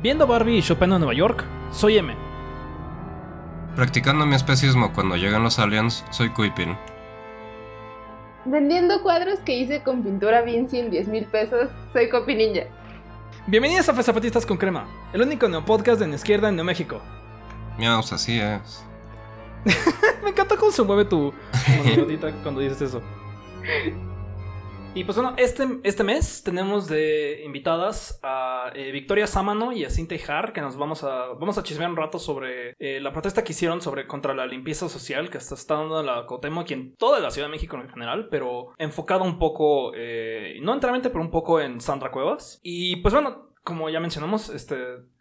[0.00, 2.14] Viendo Barbie y Chopin en Nueva York, soy M.
[3.74, 6.76] Practicando mi especismo cuando llegan los aliens, soy Kuipin.
[8.44, 12.62] Vendiendo cuadros que hice con pintura Vinci en 10 mil pesos, soy Copi Ninja.
[13.48, 17.00] Bienvenidos a Zapatistas con Crema, el único neopodcast de la izquierda en Neo México.
[17.76, 18.84] Miaus, así es.
[20.22, 21.34] Me encanta cómo se mueve tu
[22.44, 23.02] cuando dices eso.
[24.94, 29.90] Y pues bueno, este, este mes tenemos de invitadas a eh, Victoria Sámano y a
[29.90, 33.44] Cintia Ijar, que nos vamos a, vamos a chismear un rato sobre eh, la protesta
[33.44, 36.96] que hicieron sobre contra la limpieza social que está, está dando la Cotemo aquí en
[36.96, 41.22] toda la Ciudad de México en general, pero enfocado un poco, eh, no enteramente, pero
[41.22, 42.58] un poco en Sandra Cuevas.
[42.62, 44.76] Y pues bueno, como ya mencionamos, este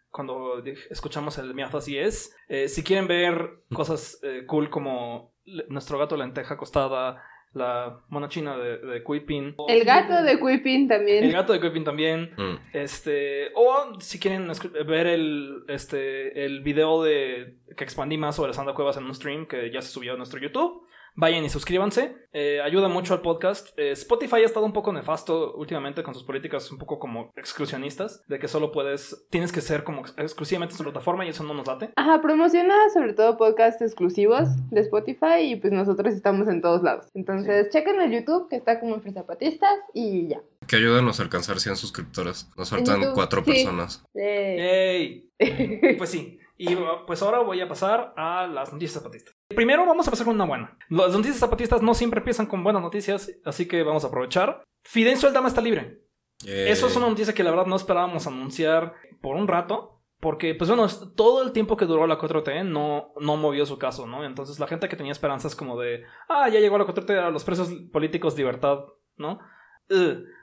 [0.09, 2.35] cuando escuchamos el miazo así es.
[2.67, 5.33] si quieren ver cosas cool como
[5.67, 7.21] nuestro gato lenteja acostada,
[7.53, 9.55] la mona china de, de Kuipin.
[9.67, 11.23] El gato de Kuipin también.
[11.23, 12.31] El gato de Kuipin también.
[12.37, 12.55] Mm.
[12.73, 13.51] Este.
[13.55, 14.51] O si quieren
[14.85, 15.63] ver el.
[15.67, 16.45] Este.
[16.45, 17.55] el video de.
[17.75, 20.39] que expandí más sobre Sandra Cuevas en un stream que ya se subió a nuestro
[20.39, 20.87] YouTube.
[21.19, 22.15] Vayan y suscríbanse.
[22.31, 23.69] Eh, ayuda mucho al podcast.
[23.75, 28.21] Eh, Spotify ha estado un poco nefasto últimamente con sus políticas un poco como exclusionistas.
[28.27, 29.25] De que solo puedes.
[29.31, 31.89] Tienes que ser como exclusivamente su plataforma y eso no nos late.
[31.95, 37.07] Ajá, promociona sobre todo podcasts exclusivos de Spotify y pues nosotros estamos en todos lados.
[37.15, 40.41] Entonces, chequen el YouTube que está como en Zapatistas y ya.
[40.67, 42.47] Que ayúdanos a alcanzar 100 suscriptores.
[42.55, 44.05] Nos faltan 4 personas.
[44.13, 45.31] ¡Ey!
[45.97, 46.37] pues sí.
[46.57, 49.35] Y pues ahora voy a pasar a las noticias zapatistas.
[49.49, 50.77] Primero vamos a pasar con una buena.
[50.89, 54.63] Las noticias zapatistas no siempre empiezan con buenas noticias, así que vamos a aprovechar.
[54.83, 56.01] Fidencio Aldama está libre.
[56.45, 59.93] Eso es una noticia que la verdad no esperábamos anunciar por un rato.
[60.19, 64.07] Porque, pues bueno, todo el tiempo que duró la 4T no, no movió su caso,
[64.07, 64.25] ¿no?
[64.25, 67.43] Entonces la gente que tenía esperanzas como de, ah, ya llegó la 4T a los
[67.43, 68.79] presos políticos, libertad,
[69.15, 69.39] ¿no?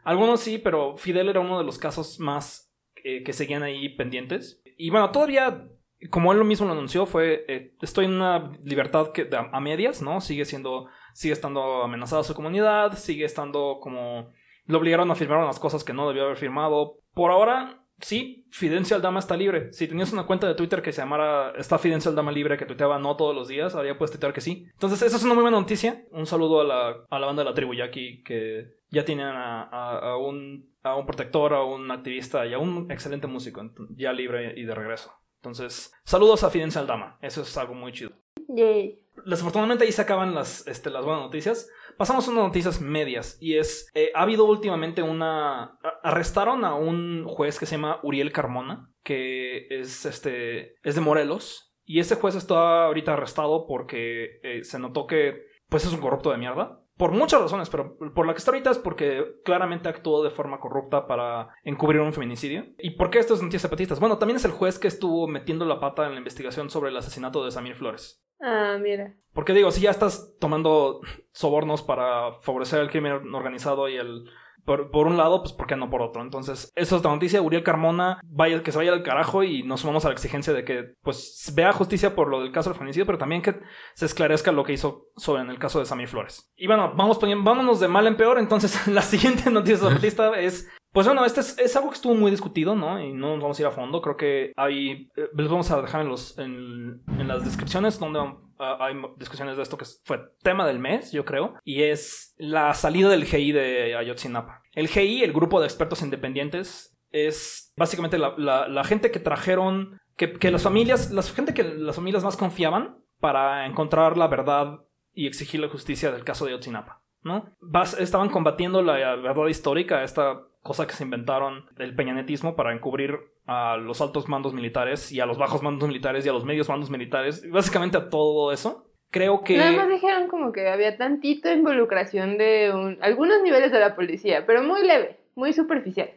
[0.04, 4.62] algunos sí, pero Fidel era uno de los casos más eh, que seguían ahí pendientes.
[4.78, 5.68] Y bueno, todavía
[6.10, 10.02] como él lo mismo lo anunció, fue, eh, estoy en una libertad que, a, medias,
[10.02, 10.20] ¿no?
[10.20, 14.30] Sigue siendo, sigue estando amenazada su comunidad, sigue estando como,
[14.66, 16.98] lo obligaron a firmar unas cosas que no debió haber firmado.
[17.14, 19.72] Por ahora, sí, Fidencio Aldama está libre.
[19.72, 22.98] Si tenías una cuenta de Twitter que se llamara Está Fidencio Aldama libre, que tuiteaba
[22.98, 24.66] no todos los días, ahora ya puedes tuitear que sí.
[24.72, 26.04] Entonces, esa es una muy buena noticia.
[26.10, 29.62] Un saludo a la, a la banda de la tribu Yaki, que ya tienen a,
[29.62, 34.54] a, un, a un protector, a un activista y a un excelente músico, ya libre
[34.56, 35.12] y de regreso.
[35.44, 37.18] Entonces, saludos a Fidencia Aldama.
[37.20, 38.12] Eso es algo muy chido.
[38.48, 38.98] Yay.
[39.26, 41.68] Desafortunadamente ahí se acaban las, este, las buenas noticias.
[41.98, 43.36] Pasamos a unas noticias medias.
[43.42, 45.78] Y es, eh, ha habido últimamente una...
[46.02, 51.74] Arrestaron a un juez que se llama Uriel Carmona, que es, este, es de Morelos.
[51.84, 56.30] Y ese juez está ahorita arrestado porque eh, se notó que pues es un corrupto
[56.30, 60.22] de mierda por muchas razones, pero por la que está ahorita es porque claramente actuó
[60.22, 62.66] de forma corrupta para encubrir un feminicidio.
[62.78, 64.00] ¿Y por qué estos noticias zapatistas?
[64.00, 66.96] Bueno, también es el juez que estuvo metiendo la pata en la investigación sobre el
[66.96, 68.24] asesinato de Samir Flores.
[68.40, 69.16] Ah, mira.
[69.32, 71.00] Porque digo, si ya estás tomando
[71.32, 74.26] sobornos para favorecer el crimen organizado y el
[74.64, 76.22] por, un lado, pues ¿por qué no por otro?
[76.22, 77.42] Entonces, eso es la noticia.
[77.42, 80.64] Uriel Carmona, vaya, que se vaya al carajo y nos sumamos a la exigencia de
[80.64, 83.60] que, pues, vea justicia por lo del caso del feminicidio, pero también que
[83.94, 86.50] se esclarezca lo que hizo sobre en el caso de Sammy Flores.
[86.56, 88.38] Y bueno, vamos poniendo, vámonos de mal en peor.
[88.38, 92.14] Entonces, la siguiente noticia de la lista es pues bueno, este es, algo que estuvo
[92.14, 93.02] muy discutido, ¿no?
[93.02, 94.00] Y no nos vamos a ir a fondo.
[94.00, 95.10] Creo que hay.
[95.16, 98.20] Eh, les vamos a dejar en, los, en, las descripciones donde
[98.60, 101.54] ah, hay discusiones de esto que fue tema del mes, yo creo.
[101.64, 104.62] Y es la salida del GI de Ayotzinapa.
[104.72, 109.98] El GI, el grupo de expertos independientes, es básicamente la, gente que trajeron.
[110.16, 111.10] Que las familias.
[111.10, 114.78] La gente que las familias más confiaban para encontrar la verdad
[115.12, 117.00] y exigir la justicia del caso de Ayotzinapa.
[117.24, 117.50] ¿no?
[117.98, 123.76] estaban combatiendo la verdad histórica, esta cosa que se inventaron el peñanetismo para encubrir a
[123.76, 126.88] los altos mandos militares y a los bajos mandos militares y a los medios mandos
[126.88, 128.90] militares, básicamente a todo eso.
[129.10, 129.58] Creo que...
[129.58, 134.62] Nada más dijeron como que había tantito involucración de algunos niveles de la policía, pero
[134.62, 136.10] muy leve, muy superficial.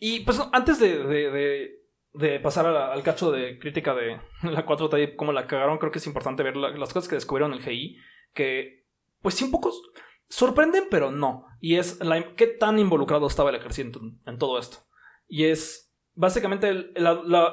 [0.00, 1.78] Y pues antes de,
[2.12, 6.00] de, pasar al cacho de crítica de la 4T y cómo la cagaron, creo que
[6.00, 7.98] es importante ver las cosas que descubrieron el GI,
[8.34, 8.84] que
[9.22, 9.70] pues sí un poco
[10.28, 11.46] sorprenden, pero no.
[11.60, 14.78] Y es la, qué tan involucrado estaba el ejército en, todo esto.
[15.28, 16.92] Y es básicamente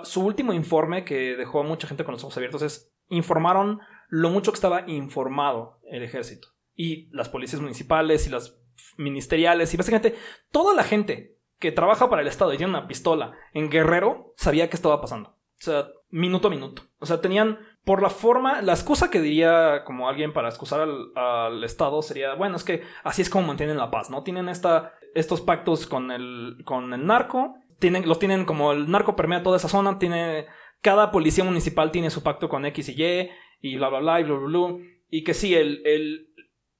[0.04, 4.30] su último informe que dejó a mucha gente con los ojos abiertos es informaron lo
[4.30, 6.50] mucho que estaba informado el ejército.
[6.75, 8.60] Y las policías municipales y las
[8.98, 10.16] ministeriales y básicamente
[10.52, 14.70] toda la gente que trabaja para el Estado y tiene una pistola en Guerrero sabía
[14.70, 15.30] qué estaba pasando.
[15.30, 16.84] O sea, minuto a minuto.
[17.00, 21.63] O sea, tenían por la forma, la excusa que diría como alguien para excusar al,
[21.63, 24.24] Estado sería, bueno, es que así es como mantienen la paz, ¿no?
[24.24, 29.15] Tienen esta, estos pactos con el, con el narco, tienen, los tienen como el narco
[29.15, 30.45] permea toda esa zona, tiene,
[30.81, 33.30] cada policía municipal tiene su pacto con X y Y,
[33.62, 34.86] y bla, bla, bla, y bla, bla, bla.
[35.09, 36.29] Y que sí, el, el,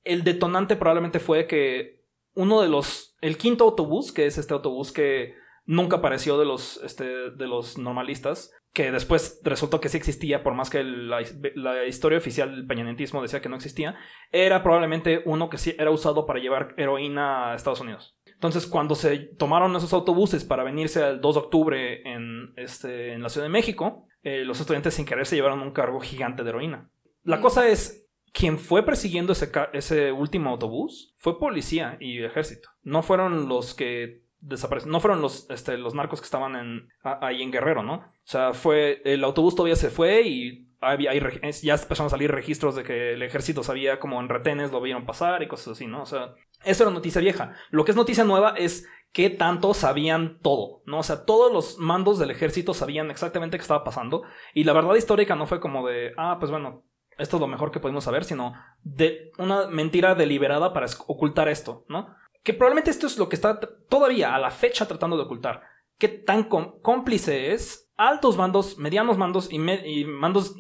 [0.06, 2.02] el detonante probablemente fue que
[2.34, 5.36] uno de los, el quinto autobús, que es este autobús que
[5.66, 10.56] nunca apareció de los, este, de los normalistas, que después resultó que sí existía, por
[10.56, 11.22] más que la,
[11.56, 13.96] la historia oficial del peñanentismo decía que no existía,
[14.32, 18.18] era probablemente uno que sí era usado para llevar heroína a Estados Unidos.
[18.44, 23.22] Entonces, cuando se tomaron esos autobuses para venirse el 2 de octubre en, este, en
[23.22, 26.50] la Ciudad de México, eh, los estudiantes sin querer se llevaron un cargo gigante de
[26.50, 26.90] heroína.
[27.24, 32.70] La cosa es, quien fue persiguiendo ese, ese último autobús fue policía y ejército.
[32.82, 34.92] No fueron los que desaparecieron.
[34.92, 37.96] No fueron los, este, los narcos que estaban en, ahí en Guerrero, ¿no?
[37.96, 39.02] O sea, fue.
[39.06, 43.24] El autobús todavía se fue y había, ya empezaron a salir registros de que el
[43.24, 46.02] ejército sabía como en retenes lo vieron pasar y cosas así, ¿no?
[46.02, 47.54] O sea, eso era noticia vieja.
[47.70, 51.00] Lo que es noticia nueva es que tanto sabían todo, ¿no?
[51.00, 54.24] O sea, todos los mandos del ejército sabían exactamente qué estaba pasando.
[54.54, 56.84] Y la verdad histórica no fue como de, ah, pues bueno,
[57.18, 61.86] esto es lo mejor que podemos saber, sino de una mentira deliberada para ocultar esto,
[61.88, 62.16] ¿no?
[62.44, 63.60] Que probablemente esto es lo que está
[63.90, 65.64] todavía a la fecha tratando de ocultar.
[65.98, 70.56] ¿Qué tan cómplice es altos mandos, medianos mandos y, mandos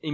[0.00, 0.12] y,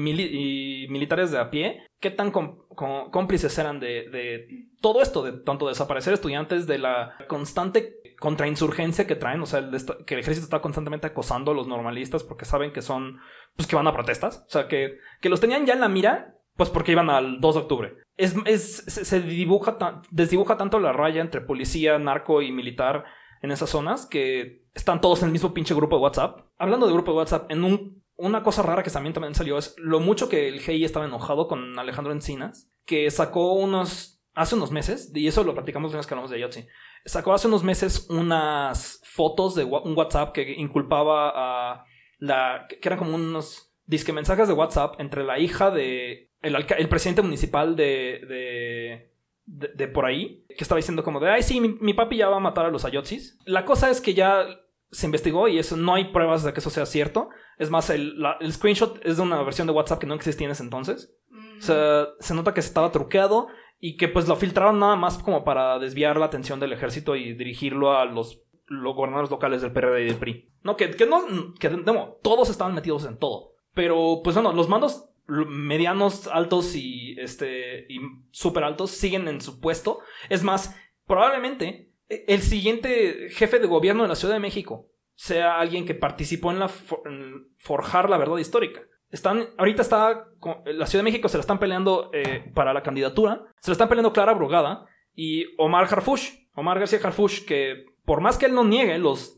[0.88, 4.46] militares de a pie, qué tan cómplices eran de,
[4.80, 9.68] todo esto, de tanto desaparecer estudiantes, de la constante contrainsurgencia que traen, o sea,
[10.06, 13.20] que el ejército está constantemente acosando a los normalistas porque saben que son,
[13.56, 16.37] pues que van a protestas, o sea, que, que los tenían ya en la mira,
[16.58, 17.96] pues porque iban al 2 de octubre.
[18.16, 18.34] Es,
[18.86, 19.78] se dibuja,
[20.10, 23.04] desdibuja tanto la raya entre policía, narco y militar
[23.40, 26.40] en esas zonas que están todos en el mismo pinche grupo de WhatsApp.
[26.58, 29.76] Hablando de grupo de WhatsApp, en un una cosa rara que también, también salió es
[29.78, 34.72] lo mucho que el GI estaba enojado con Alejandro Encinas, que sacó unos, hace unos
[34.72, 36.66] meses, y eso lo platicamos en las hablamos de Yotzi,
[37.04, 41.84] sacó hace unos meses unas fotos de un WhatsApp que inculpaba a
[42.18, 46.88] la, que eran como unos disque mensajes de WhatsApp entre la hija de el, el
[46.88, 49.10] presidente municipal de,
[49.46, 52.28] de, de, por ahí, que estaba diciendo como de, ay, sí, mi, mi, papi ya
[52.28, 53.38] va a matar a los ayotzis.
[53.44, 54.46] La cosa es que ya
[54.90, 57.30] se investigó y eso no hay pruebas de que eso sea cierto.
[57.58, 60.62] Es más, el, screenshot es de una versión de WhatsApp que no existía en ese
[60.62, 61.14] entonces.
[61.58, 63.48] O sea, se nota que se estaba truqueado
[63.80, 67.34] y que pues lo filtraron nada más como para desviar la atención del ejército y
[67.34, 70.50] dirigirlo a los, los gobernadores locales del PRD y del PRI.
[70.62, 71.24] No, que, que no,
[71.58, 73.54] que no, todos estaban metidos en todo.
[73.74, 79.60] Pero pues bueno, los mandos medianos, altos y este y súper altos siguen en su
[79.60, 80.00] puesto.
[80.28, 80.74] Es más,
[81.06, 86.52] probablemente el siguiente jefe de gobierno de la Ciudad de México sea alguien que participó
[86.52, 86.70] en, la
[87.58, 88.82] forjar la verdad histórica.
[89.10, 90.28] Están, ahorita está,
[90.66, 93.88] la Ciudad de México se la están peleando eh, para la candidatura, se la están
[93.88, 98.64] peleando Clara Brugada y Omar Harfush, Omar García Harfush, que por más que él no
[98.64, 99.36] niegue, los,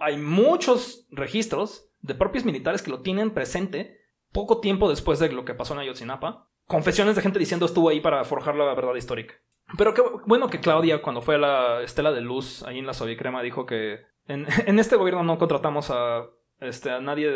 [0.00, 3.99] hay muchos registros de propios militares que lo tienen presente
[4.32, 6.48] poco tiempo después de lo que pasó en Ayotzinapa.
[6.66, 9.34] Confesiones de gente diciendo estuvo ahí para forjar la verdad histórica.
[9.76, 12.94] Pero qué bueno que Claudia, cuando fue a la Estela de Luz ahí en la
[12.94, 16.26] Soviecrema, dijo que en, este gobierno no contratamos a,
[16.60, 17.30] este, a nadie,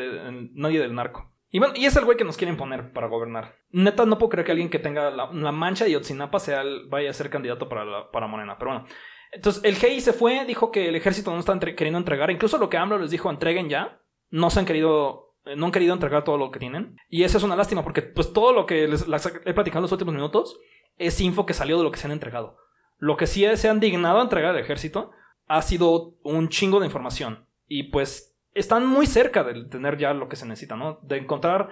[0.53, 1.33] nadie del narco.
[1.51, 3.55] Y bueno, y es el güey que nos quieren poner para gobernar.
[3.71, 7.15] Neta, no puedo creer que alguien que tenga la, mancha de Otzinapa sea vaya a
[7.15, 8.59] ser candidato para, para Morena.
[8.59, 8.87] Pero bueno.
[9.31, 12.31] Entonces, el GI se fue, dijo que el ejército no está queriendo entregar.
[12.31, 14.01] Incluso lo que AMLO les dijo, entreguen ya.
[14.31, 15.24] No se han querido
[15.57, 16.97] no han querido entregar todo lo que tienen.
[17.09, 19.05] Y eso es una lástima porque pues todo lo que les,
[19.45, 20.59] he platicado en los últimos minutos
[20.97, 22.57] es info que salió de lo que se han entregado.
[22.99, 25.11] Lo que sí se han dignado a entregar al ejército
[25.47, 27.47] ha sido un chingo de información.
[27.67, 31.01] Y pues están muy cerca de tener ya lo que se necesita, ¿no?
[31.03, 31.71] De encontrar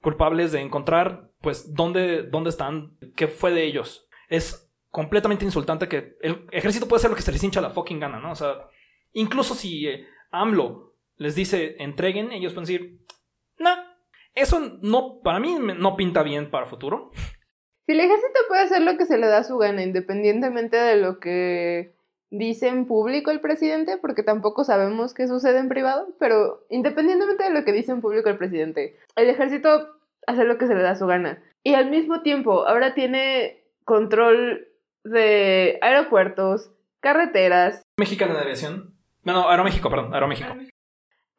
[0.00, 4.08] culpables, de encontrar, pues, dónde, dónde están, qué fue de ellos.
[4.28, 8.00] Es completamente insultante que el ejército puede hacer lo que se les hincha la fucking
[8.00, 8.32] gana, ¿no?
[8.32, 8.68] O sea,
[9.12, 10.89] incluso si eh, AMLO
[11.20, 13.06] les dice entreguen, ellos pueden decir,
[13.58, 13.70] no,
[14.34, 17.10] eso no, para mí no pinta bien para el futuro.
[17.86, 21.18] Si el ejército puede hacer lo que se le da su gana, independientemente de lo
[21.18, 21.96] que
[22.30, 27.50] dice en público el presidente, porque tampoco sabemos qué sucede en privado, pero independientemente de
[27.50, 29.88] lo que dice en público el presidente, el ejército
[30.28, 31.42] hace lo que se le da su gana.
[31.64, 34.68] Y al mismo tiempo, ahora tiene control
[35.02, 37.82] de aeropuertos, carreteras.
[37.98, 38.94] Mexicana de aviación.
[39.24, 40.54] No, no, Aeroméxico, perdón, Aeroméxico.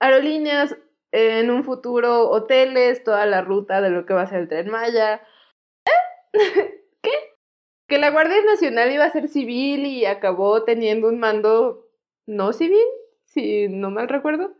[0.01, 0.75] Aerolíneas,
[1.11, 4.69] en un futuro hoteles, toda la ruta de lo que va a ser el tren
[4.69, 5.21] Maya.
[6.33, 6.81] ¿Eh?
[7.87, 11.87] que la Guardia Nacional iba a ser civil y acabó teniendo un mando
[12.25, 12.87] no civil,
[13.25, 14.55] si no mal recuerdo.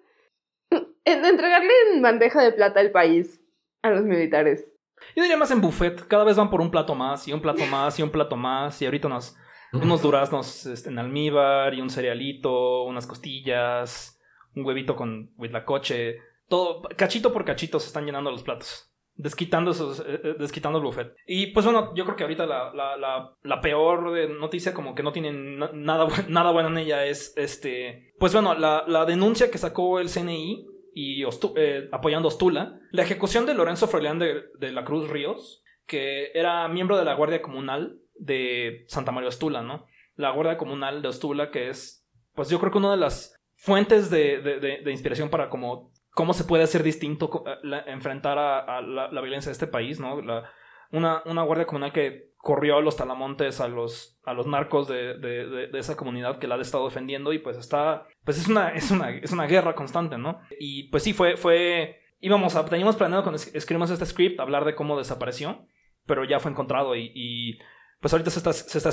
[1.03, 3.41] En entregarle en bandeja de plata el país
[3.81, 4.67] a los militares.
[5.15, 6.07] Yo diría más en buffet.
[6.07, 8.79] Cada vez van por un plato más y un plato más y un plato más.
[8.81, 9.36] Y ahorita nos
[9.74, 14.21] unos duraznos este, en almíbar y un cerealito, unas costillas,
[14.55, 16.20] un huevito con huitlacoche.
[16.48, 18.88] Todo, cachito por cachito se están llenando los platos.
[19.15, 21.13] Desquitando, esos, eh, eh, desquitando el buffet.
[21.27, 24.96] Y pues bueno, yo creo que ahorita la, la, la, la peor de noticia, como
[24.96, 28.13] que no tiene na- nada, nada bueno en ella, es este.
[28.20, 33.03] Pues bueno, la, denuncia que sacó el CNI y Ostu- eh, apoyando a Ostula, la
[33.03, 37.41] ejecución de Lorenzo Froilán de, de la Cruz Ríos, que era miembro de la Guardia
[37.41, 39.86] Comunal de Santa María Ostula, ¿no?
[40.15, 44.10] La Guardia Comunal de Ostula, que es, pues yo creo que una de las fuentes
[44.10, 44.60] de, de-
[44.91, 49.68] inspiración para como cómo se puede hacer distinto eh, enfrentar a, la, violencia de este
[49.68, 50.20] país, ¿no?
[50.91, 55.18] Una, una guardia comunal que corrió a los talamontes, a los, a los narcos de,
[55.68, 58.89] de- esa comunidad que la ha estado defendiendo y pues está, pues es una, es
[58.89, 60.39] una, es una guerra constante, ¿no?
[60.60, 64.65] Y pues sí, fue, fue, íbamos a, teníamos planeado cuando es- escribimos este script hablar
[64.65, 65.65] de cómo desapareció,
[66.08, 67.60] pero ya fue encontrado y,
[68.01, 68.89] pues ahorita se está, se está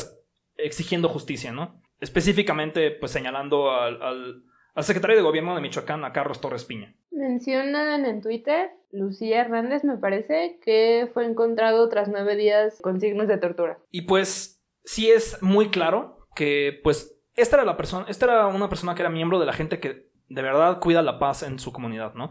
[0.59, 1.81] exigiendo justicia, ¿no?
[2.01, 4.43] Específicamente pues señalando al, al,
[4.79, 6.95] al secretario de gobierno de Michoacán, a Carlos Torres Piña.
[7.11, 13.29] Mencionan en Twitter, Lucía Hernández me parece, que fue encontrado tras nueve días con signos
[13.29, 13.79] de tortura.
[13.91, 18.69] Y pues sí es muy claro que pues esta era la persona, esta era una
[18.69, 21.73] persona que era miembro de la gente que de verdad cuida la paz en su
[21.73, 22.31] comunidad, ¿no?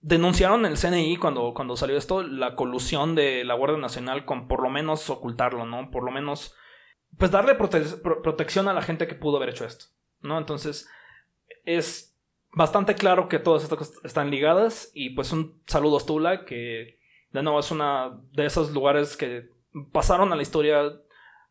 [0.00, 4.62] Denunciaron el CNI cuando, cuando salió esto la colusión de la Guardia Nacional con por
[4.62, 5.90] lo menos ocultarlo, ¿no?
[5.90, 6.54] Por lo menos
[7.18, 9.86] pues darle prote- pro- protección a la gente que pudo haber hecho esto,
[10.20, 10.38] ¿no?
[10.38, 10.88] Entonces
[11.66, 12.16] es
[12.52, 16.98] bastante claro que todas estas cosas están ligadas y pues un saludo a Stula que
[17.32, 19.50] de nuevo es una de esos lugares que
[19.92, 20.92] pasaron a la historia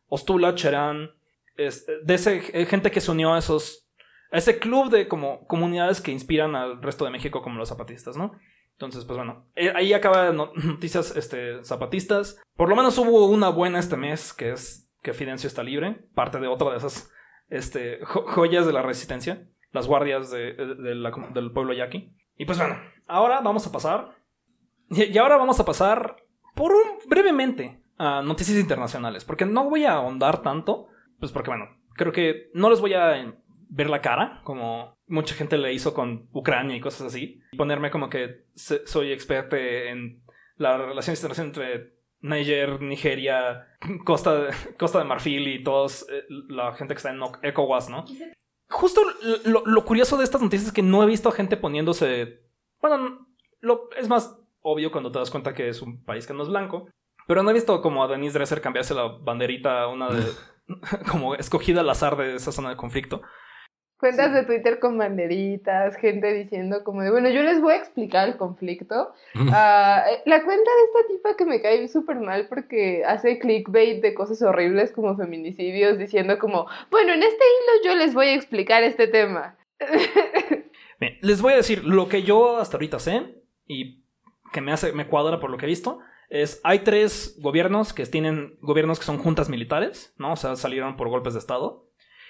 [0.08, 1.10] Ostula, Cherán,
[1.56, 3.86] es- de ese eh, gente que se unió a esos
[4.32, 8.16] a ese club de como comunidades que inspiran al resto de México como los zapatistas,
[8.16, 8.32] ¿no?
[8.72, 12.40] Entonces, pues bueno, eh, ahí acaba no- noticias este, zapatistas.
[12.56, 16.40] Por lo menos hubo una buena este mes, que es que Fidencio está libre, parte
[16.40, 17.10] de otra de esas
[17.48, 19.46] este, jo- joyas de la resistencia,
[19.76, 22.10] las guardias del pueblo yaqui.
[22.36, 24.16] Y pues bueno, ahora vamos a pasar,
[24.90, 26.16] y, ahora vamos a pasar
[26.54, 30.88] por un brevemente a noticias internacionales, porque no voy a ahondar tanto,
[31.20, 33.34] pues porque bueno, creo que no les voy a
[33.68, 38.08] ver la cara, como mucha gente le hizo con Ucrania y cosas así, ponerme como
[38.08, 40.22] que soy experto en
[40.56, 43.66] la relación internacional entre Niger, Nigeria,
[44.04, 48.04] Costa de, Costa de Marfil y todos eh, la gente que está en ECOWAS, ¿no?
[48.68, 49.00] Justo
[49.44, 52.42] lo, lo curioso de estas noticias es que no he visto a gente poniéndose.
[52.80, 53.28] Bueno,
[53.60, 56.48] lo, es más obvio cuando te das cuenta que es un país que no es
[56.48, 56.88] blanco.
[57.28, 60.22] Pero no he visto como a Denise Dresser cambiarse la banderita una de.
[61.10, 63.22] como escogida al azar de esa zona de conflicto.
[63.98, 68.28] Cuentas de Twitter con banderitas, gente diciendo como de, bueno, yo les voy a explicar
[68.28, 69.14] el conflicto.
[69.52, 74.02] Ah, eh, la cuenta de esta tipa que me cae súper mal porque hace clickbait
[74.02, 78.34] de cosas horribles como feminicidios, diciendo como, bueno, en este hilo yo les voy a
[78.34, 79.56] explicar este tema.
[81.00, 83.34] Bien, les voy a decir lo que yo hasta ahorita sé
[83.66, 84.04] y
[84.52, 86.00] que me hace, me cuadra por lo que he visto.
[86.28, 90.32] Es, hay tres gobiernos que tienen gobiernos que son juntas militares, ¿no?
[90.32, 91.85] O sea, salieron por golpes de Estado.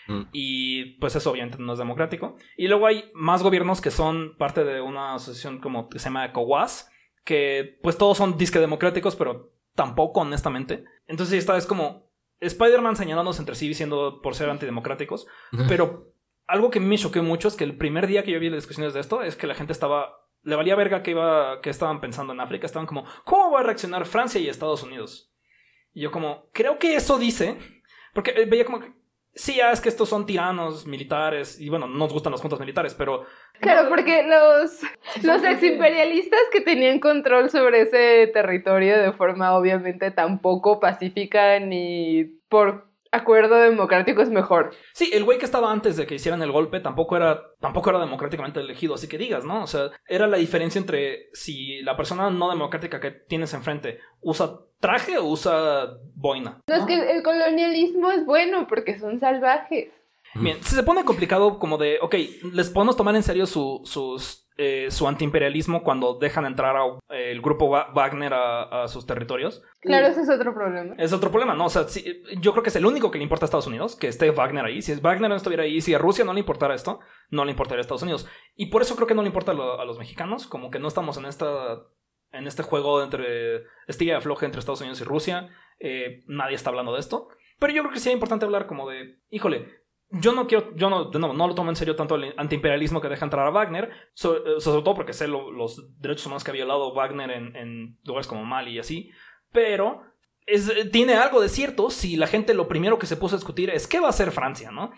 [0.07, 0.23] Mm.
[0.33, 2.37] Y pues eso obviamente no es democrático.
[2.57, 6.27] Y luego hay más gobiernos que son parte de una asociación como que se llama
[6.27, 6.91] ECOWAS,
[7.25, 10.85] que pues todos son disque democráticos, pero tampoco honestamente.
[11.07, 12.07] Entonces esta es como
[12.41, 15.27] Spider-Man señalándonos entre sí diciendo por ser antidemocráticos,
[15.69, 16.13] pero
[16.47, 18.95] algo que me choqueó mucho es que el primer día que yo vi las discusiones
[18.95, 20.23] de esto es que la gente estaba.
[20.43, 21.61] Le valía verga que iba.
[21.61, 22.67] que estaban pensando en África.
[22.67, 25.33] Estaban como, ¿cómo va a reaccionar Francia y Estados Unidos?
[25.93, 27.59] Y yo como, creo que eso dice.
[28.15, 28.93] Porque eh, veía como que.
[29.37, 31.61] Sí, ah, es que estos son tiranos militares.
[31.61, 33.27] Y bueno, no nos gustan las juntas militares, pero.
[33.61, 34.81] Claro, porque los,
[35.23, 42.25] los eximperialistas que tenían control sobre ese territorio de forma obviamente tan poco pacífica ni
[42.49, 44.75] por acuerdo democrático es mejor.
[44.93, 48.01] Sí, el güey que estaba antes de que hicieran el golpe tampoco era, tampoco era
[48.01, 49.63] democráticamente elegido, así que digas, ¿no?
[49.63, 54.59] O sea, era la diferencia entre si la persona no democrática que tienes enfrente usa
[54.81, 56.61] traje o usa boina.
[56.69, 59.91] No, es que el colonialismo es bueno porque son salvajes.
[60.35, 62.15] Bien, se pone complicado como de, ok,
[62.53, 67.31] les podemos tomar en serio su, sus, eh, su antiimperialismo cuando dejan entrar a, eh,
[67.31, 69.63] el grupo Wa- Wagner a, a sus territorios.
[69.81, 70.95] Claro, ese es otro problema.
[70.99, 71.67] Es otro problema, ¿no?
[71.67, 73.97] O sea, sí, yo creo que es el único que le importa a Estados Unidos,
[73.97, 74.83] que esté Wagner ahí.
[74.83, 77.81] Si Wagner no estuviera ahí, si a Rusia no le importara esto, no le importaría
[77.81, 78.29] a Estados Unidos.
[78.57, 80.89] Y por eso creo que no le importa lo- a los mexicanos, como que no
[80.89, 81.79] estamos en esta
[82.37, 85.49] en este juego entre estilla y afloje entre Estados Unidos y Rusia.
[85.81, 87.29] Eh, nadie está hablando de esto.
[87.59, 89.67] Pero yo creo que sí es importante hablar como de, híjole,
[90.11, 93.01] yo no quiero, yo no, de nuevo, no lo tomo en serio tanto el antiimperialismo
[93.01, 96.51] que deja entrar a Wagner, eh, sobre todo porque sé lo- los derechos humanos que
[96.51, 99.11] ha violado Wagner en, en lugares como Mali y así,
[99.53, 100.03] pero
[100.47, 103.69] es, tiene algo de cierto si la gente lo primero que se puso a discutir
[103.71, 104.93] es qué va a hacer Francia, ¿no?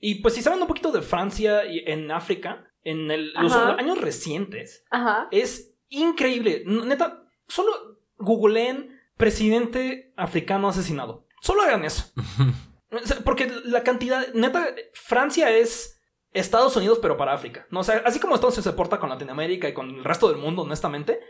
[0.00, 4.00] Y pues si saben un poquito de Francia y en África, en el- los años
[4.00, 5.28] recientes, Ajá.
[5.30, 6.62] es increíble.
[6.66, 7.72] Neta, solo
[8.18, 11.26] googleen presidente africano asesinado.
[11.40, 12.12] Solo hagan eso.
[13.24, 16.00] Porque la cantidad, neta, Francia es
[16.32, 17.66] Estados Unidos, pero para África.
[17.70, 17.80] ¿no?
[17.80, 20.38] O sea, así como Estados Unidos se porta con Latinoamérica y con el resto del
[20.38, 21.20] mundo, honestamente,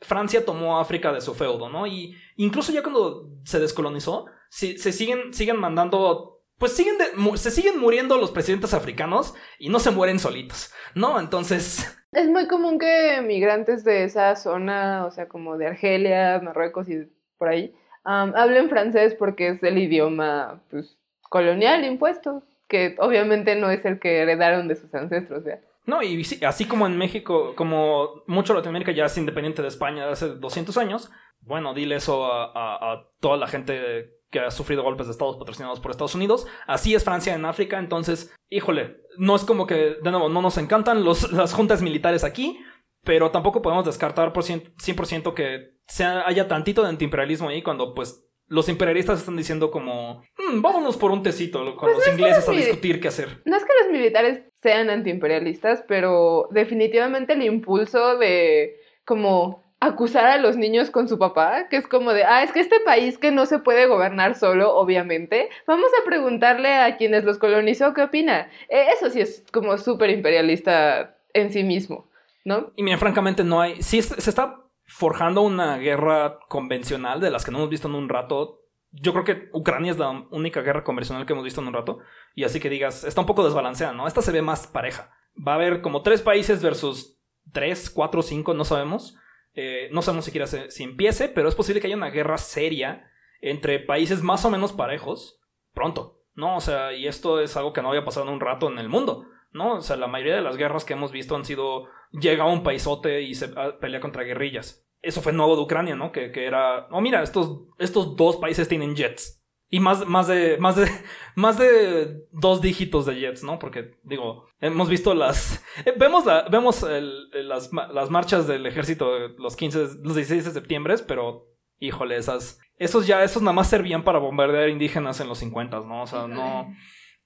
[0.00, 1.86] Francia tomó África de su feudo, ¿no?
[1.86, 6.40] Y incluso ya cuando se descolonizó, si- se siguen, siguen mandando.
[6.58, 11.18] Pues siguen de- se siguen muriendo los presidentes africanos y no se mueren solitos, ¿no?
[11.20, 11.96] Entonces.
[12.14, 17.08] Es muy común que migrantes de esa zona, o sea, como de Argelia, Marruecos y
[17.38, 20.96] por ahí, am, hablen francés porque es el idioma pues,
[21.28, 25.58] colonial impuesto, que obviamente no es el que heredaron de sus ancestros, ¿ya?
[25.86, 30.08] No, y sí, así como en México, como mucho Latinoamérica ya es independiente de España
[30.08, 34.82] hace 200 años, bueno, dile eso a, a- a toda la gente que ha sufrido
[34.82, 36.46] golpes de estados patrocinados por Estados Unidos.
[36.66, 40.58] Así es Francia en África, entonces, híjole, no es como que, de nuevo, no nos
[40.58, 42.58] encantan los, las juntas militares aquí,
[43.04, 47.94] pero tampoco podemos descartar por cien- 100% que sea, haya tantito de antiimperialismo ahí cuando,
[47.94, 52.12] pues, los imperialistas están diciendo como, "Mm, vámonos por un tecito con Pues los es
[52.12, 53.40] ingleses a discutir qué hacer.
[53.46, 58.74] No es que los militares sean antiimperialistas, pero definitivamente el impulso de
[59.06, 62.60] como acusar a los niños con su papá, que es como de, ah, es que
[62.60, 67.38] este país que no se puede gobernar solo, obviamente, vamos a preguntarle a quienes los
[67.38, 68.48] colonizó qué opina.
[68.68, 72.08] Eh, Eso sí es como súper imperialista en sí mismo,
[72.44, 72.72] ¿no?
[72.76, 73.82] Y mira, francamente no hay...
[73.82, 78.08] Sí se está forjando una guerra convencional de las que no hemos visto en un
[78.08, 78.60] rato.
[78.92, 81.98] Yo creo que Ucrania es la única guerra convencional que hemos visto en un rato.
[82.34, 84.06] Y así que digas, está un poco desbalanceada, ¿no?
[84.06, 85.10] Esta se ve más pareja.
[85.36, 87.18] Va a haber como tres países versus
[87.52, 89.16] tres, cuatro, cinco, no sabemos.
[89.54, 93.78] Eh, no sabemos siquiera si, empiece, pero es posible que haya una guerra seria entre
[93.78, 95.40] países más o menos parejos
[95.72, 96.56] pronto, ¿no?
[96.56, 98.88] O sea, y esto es algo que no había pasado en un rato en el
[98.88, 99.76] mundo, ¿no?
[99.76, 103.22] O sea, la mayoría de las guerras que hemos visto han sido llega un paisote
[103.22, 104.86] y se ah, pelea contra guerrillas.
[105.02, 106.10] Eso fue nuevo de Ucrania, ¿no?
[106.10, 109.43] Que, que era, oh mira, estos, estos dos países tienen jets.
[109.74, 110.86] Y más, más de, más de,
[111.34, 113.58] más de dos dígitos de jets, ¿no?
[113.58, 119.16] Porque, digo, hemos visto las, eh, vemos la, vemos el- las, las marchas del ejército
[119.16, 121.46] eh, los 15, los 16 de septiembre, pero,
[121.80, 126.02] híjole, esas, esos ya, esos nada más servían para bombardear indígenas en los 50, ¿no?
[126.02, 126.72] O sea, no,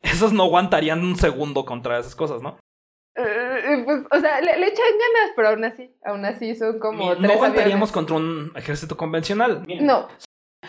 [0.01, 2.57] esos no aguantarían un segundo contra esas cosas, ¿no?
[3.17, 7.11] Eh, pues, o sea, le, le echan ganas, pero aún así, aún así son como
[7.15, 7.93] no tres aguantaríamos aviones.
[7.93, 9.67] contra un ejército convencional.
[9.81, 10.07] No.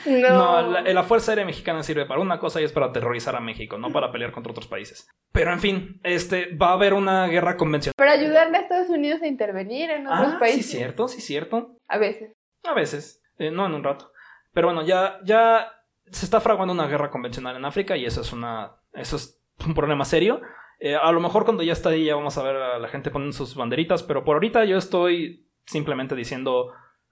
[0.05, 0.61] No.
[0.61, 3.39] No, la, la Fuerza Aérea Mexicana sirve para una cosa y es para aterrorizar a
[3.39, 5.07] México, no para pelear contra otros países.
[5.31, 7.93] Pero en fin, este va a haber una guerra convencional.
[7.97, 10.71] Para ayudarle a Estados Unidos a intervenir en otros Ah, sí, países.
[10.71, 11.75] cierto, sí, cierto.
[11.87, 12.33] A veces.
[12.63, 14.11] A veces, eh, no en un rato.
[14.53, 15.71] Pero bueno, ya, ya
[16.11, 19.73] se está fraguando una guerra convencional en África y eso es una, eso es un
[19.73, 20.41] problema serio.
[20.79, 23.09] Eh, a lo mejor cuando ya está ahí ya vamos a ver a la gente
[23.11, 26.71] poniendo sus banderitas, pero por ahorita yo estoy simplemente diciendo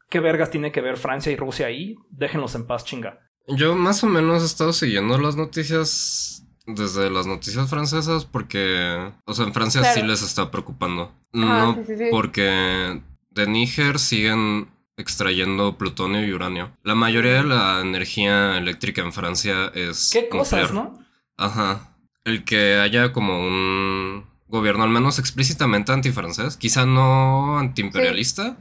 [0.10, 1.96] qué vergas tiene que ver Francia y Rusia ahí.
[2.10, 3.20] Déjenlos en paz, chinga.
[3.48, 9.34] Yo más o menos he estado siguiendo las noticias desde las noticias francesas porque, o
[9.34, 11.14] sea, en Francia sí les está preocupando.
[11.34, 12.06] Ah, No sí, sí, sí.
[12.12, 14.68] porque de Níger siguen
[14.98, 16.76] extrayendo plutonio y uranio.
[16.84, 20.74] La mayoría de la energía eléctrica en Francia es Qué cosas, nuclear.
[20.74, 21.06] ¿no?
[21.38, 21.96] Ajá.
[22.26, 28.58] El que haya como un gobierno al menos explícitamente antifrancés, quizá no antiimperialista,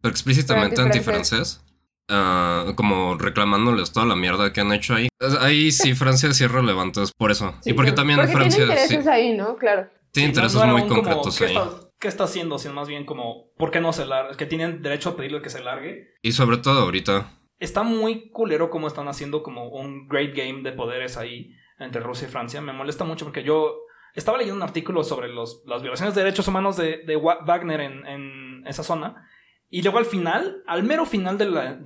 [0.00, 1.60] pero explícitamente antifrancés.
[1.60, 1.64] antifrancés,
[2.08, 5.08] ah, como reclamándoles toda la mierda que han hecho ahí.
[5.40, 7.54] Ahí sí Francia sí es relevante, es por eso.
[7.62, 9.56] Sí, y porque también porque Francia tiene sí, intereses ahí, ¿no?
[9.56, 9.88] Claro.
[10.12, 11.56] tiene Sí, intereses no muy como, concretos ¿qué ahí.
[11.56, 12.58] Está, ¿Qué está haciendo?
[12.58, 14.36] Sino más bien como, ¿por qué no se larga?
[14.36, 16.14] Que tienen derecho a pedirle que se largue.
[16.22, 17.30] Y sobre todo ahorita.
[17.58, 22.26] Está muy culero como están haciendo como un great game de poderes ahí entre Rusia
[22.26, 22.62] y Francia.
[22.62, 23.76] Me molesta mucho porque yo
[24.14, 27.82] estaba leyendo un artículo sobre los, las violaciones de derechos humanos de, de Wa- Wagner
[27.82, 29.28] en, en esa zona.
[29.70, 31.78] Y luego al final, al mero final de la-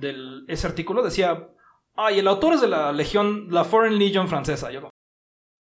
[0.47, 1.47] ese artículo decía,
[1.95, 4.71] ay, el autor es de la Legión, la Foreign Legion francesa.
[4.71, 4.89] Yo,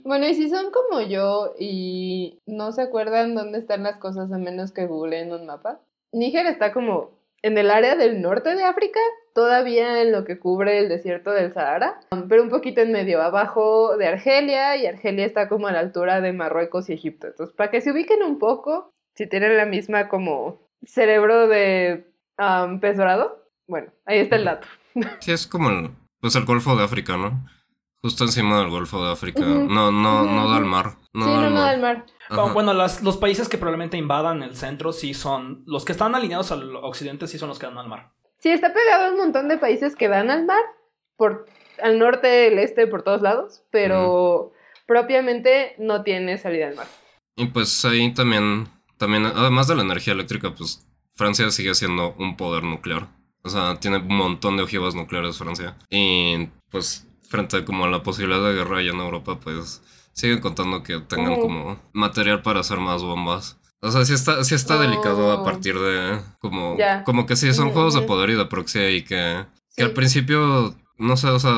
[0.02, 4.38] Bueno, y si son como yo y no se acuerdan dónde están las cosas a
[4.38, 5.80] menos que googleen un mapa,
[6.12, 9.00] Níger está como en el área del norte de África,
[9.34, 13.22] todavía en lo que cubre el desierto del Sahara, um, pero un poquito en medio,
[13.22, 17.28] abajo de Argelia, y Argelia está como a la altura de Marruecos y Egipto.
[17.28, 22.09] Entonces, para que se ubiquen un poco, si tienen la misma como cerebro de
[22.40, 24.66] um, pez dorado, bueno, ahí está el dato.
[25.20, 27.46] Sí, es como el, pues el Golfo de África, ¿no?
[28.02, 29.40] Justo encima del Golfo de África.
[29.42, 30.96] No, no, no da al mar.
[31.12, 31.70] No sí, da no, al no, mar.
[31.72, 32.06] del mar.
[32.30, 32.52] Ajá.
[32.54, 36.50] Bueno, las- los países que probablemente invadan el centro sí son, los que están alineados
[36.50, 38.12] al occidente sí son los que dan al mar.
[38.38, 40.62] Sí, está pegado a un montón de países que dan al mar
[41.16, 41.44] por
[41.82, 44.52] al norte, el este, por todos lados, pero
[44.86, 46.86] propiamente no tiene salida al mar.
[47.36, 52.36] Y pues ahí también, también, además de la energía eléctrica, pues Francia sigue siendo un
[52.36, 53.08] poder nuclear.
[53.42, 55.76] O sea, tiene un montón de ojivas nucleares Francia.
[55.90, 60.82] Y pues frente como a la posibilidad de guerra allá en Europa, pues siguen contando
[60.82, 61.42] que tengan Ujú.
[61.42, 63.58] como material para hacer más bombas.
[63.80, 65.42] O sea, sí está, sí está delicado a Oh.
[65.42, 68.08] partir de como, como que sí, son Ujú, juegos de ujú.
[68.08, 69.46] poder y de proxy y que,
[69.76, 71.52] que al principio, no sé, o sea,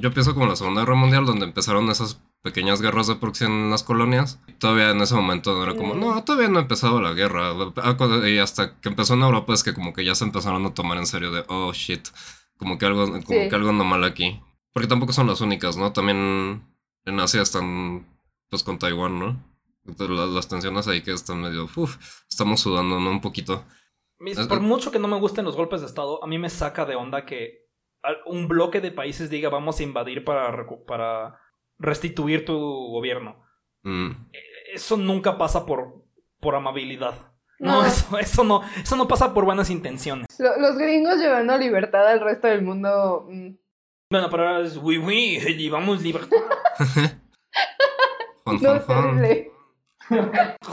[0.00, 3.70] yo pienso como la Segunda Guerra Mundial donde empezaron esas pequeñas guerras de proxy en
[3.70, 4.40] las colonias.
[4.58, 7.52] Todavía en ese momento era como, no, todavía no ha empezado la guerra.
[7.76, 7.96] Ah,
[8.28, 10.98] Y hasta que empezó en Europa es que como que ya se empezaron a tomar
[10.98, 12.08] en serio de, oh, shit,
[12.56, 13.48] como que algo, como Sí.
[13.48, 14.40] que algo anda mal aquí.
[14.72, 15.92] Porque tampoco son las únicas, ¿no?
[15.92, 16.62] También
[17.04, 18.06] en Asia están,
[18.50, 19.44] pues, con Taiwán, ¿no?
[19.86, 21.96] Entonces, la- las tensiones ahí que están medio, uff,
[22.28, 23.10] estamos sudando, ¿no?
[23.10, 23.64] Un poquito.
[24.18, 26.84] Mis- Por mucho que no me gusten los golpes de Estado, a mí me saca
[26.84, 27.66] de onda que
[28.26, 31.38] un bloque de países diga vamos a invadir para, para
[31.78, 33.42] restituir tu gobierno.
[33.82, 34.10] Mm.
[34.74, 36.02] Eso nunca pasa por,
[36.40, 37.14] por amabilidad.
[37.58, 37.86] No, No.
[37.86, 40.26] Eso, eso no, eso no pasa por buenas intenciones.
[40.38, 43.26] Lo- los gringos llevando libertad al resto del mundo.
[43.28, 43.50] mm,
[44.10, 46.36] Bueno, pero ahora es oui, oui, llevamos libertad.
[48.62, 49.50] No, terrible.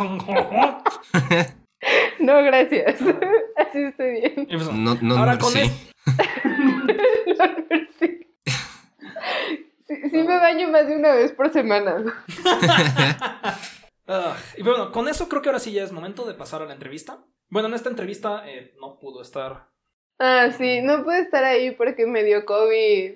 [2.19, 2.95] Gracias.
[3.57, 4.47] Así estoy bien.
[4.83, 5.59] No, no, Ahora no, con sí.
[5.59, 5.91] es-
[7.99, 8.24] sí.
[10.01, 12.25] Sí, sí me baño más de una vez por semana.
[14.07, 16.65] Ah, y bueno, con eso creo que ahora sí ya es momento de pasar a
[16.65, 17.17] la entrevista.
[17.49, 19.67] Bueno, en esta entrevista eh, no pudo estar.
[20.19, 23.13] Ah, sí, no pude estar ahí porque me dio COVID.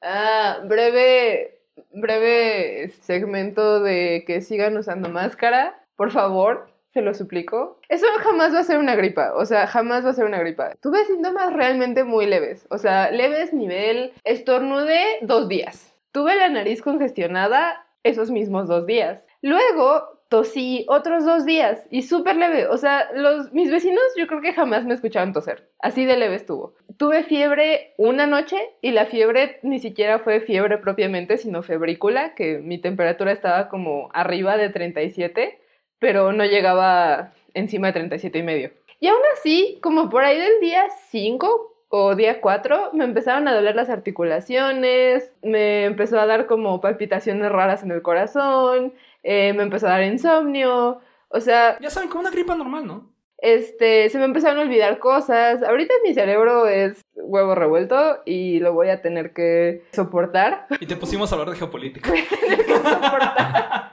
[0.00, 1.60] Ah, breve,
[1.92, 7.80] breve segmento de que sigan usando máscara, por favor, se lo suplico.
[7.88, 10.74] Eso jamás va a ser una gripa, o sea, jamás va a ser una gripa.
[10.80, 15.87] Tuve síntomas realmente muy leves, o sea, leves nivel, estornudé dos días.
[16.12, 19.22] Tuve la nariz congestionada esos mismos dos días.
[19.42, 22.66] Luego tosí otros dos días y súper leve.
[22.66, 25.70] O sea, los, mis vecinos yo creo que jamás me escuchaban toser.
[25.80, 26.74] Así de leve estuvo.
[26.96, 32.58] Tuve fiebre una noche y la fiebre ni siquiera fue fiebre propiamente, sino febrícula, que
[32.58, 35.60] mi temperatura estaba como arriba de 37,
[35.98, 38.70] pero no llegaba encima de 37 y medio.
[39.00, 43.54] Y aún así, como por ahí del día 5 o día 4, me empezaron a
[43.54, 49.62] doler las articulaciones, me empezó a dar como palpitaciones raras en el corazón, eh, me
[49.62, 53.10] empezó a dar insomnio, o sea, Ya saben, como una gripa normal, ¿no?
[53.38, 55.62] este, se me empezaron a olvidar cosas.
[55.62, 60.66] Ahorita mi cerebro es huevo revuelto y lo voy a tener que soportar.
[60.80, 62.10] Y te pusimos a hablar de geopolítica.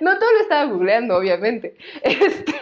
[0.00, 1.76] No todo lo estaba googleando, obviamente.
[2.02, 2.54] Este...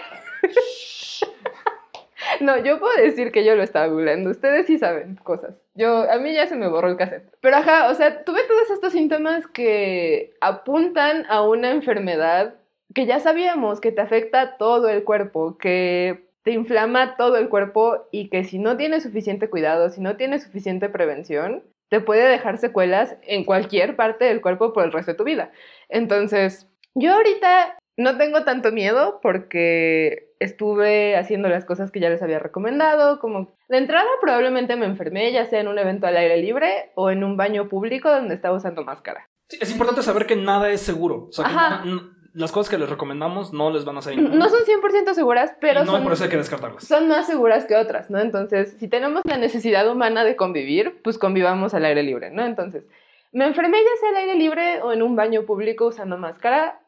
[2.41, 4.31] No, yo puedo decir que yo lo estaba googleando.
[4.31, 5.55] Ustedes sí saben cosas.
[5.75, 7.33] Yo, a mí ya se me borró el cassette.
[7.41, 12.55] Pero ajá, o sea, tuve todos estos síntomas que apuntan a una enfermedad
[12.95, 18.09] que ya sabíamos que te afecta todo el cuerpo, que te inflama todo el cuerpo
[18.11, 22.59] y que si no tienes suficiente cuidado, si no tienes suficiente prevención, te puede dejar
[22.59, 25.53] secuelas en cualquier parte del cuerpo por el resto de tu vida.
[25.89, 32.23] Entonces, yo ahorita no tengo tanto miedo porque estuve haciendo las cosas que ya les
[32.23, 36.39] había recomendado, como de entrada probablemente me enfermé, ya sea en un evento al aire
[36.39, 39.29] libre o en un baño público donde estaba usando máscara.
[39.49, 41.27] Sí, es importante saber que nada es seguro.
[41.29, 41.85] O sea, que Ajá.
[41.85, 45.53] no- las cosas que les recomendamos no les van a hacer No son 100% seguras,
[45.61, 46.85] pero no son, por eso hay que descartarlas.
[46.87, 48.21] son más seguras que otras, ¿no?
[48.21, 52.47] Entonces, si tenemos la necesidad humana de convivir, pues convivamos al aire libre, ¿no?
[52.47, 52.85] Entonces,
[53.33, 56.81] me enfermé ya sea al aire libre o en un baño público usando máscara,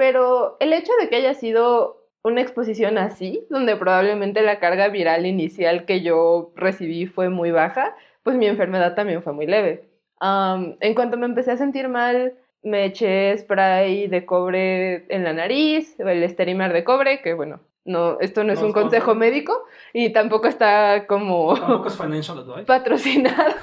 [0.00, 5.26] pero el hecho de que haya sido una exposición así, donde probablemente la carga viral
[5.26, 9.84] inicial que yo recibí fue muy baja, pues mi enfermedad también fue muy leve.
[10.22, 12.32] En cuanto me empecé a sentir mal,
[12.62, 18.18] me eché spray de cobre en la nariz, el esterimer de cobre, que bueno, no,
[18.20, 19.20] esto no es No, un consejo no.
[19.20, 22.64] médico y tampoco está como Tampoco es financial advice.
[22.64, 23.54] patrocinado,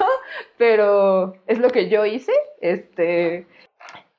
[0.57, 3.47] pero es lo que yo hice, este,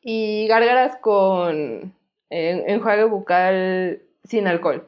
[0.03, 1.93] y gárgaras con
[2.31, 4.87] en- enjuague bucal sin alcohol.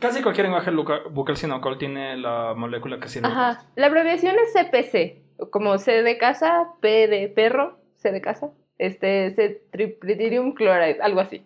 [0.00, 0.70] Casi cualquier enjuague
[1.10, 3.28] bucal sin alcohol tiene la molécula que sirve.
[3.28, 8.50] Ajá, la abreviación es CPC, como C de casa, P de perro, C de casa,
[8.78, 11.44] este, C tripridinium chloride, algo así,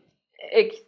[0.52, 0.84] X.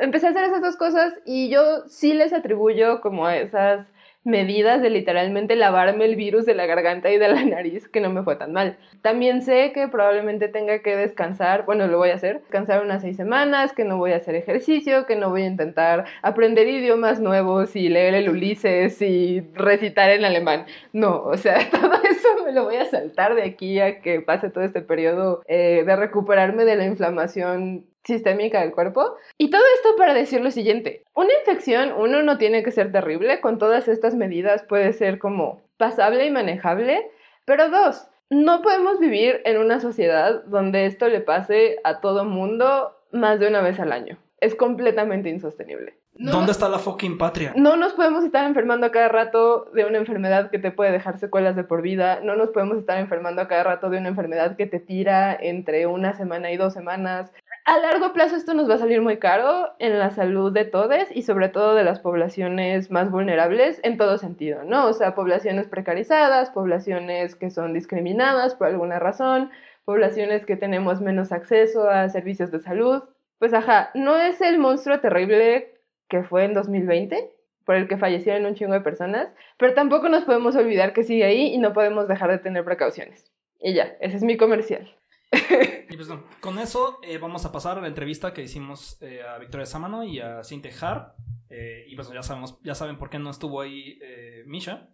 [0.00, 3.86] Empecé a hacer esas dos cosas y yo sí les atribuyo como a esas
[4.26, 8.10] medidas de literalmente lavarme el virus de la garganta y de la nariz, que no
[8.10, 8.76] me fue tan mal.
[9.00, 13.16] También sé que probablemente tenga que descansar, bueno, lo voy a hacer, descansar unas seis
[13.16, 17.76] semanas, que no voy a hacer ejercicio, que no voy a intentar aprender idiomas nuevos
[17.76, 20.66] y leer el Ulises y recitar en alemán.
[20.92, 24.50] No, o sea, todo eso me lo voy a saltar de aquí a que pase
[24.50, 29.16] todo este periodo eh, de recuperarme de la inflamación sistémica del cuerpo.
[29.36, 33.40] Y todo esto para decir lo siguiente, una infección, uno, no tiene que ser terrible,
[33.40, 37.10] con todas estas medidas puede ser como pasable y manejable,
[37.44, 42.96] pero dos, no podemos vivir en una sociedad donde esto le pase a todo mundo
[43.12, 44.18] más de una vez al año.
[44.40, 45.94] Es completamente insostenible.
[46.18, 47.52] ¿Dónde está la fucking patria?
[47.56, 51.18] No nos podemos estar enfermando a cada rato de una enfermedad que te puede dejar
[51.18, 52.20] secuelas de por vida.
[52.22, 55.86] No nos podemos estar enfermando a cada rato de una enfermedad que te tira entre
[55.86, 57.32] una semana y dos semanas
[57.66, 61.10] a largo plazo esto nos va a salir muy caro en la salud de todos
[61.12, 64.86] y sobre todo de las poblaciones más vulnerables en todo sentido, ¿no?
[64.86, 69.50] O sea, poblaciones precarizadas, poblaciones que son discriminadas por alguna razón,
[69.84, 73.02] poblaciones que tenemos menos acceso a servicios de salud.
[73.40, 75.74] Pues ajá, no es el monstruo terrible
[76.08, 77.32] que fue en 2020,
[77.64, 81.24] por el que fallecieron un chingo de personas, pero tampoco nos podemos olvidar que sigue
[81.24, 83.32] ahí y no podemos dejar de tener precauciones.
[83.58, 84.88] Y ya, ese es mi comercial.
[85.90, 86.08] y pues
[86.40, 90.04] con eso eh, vamos a pasar a la entrevista que hicimos eh, a Victoria Samano
[90.04, 91.14] y a Cinte Har.
[91.48, 93.98] Eh, y pues ya, sabemos, ya saben por qué no estuvo ahí
[94.46, 94.90] Misha.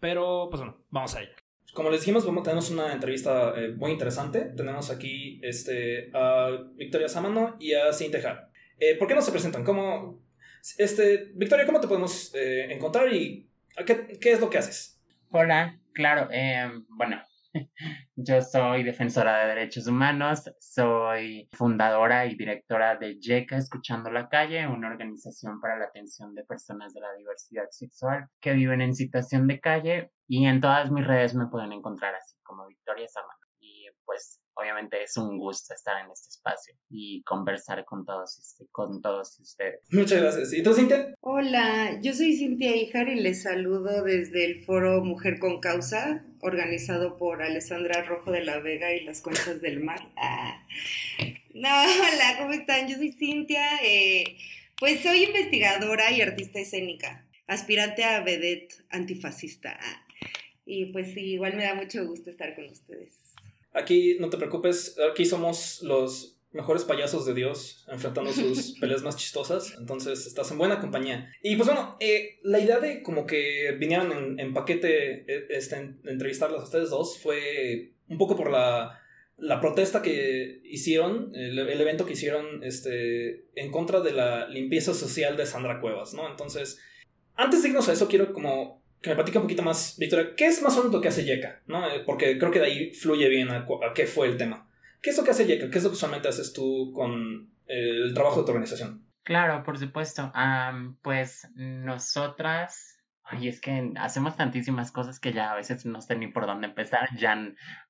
[0.00, 1.32] Pero pues bueno, vamos a ello.
[1.74, 4.40] Como les dijimos, vamos, tenemos una entrevista muy interesante.
[4.56, 8.50] Tenemos aquí este, a Victoria Samano y a Cinte Har.
[8.98, 9.64] ¿Por qué no se presentan?
[9.64, 10.22] ¿Cómo,
[10.78, 13.50] este, Victoria, ¿cómo te podemos encontrar y
[13.86, 15.00] qué, qué, es lo que haces?
[15.30, 16.28] Hola, claro,
[16.88, 17.20] bueno,
[18.16, 24.66] Yo soy defensora de derechos humanos, soy fundadora y directora de YECA Escuchando la Calle,
[24.66, 29.46] una organización para la atención de personas de la diversidad sexual que viven en situación
[29.46, 33.34] de calle y en todas mis redes me pueden encontrar así como Victoria Samana.
[33.60, 38.66] Y pues obviamente es un gusto estar en este espacio y conversar con todos, este,
[38.72, 39.80] con todos ustedes.
[39.90, 40.52] Muchas gracias.
[40.52, 41.14] ¿Y tú, Cintia?
[41.20, 47.16] Hola, yo soy Cintia Ijar y les saludo desde el foro Mujer con Causa, organizado
[47.16, 50.00] por Alessandra Rojo de la Vega y las Conchas del Mar.
[50.16, 50.66] Ah.
[51.54, 52.88] No, hola, ¿cómo están?
[52.88, 54.36] Yo soy Cintia, eh,
[54.78, 59.78] pues soy investigadora y artista escénica, aspirante a vedette antifascista.
[59.80, 60.04] Ah.
[60.66, 63.27] Y pues sí, igual me da mucho gusto estar con ustedes.
[63.72, 69.16] Aquí no te preocupes, aquí somos los mejores payasos de Dios enfrentando sus peleas más
[69.16, 71.30] chistosas, entonces estás en buena compañía.
[71.42, 76.60] Y pues bueno, eh, la idea de como que vinieran en, paquete eh, este, entrevistarlas
[76.60, 78.98] a ustedes dos fue un poco por la,
[79.36, 84.94] la protesta que hicieron, el, el, evento que hicieron este, en contra de la limpieza
[84.94, 86.28] social de Sandra Cuevas, ¿no?
[86.28, 86.80] Entonces,
[87.34, 90.46] antes de irnos a eso, quiero como que me platique un poquito más, Victoria, ¿qué
[90.46, 91.62] es más o menos lo que hace Yeka?
[91.66, 91.88] ¿no?
[91.88, 94.68] Eh, porque creo que de ahí fluye bien a, qué fue el tema.
[95.00, 95.70] ¿Qué es lo que hace Yeka?
[95.70, 99.04] ¿Qué es lo que usualmente haces tú con el trabajo de tu organización?
[99.22, 100.32] Claro, por supuesto.
[101.02, 102.97] pues nosotras
[103.32, 106.68] y es que hacemos tantísimas cosas que ya a veces no sé ni por dónde
[106.68, 107.36] empezar, ya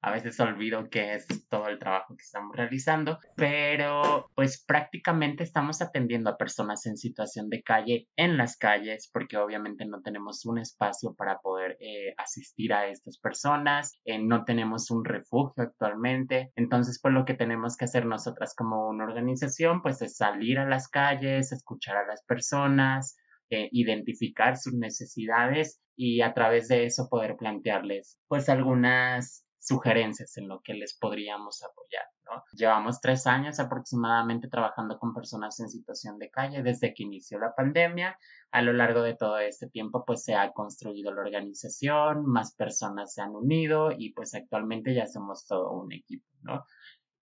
[0.01, 5.81] a veces olvido que es todo el trabajo que estamos realizando, pero pues prácticamente estamos
[5.81, 10.59] atendiendo a personas en situación de calle en las calles, porque obviamente no tenemos un
[10.59, 16.98] espacio para poder eh, asistir a estas personas, eh, no tenemos un refugio actualmente, entonces
[17.01, 20.88] pues lo que tenemos que hacer nosotras como una organización pues es salir a las
[20.88, 23.16] calles, escuchar a las personas,
[23.50, 30.61] identificar sus necesidades y a través de eso poder plantearles pues algunas sugerencias en lo
[30.62, 32.04] que les podríamos apoyar.
[32.24, 32.42] ¿no?
[32.52, 37.54] Llevamos tres años aproximadamente trabajando con personas en situación de calle desde que inició la
[37.54, 38.18] pandemia.
[38.50, 43.12] A lo largo de todo este tiempo pues se ha construido la organización, más personas
[43.12, 46.64] se han unido y pues actualmente ya somos todo un equipo, ¿no?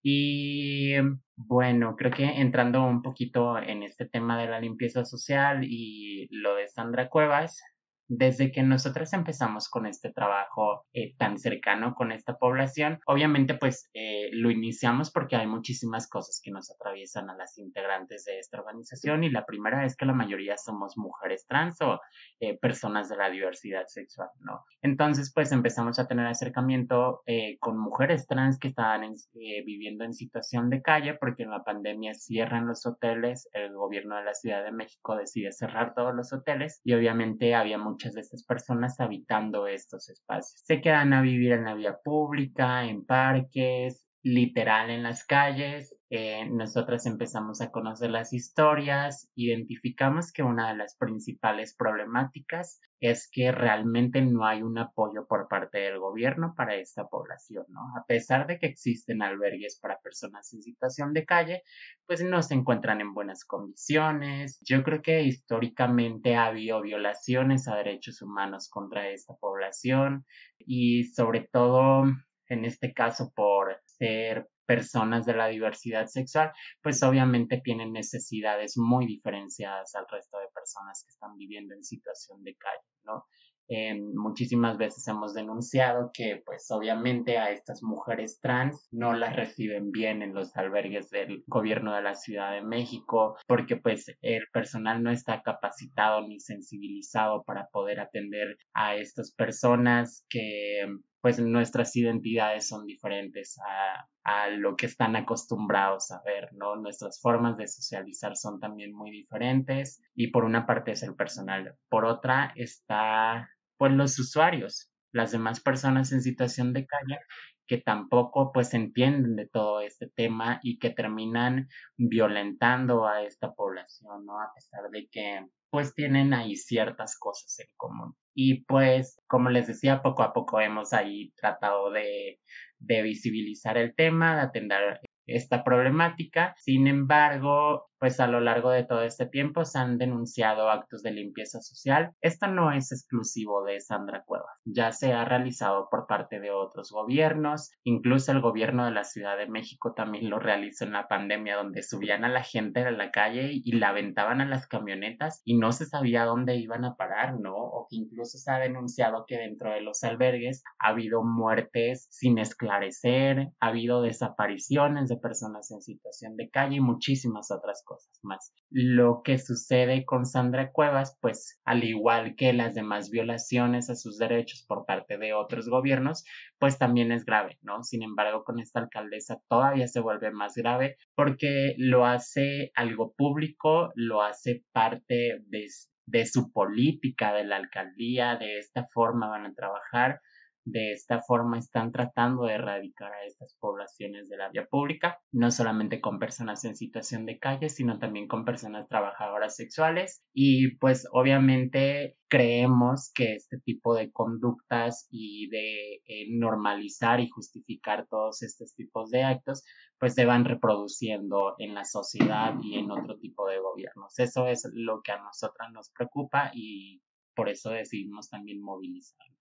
[0.08, 0.94] Y
[1.36, 6.54] bueno, creo que entrando un poquito en este tema de la limpieza social y lo
[6.54, 7.60] de Sandra Cuevas,
[8.08, 13.90] desde que nosotros empezamos con este trabajo eh, tan cercano con esta población, obviamente pues
[13.94, 18.60] eh, lo iniciamos porque hay muchísimas cosas que nos atraviesan a las integrantes de esta
[18.60, 22.00] organización y la primera es que la mayoría somos mujeres trans o
[22.40, 24.64] eh, personas de la diversidad sexual, ¿no?
[24.82, 27.24] Entonces pues empezamos a tener acercamiento
[27.60, 32.68] con mujeres trans que estaban viviendo en situación de calle porque en la pandemia cierran
[32.68, 36.94] los hoteles, el gobierno de la Ciudad de México decide cerrar todos los hoteles y
[36.94, 40.62] obviamente había muchas de estas personas habitando estos espacios.
[40.64, 46.48] Se quedan a vivir en la vía pública, en parques, literal en las calles eh,
[46.50, 53.52] nosotras empezamos a conocer las historias, identificamos que una de las principales problemáticas es que
[53.52, 57.82] realmente no hay un apoyo por parte del gobierno para esta población, ¿no?
[57.98, 61.64] A pesar de que existen albergues para personas en situación de calle,
[62.06, 64.60] pues no se encuentran en buenas condiciones.
[64.62, 70.26] Yo creo que históricamente ha habido violaciones a derechos humanos contra esta población
[70.60, 72.06] y sobre todo
[72.48, 79.06] en este caso por ser personas de la diversidad sexual, pues obviamente tienen necesidades muy
[79.06, 83.26] diferenciadas al resto de personas que están viviendo en situación de calle, ¿no?
[83.68, 89.90] Eh, muchísimas veces hemos denunciado que pues obviamente a estas mujeres trans no las reciben
[89.90, 95.02] bien en los albergues del gobierno de la Ciudad de México porque pues el personal
[95.02, 100.86] no está capacitado ni sensibilizado para poder atender a estas personas que
[101.26, 106.76] pues nuestras identidades son diferentes a, a, lo que están acostumbrados a ver, ¿no?
[106.76, 111.74] Nuestras formas de socializar son también muy diferentes y por una parte es el personal,
[111.90, 117.18] por otra está pues los usuarios, las demás personas en situación de calle
[117.66, 124.28] que tampoco pues entienden de todo este tema y que terminan violentando a esta población,
[124.28, 124.40] ¿no?
[124.40, 125.44] A pesar de que
[125.76, 128.16] pues tienen ahí ciertas cosas en común.
[128.34, 132.40] Y pues, como les decía, poco a poco hemos ahí tratado de,
[132.80, 136.56] de visibilizar el tema, de atender esta problemática.
[136.58, 141.12] Sin embargo, pues a lo largo de todo este tiempo se han denunciado actos de
[141.12, 142.12] limpieza social.
[142.22, 146.92] Esto no es exclusivo de Sandra Cuevas, ya se ha realizado por parte de otros
[146.92, 151.56] gobiernos, incluso el gobierno de la Ciudad de México también lo realizó en la pandemia
[151.56, 155.58] donde subían a la gente a la calle y la aventaban a las camionetas y
[155.58, 157.56] no se sabía dónde iban a parar, ¿no?
[157.56, 162.38] O que incluso se ha denunciado que dentro de los albergues ha habido muertes sin
[162.38, 168.54] esclarecer, ha habido desapariciones de personas en situación de calle y muchísimas otras cosas más.
[168.70, 174.18] Lo que sucede con Sandra Cuevas, pues al igual que las demás violaciones a sus
[174.18, 176.26] derechos por parte de otros gobiernos,
[176.60, 177.84] pues también es grave, ¿no?
[177.84, 183.92] Sin embargo, con esta alcaldesa todavía se vuelve más grave porque lo hace algo público,
[183.96, 185.68] lo hace parte de,
[186.06, 190.20] de su política de la alcaldía, de esta forma van a trabajar
[190.66, 195.52] de esta forma están tratando de erradicar a estas poblaciones de la vía pública, no
[195.52, 200.24] solamente con personas en situación de calle, sino también con personas trabajadoras sexuales.
[200.34, 208.08] Y pues obviamente creemos que este tipo de conductas y de eh, normalizar y justificar
[208.10, 209.64] todos estos tipos de actos,
[210.00, 214.18] pues se van reproduciendo en la sociedad y en otro tipo de gobiernos.
[214.18, 217.02] Eso es lo que a nosotras nos preocupa y
[217.36, 219.36] por eso decidimos también movilizarnos.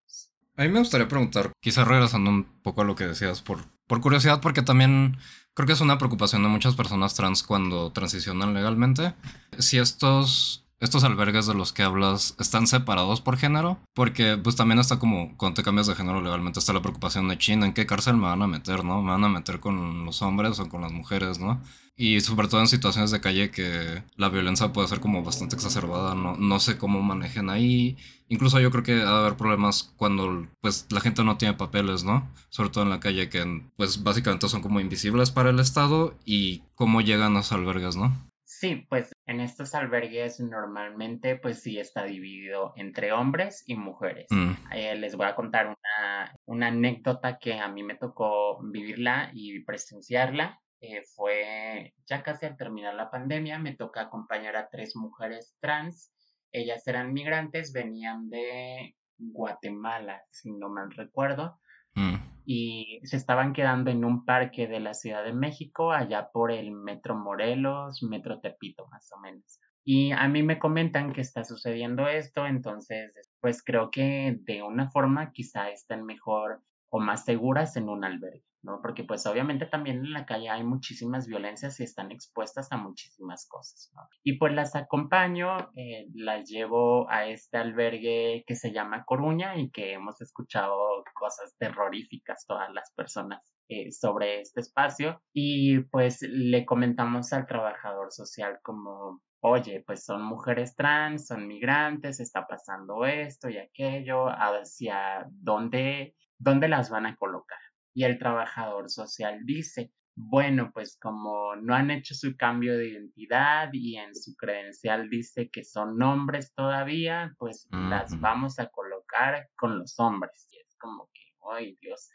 [0.56, 4.00] A mí me gustaría preguntar, quizás regresando un poco a lo que decías, por, por
[4.00, 5.18] curiosidad, porque también
[5.52, 9.14] creo que es una preocupación de muchas personas trans cuando transicionan legalmente.
[9.58, 14.78] Si estos estos albergues de los que hablas están separados por género, porque pues también
[14.78, 17.86] está como cuando te cambias de género legalmente está la preocupación de China, en qué
[17.86, 19.02] cárcel me van a meter, ¿no?
[19.02, 21.62] Me van a meter con los hombres o con las mujeres, ¿no?
[21.96, 26.14] Y sobre todo en situaciones de calle que la violencia puede ser como bastante exacerbada,
[26.16, 27.96] no, no sé cómo manejen ahí.
[28.28, 32.02] Incluso yo creo que ha de haber problemas cuando pues la gente no tiene papeles,
[32.02, 32.28] ¿no?
[32.48, 36.62] Sobre todo en la calle que pues básicamente son como invisibles para el Estado y
[36.74, 38.12] cómo llegan a los albergues, ¿no?
[38.60, 44.28] Sí, pues en estos albergues normalmente pues sí está dividido entre hombres y mujeres.
[44.30, 44.52] Mm.
[44.72, 49.64] Eh, les voy a contar una, una, anécdota que a mí me tocó vivirla y
[49.64, 50.60] presenciarla.
[50.80, 56.12] Eh, fue ya casi al terminar la pandemia, me toca acompañar a tres mujeres trans.
[56.52, 61.58] Ellas eran migrantes, venían de Guatemala, si no mal recuerdo.
[61.94, 62.33] Mm.
[62.44, 66.72] Y se estaban quedando en un parque de la Ciudad de México, allá por el
[66.72, 69.60] Metro Morelos, Metro Tepito, más o menos.
[69.84, 74.90] Y a mí me comentan que está sucediendo esto, entonces, pues creo que de una
[74.90, 78.44] forma quizá estén mejor o más seguras en un albergue.
[78.64, 78.80] ¿No?
[78.82, 83.46] Porque pues obviamente también en la calle hay muchísimas violencias y están expuestas a muchísimas
[83.48, 83.92] cosas.
[84.22, 89.70] Y pues las acompaño, eh, las llevo a este albergue que se llama Coruña y
[89.70, 96.64] que hemos escuchado cosas terroríficas todas las personas eh, sobre este espacio y pues le
[96.64, 103.50] comentamos al trabajador social como oye, pues son mujeres trans, son migrantes, está pasando esto
[103.50, 107.58] y aquello, hacia dónde, dónde las van a colocar.
[107.94, 113.70] Y el trabajador social dice, bueno, pues como no han hecho su cambio de identidad
[113.72, 119.78] y en su credencial dice que son hombres todavía, pues las vamos a colocar con
[119.78, 120.48] los hombres.
[120.50, 122.10] Y es como que, ay Dios,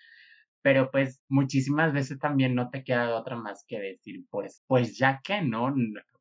[0.62, 5.22] pero pues muchísimas veces también no te queda otra más que decir, pues, pues ya
[5.24, 5.74] que no,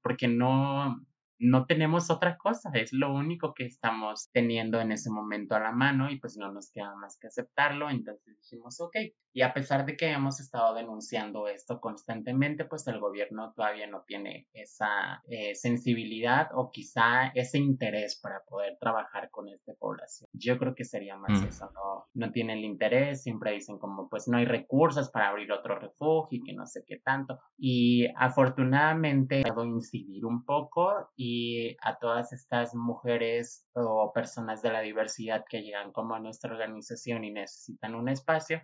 [0.02, 1.00] porque no,
[1.38, 5.72] no tenemos otra cosa, es lo único que estamos teniendo en ese momento a la
[5.72, 8.96] mano y pues no nos queda más que aceptarlo, entonces dijimos, ok,
[9.32, 14.02] y a pesar de que hemos estado denunciando esto constantemente, pues el gobierno todavía no
[14.06, 20.28] tiene esa eh, sensibilidad o quizá ese interés para poder trabajar con esta población.
[20.32, 21.44] Yo creo que sería más Mm.
[21.44, 25.52] eso, no, no tienen el interés, siempre dicen como pues no hay recursos para abrir
[25.52, 27.38] otro refugio y que no sé qué tanto.
[27.56, 34.80] Y afortunadamente puedo incidir un poco y a todas estas mujeres o personas de la
[34.80, 38.62] diversidad que llegan como a nuestra organización y necesitan un espacio,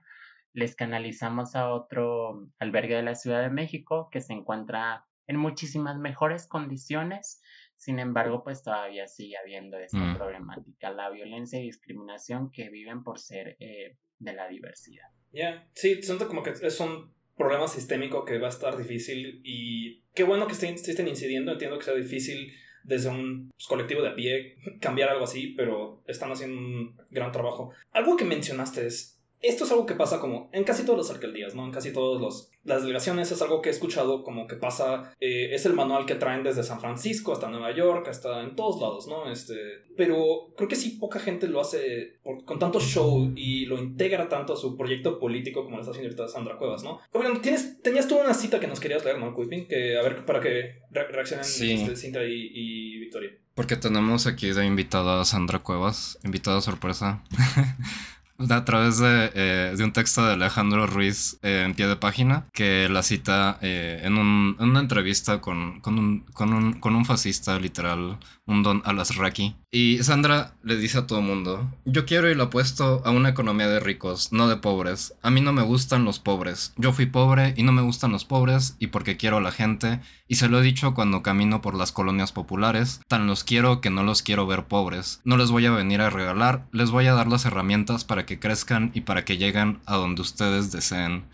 [0.55, 5.99] les canalizamos a otro albergue de la Ciudad de México que se encuentra en muchísimas
[5.99, 7.43] mejores condiciones.
[7.77, 10.17] Sin embargo, pues todavía sigue habiendo esta Mm.
[10.17, 15.09] problemática, la violencia y discriminación que viven por ser eh, de la diversidad.
[15.33, 20.03] Ya, sí, siento como que es un problema sistémico que va a estar difícil y
[20.15, 22.53] qué bueno que estén, estén incidiendo, entiendo que sea difícil
[22.85, 27.33] desde un pues, colectivo de a pie cambiar algo así, pero están haciendo un gran
[27.33, 27.73] trabajo.
[27.93, 29.14] Algo que mencionaste es,
[29.49, 31.65] esto es algo que pasa como en casi todas las alcaldías, ¿no?
[31.65, 35.67] En casi todas las delegaciones es algo que he escuchado como que pasa, eh, es
[35.67, 39.31] el manual que traen desde San Francisco hasta Nueva York, hasta en todos lados, ¿no?
[39.31, 39.55] Este,
[39.97, 44.29] pero creo que sí poca gente lo hace por- con tanto show y lo integra
[44.29, 47.01] tanto a su proyecto político como lo está haciendo ahorita Sandra Cuevas, ¿no?
[47.13, 49.67] Oigan, tienes, tenías tú una cita que nos querías leer, ¿no, Cuipin?
[49.69, 51.73] Que a ver, para que re- reaccionen Sí.
[51.73, 53.31] este, Cintia y, y Victoria.
[53.55, 57.23] Porque tenemos aquí de invitada a Sandra Cuevas, invitada sorpresa.
[58.37, 62.47] A través de, eh, de un texto de Alejandro Ruiz eh, en pie de página,
[62.53, 66.97] que la cita eh, en, un- en una entrevista con, con, un, con, un, con
[66.97, 69.55] un fascista, literal, un don Alasraki.
[69.71, 73.69] Y Sandra le dice a todo mundo, yo quiero y lo apuesto a una economía
[73.69, 75.15] de ricos, no de pobres.
[75.23, 76.73] A mí no me gustan los pobres.
[76.77, 80.01] Yo fui pobre y no me gustan los pobres y porque quiero a la gente.
[80.35, 83.91] Y se lo he dicho cuando camino por las colonias populares, tan los quiero que
[83.91, 85.21] no los quiero ver pobres.
[85.23, 88.41] No les voy a venir a regalar, les voy a dar las herramientas para que
[88.41, 91.27] crezcan y para que lleguen a donde ustedes deseen.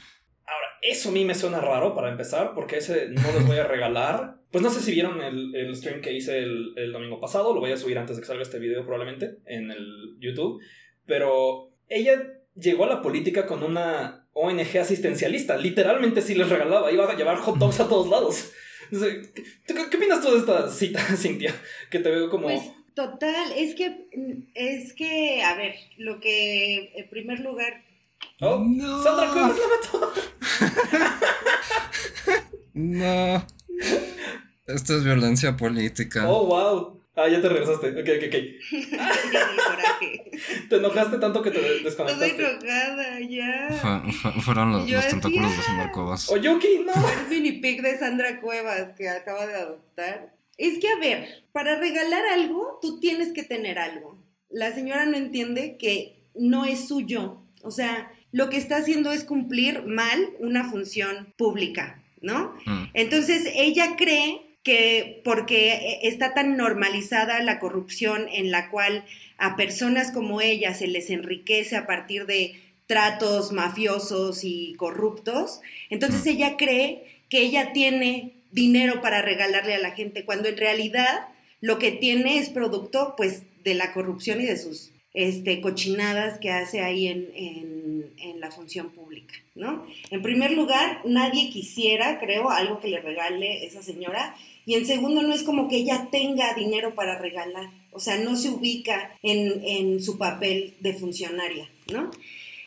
[0.45, 3.67] Ahora, eso a mí me suena raro para empezar, porque ese no les voy a
[3.67, 4.37] regalar.
[4.51, 7.61] Pues no sé si vieron el, el stream que hice el, el domingo pasado, lo
[7.61, 10.61] voy a subir antes de que salga este video probablemente en el YouTube,
[11.07, 12.21] pero ella
[12.55, 17.39] llegó a la política con una ONG asistencialista, literalmente sí les regalaba, iba a llevar
[17.39, 18.53] hot dogs a todos lados.
[18.97, 21.55] O sea, ¿Qué, qué- qué opinas tú de esta cita, Cintia?
[21.91, 22.45] Que te veo como...
[22.49, 22.63] Pues
[22.95, 24.09] total, es que,
[24.55, 27.83] es que, a ver, lo que en primer lugar,
[28.41, 29.03] oh, No.
[29.03, 30.13] Sandra Cuevas la mató.
[32.75, 33.47] No.
[34.67, 36.29] Esto es violencia política.
[36.31, 37.00] Oh, wow.
[37.17, 37.89] Ah, ya te regresaste.
[37.89, 38.37] Ok, ok, ok.
[40.69, 42.37] Te enojaste tanto que te Estoy desconectaste.
[42.43, 43.69] enojada, ya.
[43.81, 45.63] Fue- fue- fueron los, Yo los tentáculos de ah.
[45.63, 46.31] Sandra Cuevas.
[46.31, 46.93] Oyuki, no.
[47.11, 50.35] El mini pic de Sandra Cuevas que acaba de adoptar.
[50.57, 54.19] Es que, a ver, para regalar algo, tú tienes que tener algo.
[54.49, 57.43] La señora no entiende que no es suyo.
[57.63, 62.55] O sea, lo que está haciendo es cumplir mal una función pública, ¿no?
[62.67, 62.85] Mm.
[62.95, 69.05] Entonces ella cree que porque eh, está tan normalizada la corrupción en la cual
[69.39, 76.27] a personas como ella se les enriquece a partir de tratos mafiosos y corruptos, entonces
[76.27, 81.29] ella cree que ella tiene dinero para regalarle a la gente, cuando en realidad
[81.61, 86.51] lo que tiene es producto pues de la corrupción y de sus este, cochinadas que
[86.51, 87.81] hace ahí en, en-
[88.41, 89.87] la función pública, ¿no?
[90.11, 94.35] En primer lugar, nadie quisiera, creo, algo que le regale esa señora.
[94.65, 97.69] Y en segundo, no es como que ella tenga dinero para regalar.
[97.93, 102.11] O sea, no se ubica en, en su papel de funcionaria, ¿no?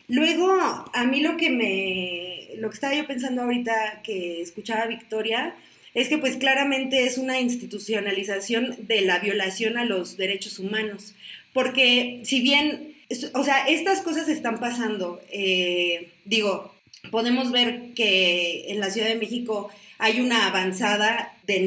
[0.06, 0.48] Luego,
[0.92, 5.56] a mí lo que me, lo que estaba yo pensando ahorita que escuchaba Victoria,
[5.94, 11.14] es que pues claramente es una institucionalización de la violación a los derechos humanos.
[11.54, 12.94] Porque si bien,
[13.32, 16.74] o sea, estas cosas están pasando, eh, digo,
[17.10, 21.60] podemos ver que en la Ciudad de México hay una avanzada de,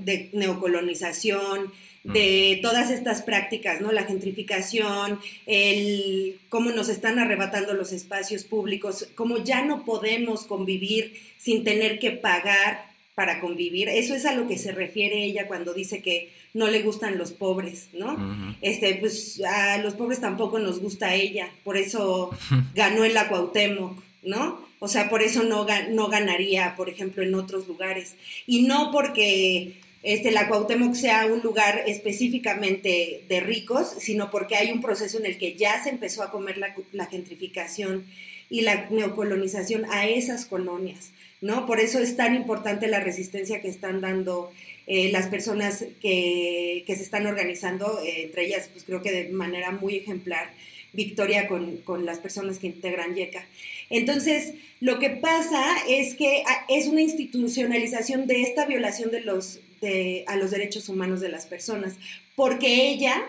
[0.00, 1.72] de neocolonización,
[2.02, 3.92] de todas estas prácticas, ¿no?
[3.92, 11.14] La gentrificación, el cómo nos están arrebatando los espacios públicos, cómo ya no podemos convivir
[11.38, 13.88] sin tener que pagar para convivir.
[13.90, 17.32] Eso es a lo que se refiere ella cuando dice que no le gustan los
[17.32, 18.16] pobres, ¿no?
[18.60, 22.30] Este, pues a los pobres tampoco nos gusta ella, por eso
[22.74, 24.60] ganó en la Cuauhtémoc, ¿no?
[24.80, 28.16] O sea, por eso no, no ganaría, por ejemplo, en otros lugares.
[28.46, 34.72] Y no porque este, la Cuauhtémoc sea un lugar específicamente de ricos, sino porque hay
[34.72, 38.06] un proceso en el que ya se empezó a comer la, la gentrificación
[38.48, 41.66] y la neocolonización a esas colonias, ¿no?
[41.66, 44.50] Por eso es tan importante la resistencia que están dando
[44.86, 49.70] eh, las personas que, se están organizando, eh, entre ellas, pues creo que de manera
[49.70, 50.52] muy ejemplar,
[50.92, 53.46] Victoria con, con las personas que integran YECA.
[53.90, 59.60] Entonces, lo que pasa es que ah, es una institucionalización de esta violación de los,
[59.80, 61.94] de, a los derechos humanos de las personas,
[62.34, 63.24] porque ella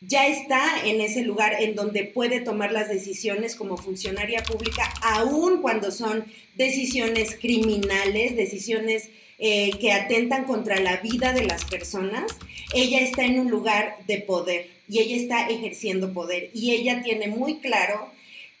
[0.00, 5.60] ya está en ese lugar en donde puede tomar las decisiones como funcionaria pública, aun
[5.60, 6.24] cuando son
[6.56, 9.10] decisiones criminales, decisiones
[9.40, 12.36] eh, que atentan contra la vida de las personas,
[12.74, 17.28] ella está en un lugar de poder y ella está ejerciendo poder y ella tiene
[17.28, 18.10] muy claro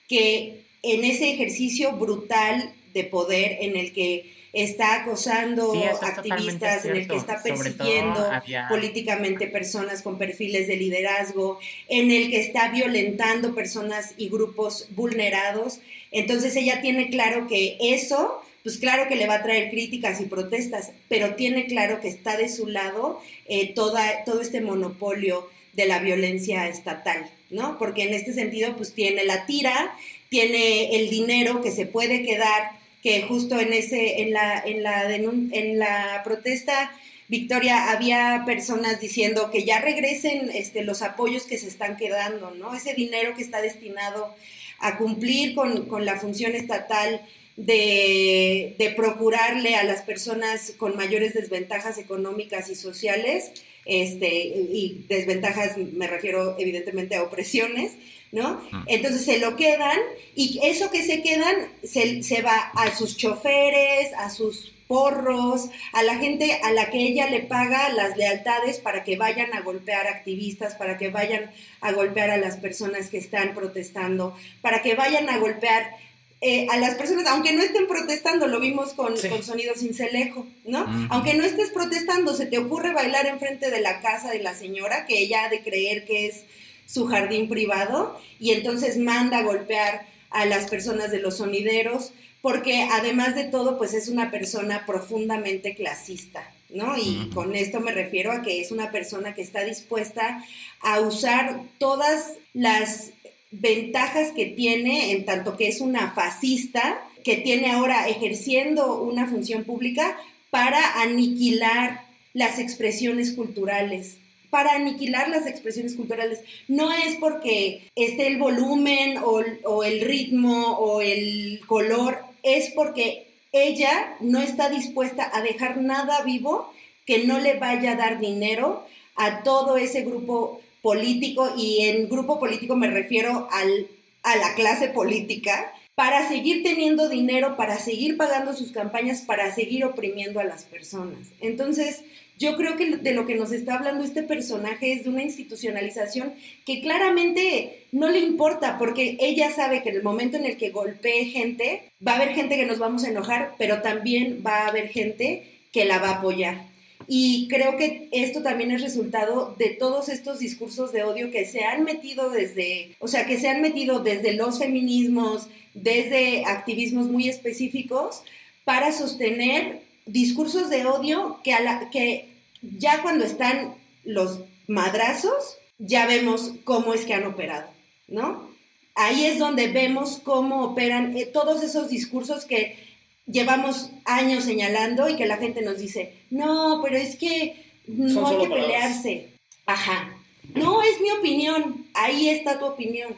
[0.08, 5.72] que en ese ejercicio brutal de poder en el que está acosando
[6.02, 8.28] activistas, en el que está persiguiendo
[8.68, 15.80] políticamente personas con perfiles de liderazgo, en el que está violentando personas y grupos vulnerados.
[16.10, 20.26] Entonces ella tiene claro que eso, pues claro que le va a traer críticas y
[20.26, 25.86] protestas, pero tiene claro que está de su lado eh, toda, todo este monopolio de
[25.86, 27.78] la violencia estatal, ¿no?
[27.78, 29.96] Porque en este sentido, pues tiene la tira,
[30.28, 35.14] tiene el dinero que se puede quedar que justo en ese en la en la
[35.14, 36.92] en la protesta
[37.30, 42.74] Victoria había personas diciendo que ya regresen este, los apoyos que se están quedando, ¿no?
[42.74, 44.34] Ese dinero que está destinado
[44.80, 47.20] a cumplir con, con la función estatal
[47.66, 53.52] de, de, procurarle a las personas con mayores desventajas económicas y sociales,
[53.84, 57.92] este, y desventajas me refiero evidentemente a opresiones,
[58.32, 58.62] ¿no?
[58.86, 59.98] Entonces se lo quedan
[60.34, 66.02] y eso que se quedan se, se, va a sus choferes, a sus porros, a
[66.02, 70.06] la gente a la que ella le paga las lealtades para que vayan a golpear
[70.06, 71.50] activistas, para que vayan
[71.80, 75.96] a golpear a las personas que están protestando, para que vayan a golpear
[76.42, 80.86] eh, a las personas, aunque no estén protestando, lo vimos con, con Sonido Cincelejo, ¿no?
[81.10, 85.04] Aunque no estés protestando, se te ocurre bailar enfrente de la casa de la señora,
[85.04, 86.44] que ella ha de creer que es
[86.86, 92.88] su jardín privado y entonces manda a golpear a las personas de los sonideros, porque
[92.90, 96.96] además de todo, pues es una persona profundamente clasista, ¿no?
[96.96, 100.42] Y con esto me refiero a que es una persona que está dispuesta
[100.80, 103.10] a usar todas las
[103.50, 109.64] ventajas que tiene, en tanto que es una fascista, que tiene ahora ejerciendo una función
[109.64, 110.16] pública
[110.50, 114.18] para aniquilar las expresiones culturales,
[114.50, 116.40] para aniquilar las expresiones culturales.
[116.68, 124.16] No es porque esté el volumen o, el ritmo o el color, es porque ella
[124.20, 126.72] no está dispuesta a dejar nada vivo
[127.04, 128.86] que no le vaya a dar dinero
[129.16, 133.86] a todo ese grupo político y en grupo político me refiero al,
[134.22, 139.84] a la clase política para seguir teniendo dinero, para seguir pagando sus campañas, para seguir
[139.84, 141.28] oprimiendo a las personas.
[141.40, 142.04] Entonces,
[142.38, 146.32] yo creo que de lo que nos está hablando este personaje es de una institucionalización
[146.64, 150.70] que claramente no le importa, porque ella sabe que en el momento en el que
[150.70, 154.68] golpee gente, va a haber gente que nos vamos a enojar, pero también va a
[154.68, 156.69] haber gente que la va a apoyar.
[157.12, 161.64] Y creo que esto también es resultado de todos estos discursos de odio que se
[161.64, 167.28] han metido desde, o sea, que se han metido desde los feminismos, desde activismos muy
[167.28, 168.22] específicos,
[168.62, 172.28] para sostener discursos de odio que, a la, que
[172.62, 177.68] ya cuando están los madrazos, ya vemos cómo es que han operado,
[178.06, 178.48] ¿no?
[178.94, 182.89] Ahí es donde vemos cómo operan eh, todos esos discursos que
[183.26, 188.38] llevamos años señalando y que la gente nos dice, no, pero es que no hay
[188.38, 189.28] que pelearse.
[189.66, 190.16] Ajá.
[190.54, 191.86] No, es mi opinión.
[191.94, 193.14] Ahí está tu opinión.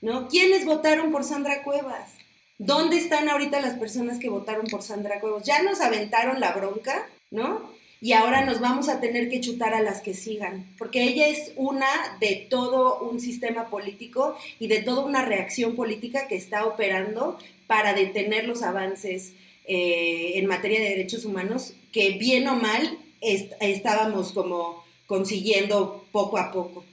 [0.00, 0.28] ¿No?
[0.28, 2.12] ¿Quiénes votaron por Sandra Cuevas?
[2.58, 5.44] ¿Dónde están ahorita las personas que votaron por Sandra Cuevas?
[5.44, 7.78] Ya nos aventaron la bronca, ¿no?
[8.00, 11.52] y ahora nos vamos a tener que chutar a las que sigan, porque ella es
[11.56, 11.88] una
[12.20, 17.38] de todo un sistema político y de toda una reacción política que está operando
[17.68, 19.34] para detener los avances
[19.66, 26.50] eh, en materia de derechos humanos que bien o mal estábamos como consiguiendo poco a
[26.50, 26.84] poco.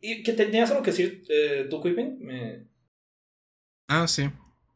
[0.00, 1.82] ¿Y que tenías algo que decir eh, tú,
[2.20, 2.68] Me...
[3.88, 4.30] Ah, sí.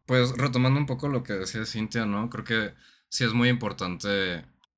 [0.06, 2.30] Pues retomando un poco lo que decía Cintia, ¿no?
[2.30, 2.74] Creo que
[3.10, 4.08] sí es muy importante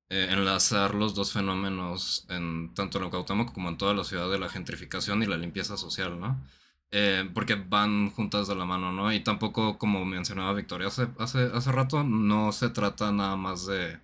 [0.09, 4.39] eh, enlazar los dos fenómenos en tanto en Cuauhtémoc como en toda la ciudad de
[4.39, 6.45] la gentrificación y la limpieza social, ¿no?
[6.93, 9.13] Eh, porque van juntas de la mano, ¿no?
[9.13, 13.97] Y tampoco, como mencionaba Victoria hace, hace, hace rato, no se trata nada más de,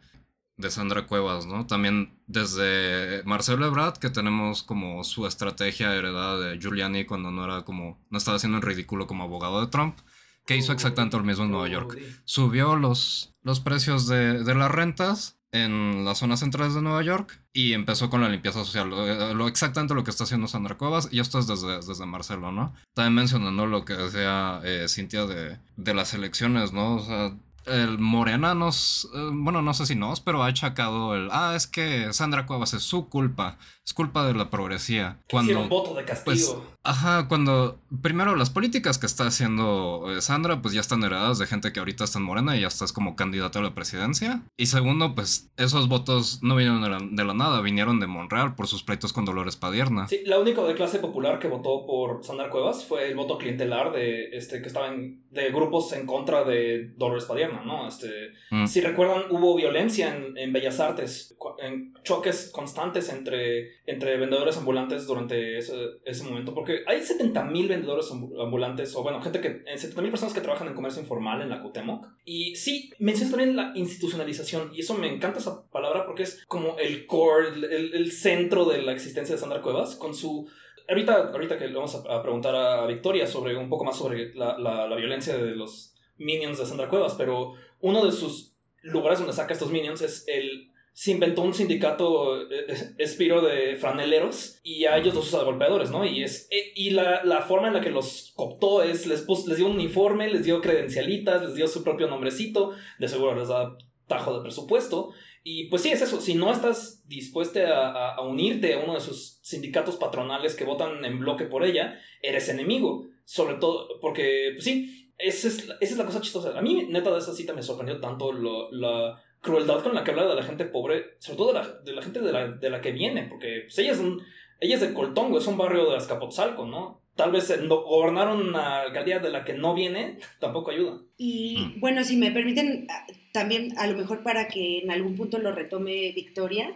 [0.56, 1.68] de Sandra Cuevas, ¿no?
[1.68, 7.64] También desde Marcelo Ebrard, que tenemos como su estrategia heredada de Giuliani cuando no era
[7.64, 9.98] como, no estaba haciendo el ridículo como abogado de Trump,
[10.46, 11.98] que hizo exactamente lo mismo en Nueva Oh, York.
[12.24, 17.42] Subió los, los precios de, de las rentas en las zonas centrales de Nueva York
[17.54, 18.90] y empezó con la limpieza social.
[18.90, 22.52] Lo, lo- exactamente lo que está haciendo Sandra Cuevas, y esto es desde, desde Marcelo,
[22.52, 22.74] ¿no?
[22.94, 26.96] También mencionando lo que decía eh, Cintia de, de las elecciones, ¿no?
[26.96, 27.32] O sea,
[27.66, 31.68] el Morena nos, eh, bueno, no sé si nos, pero ha achacado el, ah, es
[31.68, 35.20] que Sandra Cuevas es su culpa, es culpa de la progresía.
[35.30, 36.66] Cuando, voto de pues, castigo.
[36.88, 41.46] Ajá, cuando, primero las políticas que está haciendo eh, Sandra, pues ya están heredadas de
[41.46, 44.44] gente que ahorita está en Morena y ya estás como candidata a la presidencia.
[44.58, 48.56] Y segundo, pues esos votos no vinieron de la, de la nada, vinieron de Monreal
[48.56, 50.08] por sus pleitos con Dolores Padierna.
[50.08, 53.92] Sí, la única de clase popular que votó por Sandra Cuevas fue el voto clientelar
[53.92, 57.88] de este que estaban de grupos en contra de Dolores Padierna, ¿no?
[57.88, 58.08] Este,
[58.50, 58.66] Mm.
[58.66, 65.06] si recuerdan, hubo violencia en, en Bellas Artes, en choques constantes entre, entre vendedores ambulantes
[65.06, 65.74] durante ese,
[66.06, 70.12] ese momento, porque hay 70 mil vendedores ambu- ambulantes, o bueno, gente que, 70 mil
[70.12, 72.08] personas que trabajan en comercio informal en la Cuauhtémoc.
[72.26, 76.78] Y sí, mencionas también la institucionalización, y eso me encanta esa palabra porque es como
[76.78, 80.48] el core, el, centro de la existencia de Sandra Cuevas, con su
[80.90, 84.58] Ahorita, ahorita que le vamos a preguntar a Victoria sobre un poco más sobre la,
[84.58, 89.34] la- la violencia de los minions de Sandra Cuevas, pero uno de sus lugares donde
[89.34, 90.72] saca estos minions es el...
[91.00, 95.92] Se inventó un sindicato eh, eh, espiro de franeleros y a ellos los usa golpeadores,
[95.92, 96.04] ¿no?
[96.04, 99.46] Y, es, eh, y la, la forma en la que los cooptó es, les, pus-
[99.46, 103.48] les dio un uniforme, les dio credencialitas, les dio su propio nombrecito, de seguro les
[103.50, 103.78] da
[104.08, 105.12] tajo de presupuesto.
[105.44, 106.20] Y pues sí, es eso.
[106.20, 107.60] Si no estás dispuesta
[107.92, 112.00] a, a- unirte a uno de sus sindicatos patronales que votan en bloque por ella,
[112.24, 113.06] eres enemigo.
[113.24, 116.58] Sobre todo porque, pues sí, esa es, esa es la cosa chistosa.
[116.58, 120.12] A mí, neta, de esa cita me sorprendió tanto lo- la crueldad con la que
[120.12, 122.70] habla de la gente pobre, sobre todo de la, de la gente de la, de
[122.70, 124.22] la que viene, porque pues, ella, es un,
[124.60, 127.02] ella es de Coltongo, es un barrio de Azcapotzalco, ¿no?
[127.16, 131.02] Tal vez eh, no, gobernar una alcaldía de la que no viene tampoco ayuda.
[131.18, 135.40] Y bueno, si me permiten, ah, también a lo mejor para que en algún punto
[135.40, 136.76] lo retome Victoria,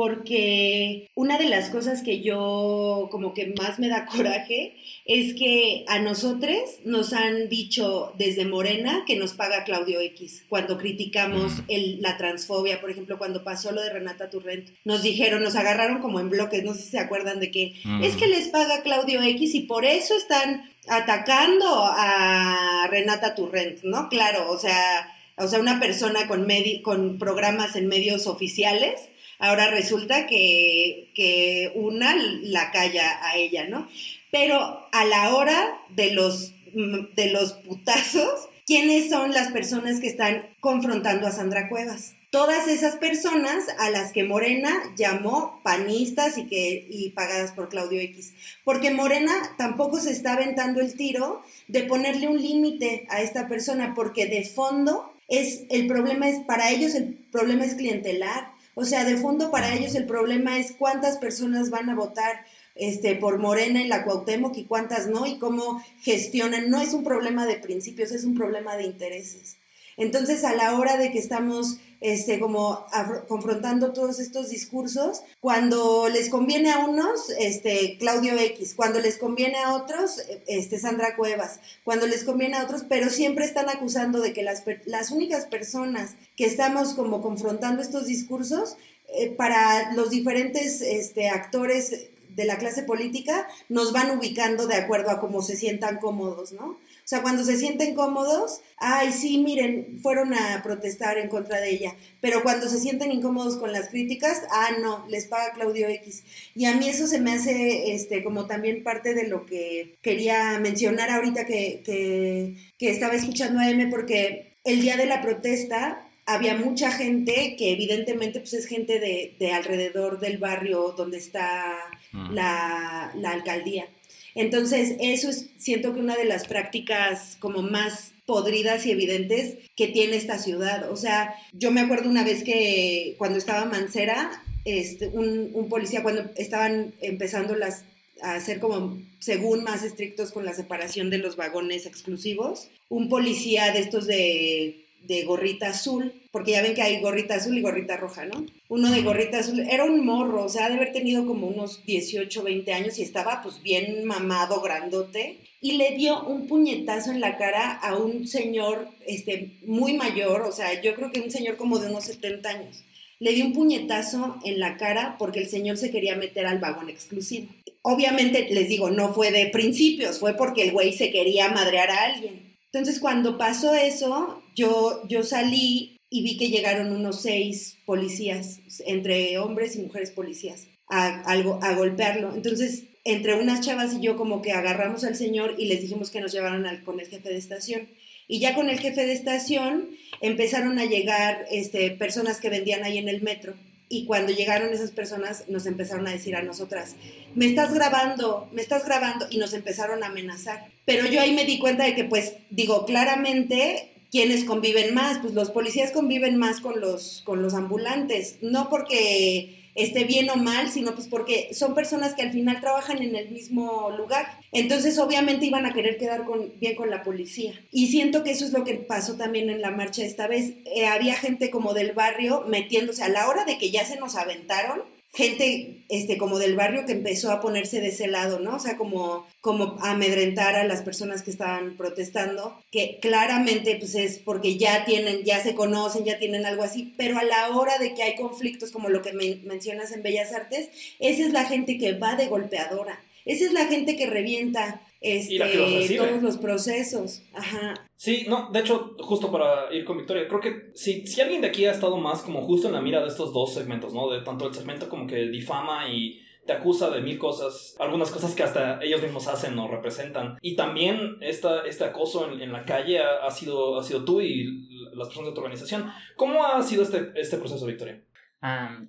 [0.00, 4.74] porque una de las cosas que yo como que más me da coraje
[5.04, 10.78] es que a nosotros nos han dicho desde Morena que nos paga Claudio X cuando
[10.78, 15.56] criticamos el- la transfobia, por ejemplo, cuando pasó lo de Renata Turrent, nos dijeron, nos
[15.56, 18.02] agarraron como en bloques, no sé si se acuerdan de que Mm.
[18.02, 24.08] es que les paga Claudio X y por eso están atacando a Renata Turrent, ¿no?
[24.08, 26.46] Claro, o sea, o sea, una persona con,
[26.82, 29.08] con programas en medios oficiales,
[29.40, 33.88] ahora resulta que, que una la calla a ella, ¿no?
[34.30, 40.06] Pero a la hora de los, mm, de los putazos, ¿quiénes son las personas que
[40.06, 42.14] están confrontando a Sandra Cuevas?
[42.30, 48.00] Todas esas personas a las que Morena llamó panistas y, que, y pagadas por Claudio
[48.00, 48.34] X.
[48.62, 53.94] Porque Morena tampoco se está aventando el tiro de ponerle un límite a esta persona,
[53.96, 58.52] porque de fondo es el problema es para ellos el problema es clientelar.
[58.74, 62.44] O sea, de fondo para ellos el problema es cuántas personas van a votar
[62.74, 66.70] este, por Morena en la Cuauhtémoc y cuántas no, y cómo gestionan.
[66.70, 69.56] No es un problema de principios, es un problema de intereses.
[69.96, 72.86] Entonces, a la hora de que estamos este, como
[73.28, 79.58] confrontando todos estos discursos, cuando les conviene a unos, este, Claudio X, cuando les conviene
[79.58, 84.32] a otros, este, Sandra Cuevas, cuando les conviene a otros, pero siempre están acusando de
[84.32, 88.76] que las, las únicas personas que estamos como confrontando estos discursos,
[89.12, 95.10] eh, para los diferentes este, actores de la clase política, nos van ubicando de acuerdo
[95.10, 96.78] a cómo se sientan cómodos, ¿no?
[97.10, 101.70] O sea, cuando se sienten cómodos, ay, sí, miren, fueron a protestar en contra de
[101.70, 101.96] ella.
[102.20, 106.22] Pero cuando se sienten incómodos con las críticas, ah, no, les paga Claudio X.
[106.54, 110.60] Y a mí eso se me hace este, como también parte de lo que quería
[110.60, 116.06] mencionar ahorita que, que, que estaba escuchando a M, porque el día de la protesta
[116.26, 121.76] había mucha gente que evidentemente pues es gente de, de alrededor del barrio donde está
[122.12, 122.34] Mm.
[122.34, 123.86] la, la alcaldía.
[124.34, 129.88] Entonces, eso es, siento que una de las prácticas como más podridas y evidentes que
[129.88, 130.90] tiene esta ciudad.
[130.90, 134.30] O sea, yo me acuerdo una vez que cuando estaba Mancera,
[134.64, 137.84] este, un, un policía, cuando estaban empezando las
[138.22, 143.72] a ser como, según más estrictos con la separación de los vagones exclusivos, un policía
[143.72, 147.96] de estos de, de gorrita azul, porque ya ven que hay gorrita azul y gorrita
[147.96, 148.44] roja, ¿no?
[148.70, 152.44] Uno de gorrita azul, era un morro, o sea, de haber tenido como unos 18,
[152.44, 157.36] 20 años y estaba pues bien mamado, grandote, y le dio un puñetazo en la
[157.36, 161.80] cara a un señor este, muy mayor, o sea, yo creo que un señor como
[161.80, 162.84] de unos 70 años.
[163.18, 166.88] Le dio un puñetazo en la cara porque el señor se quería meter al vagón
[166.88, 167.48] exclusivo.
[167.82, 172.04] Obviamente, les digo, no fue de principios, fue porque el güey se quería madrear a
[172.04, 172.56] alguien.
[172.72, 179.38] Entonces, cuando pasó eso, yo, yo salí y vi que llegaron unos seis policías, entre
[179.38, 182.34] hombres y mujeres policías, a, algo, a golpearlo.
[182.34, 186.20] Entonces, entre unas chavas y yo como que agarramos al señor y les dijimos que
[186.20, 187.88] nos llevaran al, con el jefe de estación.
[188.26, 189.88] Y ya con el jefe de estación
[190.20, 193.54] empezaron a llegar este, personas que vendían ahí en el metro.
[193.88, 196.94] Y cuando llegaron esas personas nos empezaron a decir a nosotras,
[197.34, 200.68] me estás grabando, me estás grabando, y nos empezaron a amenazar.
[200.84, 205.18] Pero yo ahí me di cuenta de que, pues, digo, claramente, ¿quiénes conviven más?
[205.18, 210.36] Pues los policías conviven más con los, con los ambulantes, no porque esté bien o
[210.36, 214.26] mal, sino pues porque son personas que al final trabajan en el mismo lugar.
[214.52, 217.52] Entonces, obviamente iban a querer quedar con, bien con la policía.
[217.70, 220.54] Y siento que eso es lo que pasó también en la marcha esta vez.
[220.64, 224.16] Eh, había gente como del barrio metiéndose a la hora de que ya se nos
[224.16, 224.82] aventaron
[225.12, 228.56] gente este como del barrio que empezó a ponerse de ese lado, ¿no?
[228.56, 234.18] O sea, como como amedrentar a las personas que estaban protestando, que claramente pues es
[234.18, 237.94] porque ya tienen, ya se conocen, ya tienen algo así, pero a la hora de
[237.94, 239.12] que hay conflictos como lo que
[239.44, 243.66] mencionas en Bellas Artes, esa es la gente que va de golpeadora, esa es la
[243.66, 247.22] gente que revienta este, todos los procesos.
[247.34, 247.74] Ajá.
[247.96, 251.48] Sí, no, de hecho, justo para ir con Victoria, creo que si, si alguien de
[251.48, 254.10] aquí ha estado más como justo en la mira de estos dos segmentos, ¿no?
[254.10, 258.34] De tanto el segmento como que difama y te acusa de mil cosas, algunas cosas
[258.34, 260.38] que hasta ellos mismos hacen o representan.
[260.40, 265.08] Y también esta, este acoso en, la calle ha, sido, ha sido tú y las
[265.08, 265.90] personas de tu organización.
[266.16, 268.02] ¿Cómo ha sido este, este proceso, Victoria?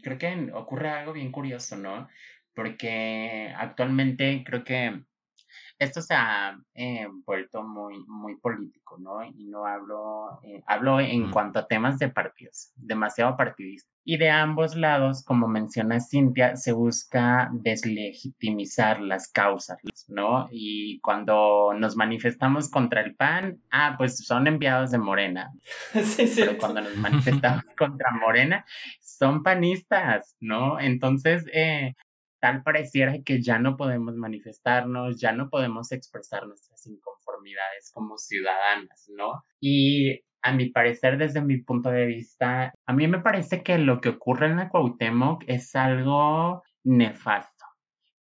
[0.01, 2.07] creo que ocurre algo bien curioso, ¿no?
[2.55, 5.03] Porque actualmente creo que
[5.81, 9.23] esto se ha eh, vuelto muy, muy político, ¿no?
[9.25, 13.89] Y no hablo, eh, hablo en cuanto a temas de partidos, demasiado partidista.
[14.03, 20.47] Y de ambos lados, como menciona Cintia, se busca deslegitimizar las causas, ¿no?
[20.51, 25.51] Y cuando nos manifestamos contra el PAN, ah, pues son enviados de Morena.
[25.93, 26.41] sí, sí.
[26.41, 28.65] Pero cuando nos manifestamos contra Morena,
[28.99, 30.79] son panistas, ¿no?
[30.79, 31.95] Entonces, eh,
[32.41, 39.09] tal pareciera que ya no podemos manifestarnos, ya no podemos expresar nuestras inconformidades como ciudadanas,
[39.15, 39.43] ¿no?
[39.61, 44.01] Y a mi parecer, desde mi punto de vista, a mí me parece que lo
[44.01, 47.65] que ocurre en la Cuauhtémoc es algo nefasto,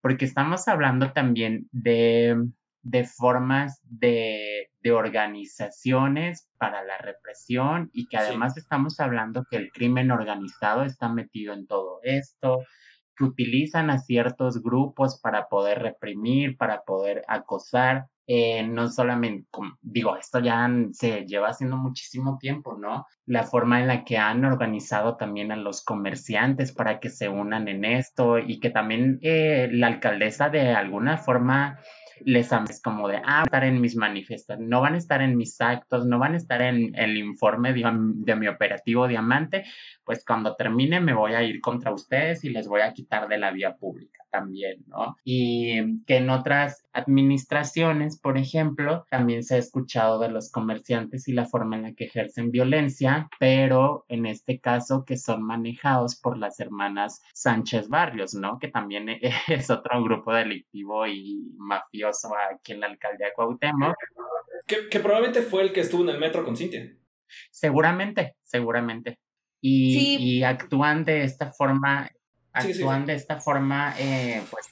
[0.03, 2.37] porque estamos hablando también de,
[2.83, 9.73] de formas de, de, organizaciones para la represión y que además estamos hablando que el
[9.73, 12.59] crimen organizado está metido en todo esto,
[13.21, 18.10] que utilizan a ciertos grupos para poder reprimir, para poder acosar.
[18.33, 19.49] Eh, no solamente,
[19.83, 23.05] digo, esto ya se lleva haciendo muchísimo tiempo, ¿no?
[23.27, 27.67] La forma en la que han organizado también a los comerciantes para que se unan
[27.67, 31.81] en esto y que también eh, la alcaldesa de alguna forma
[32.21, 35.61] les ames como de, ah, estar en mis manifestaciones, no van a estar en mis
[35.61, 39.65] actos, no van a estar en el informe de, de, mi operativo diamante,
[40.05, 43.39] pues cuando termine me voy a ir contra ustedes y les voy a quitar de
[43.39, 45.17] la vía pública también, ¿no?
[45.25, 51.33] Y que en otras administraciones, por ejemplo, también se ha escuchado de los comerciantes y
[51.33, 56.39] la forma en la que ejercen violencia, pero en este caso que son manejados por
[56.39, 58.59] las hermanas Sánchez Barrios, ¿no?
[58.59, 59.09] Que también
[59.49, 63.95] es otro grupo delictivo y mafioso aquí en la alcaldía de Cuauhtémoc.
[64.67, 66.97] Que, probablemente fue el que estuvo en el metro con Cintia.
[67.51, 69.19] Seguramente, seguramente.
[69.61, 72.11] Y, y actúan de esta forma
[72.53, 74.67] actúan de esta forma, eh, pues,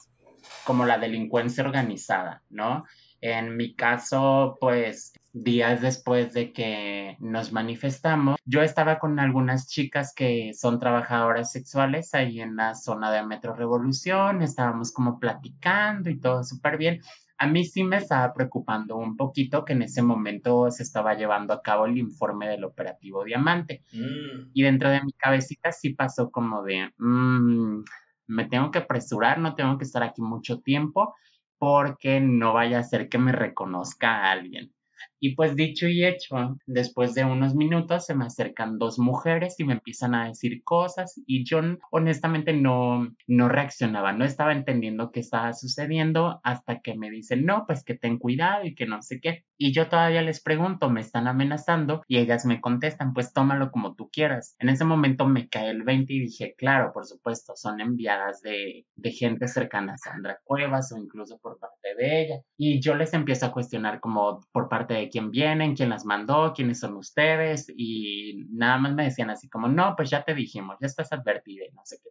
[0.64, 2.84] como la delincuencia organizada, ¿no?
[3.20, 10.12] En mi caso, pues, días después de que nos manifestamos, yo estaba con algunas chicas
[10.14, 16.18] que son trabajadoras sexuales ahí en la zona de Metro Revolución, estábamos como platicando y
[16.18, 17.00] todo súper bien
[17.38, 21.54] a mí sí me estaba preocupando un poquito que en ese momento se estaba llevando
[21.54, 23.84] a cabo el informe del operativo Diamante.
[23.92, 24.50] Mm.
[24.52, 27.84] Y dentro de mi cabecita sí pasó como de, mm,
[28.26, 31.14] me tengo que apresurar, no tengo que estar aquí mucho tiempo
[31.58, 34.72] porque no vaya a ser que me reconozca a alguien.
[35.20, 39.64] Y pues dicho y hecho, después de unos minutos se me acercan dos mujeres y
[39.64, 41.60] me empiezan a decir cosas y yo
[41.90, 47.64] honestamente no, no reaccionaba, no estaba entendiendo qué estaba sucediendo hasta que me dicen, no,
[47.66, 49.44] pues que ten cuidado y que no sé qué.
[49.56, 53.94] Y yo todavía les pregunto, me están amenazando y ellas me contestan, pues tómalo como
[53.94, 54.54] tú quieras.
[54.60, 58.86] En ese momento me cae el 20 y dije, claro, por supuesto, son enviadas de,
[58.94, 62.40] de gente cercana a Sandra Cuevas o incluso por parte de ella.
[62.56, 66.52] Y yo les empiezo a cuestionar como por parte de quién vienen, quién las mandó,
[66.54, 70.76] quiénes son ustedes y nada más me decían así como, no, pues ya te dijimos,
[70.80, 72.08] ya estás advertida y no sé qué.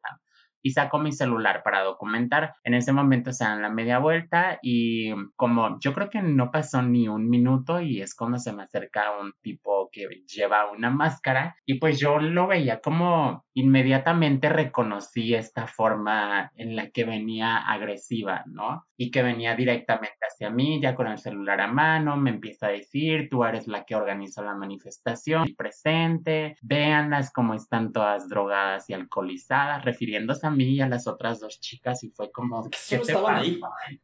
[0.61, 2.55] Y saco mi celular para documentar.
[2.63, 6.81] En ese momento se dan la media vuelta y como yo creo que no pasó
[6.81, 11.55] ni un minuto y es cuando se me acerca un tipo que lleva una máscara
[11.65, 18.43] y pues yo lo veía como inmediatamente reconocí esta forma en la que venía agresiva,
[18.45, 18.85] ¿no?
[18.95, 22.71] Y que venía directamente hacia mí, ya con el celular a mano, me empieza a
[22.71, 28.93] decir, tú eres la que organizó la manifestación, presente, véanlas como están todas drogadas y
[28.93, 32.69] alcoholizadas, refiriéndose a mí y a las otras dos chicas y fue como...
[32.69, 33.59] ¿Qué solo estaban ahí?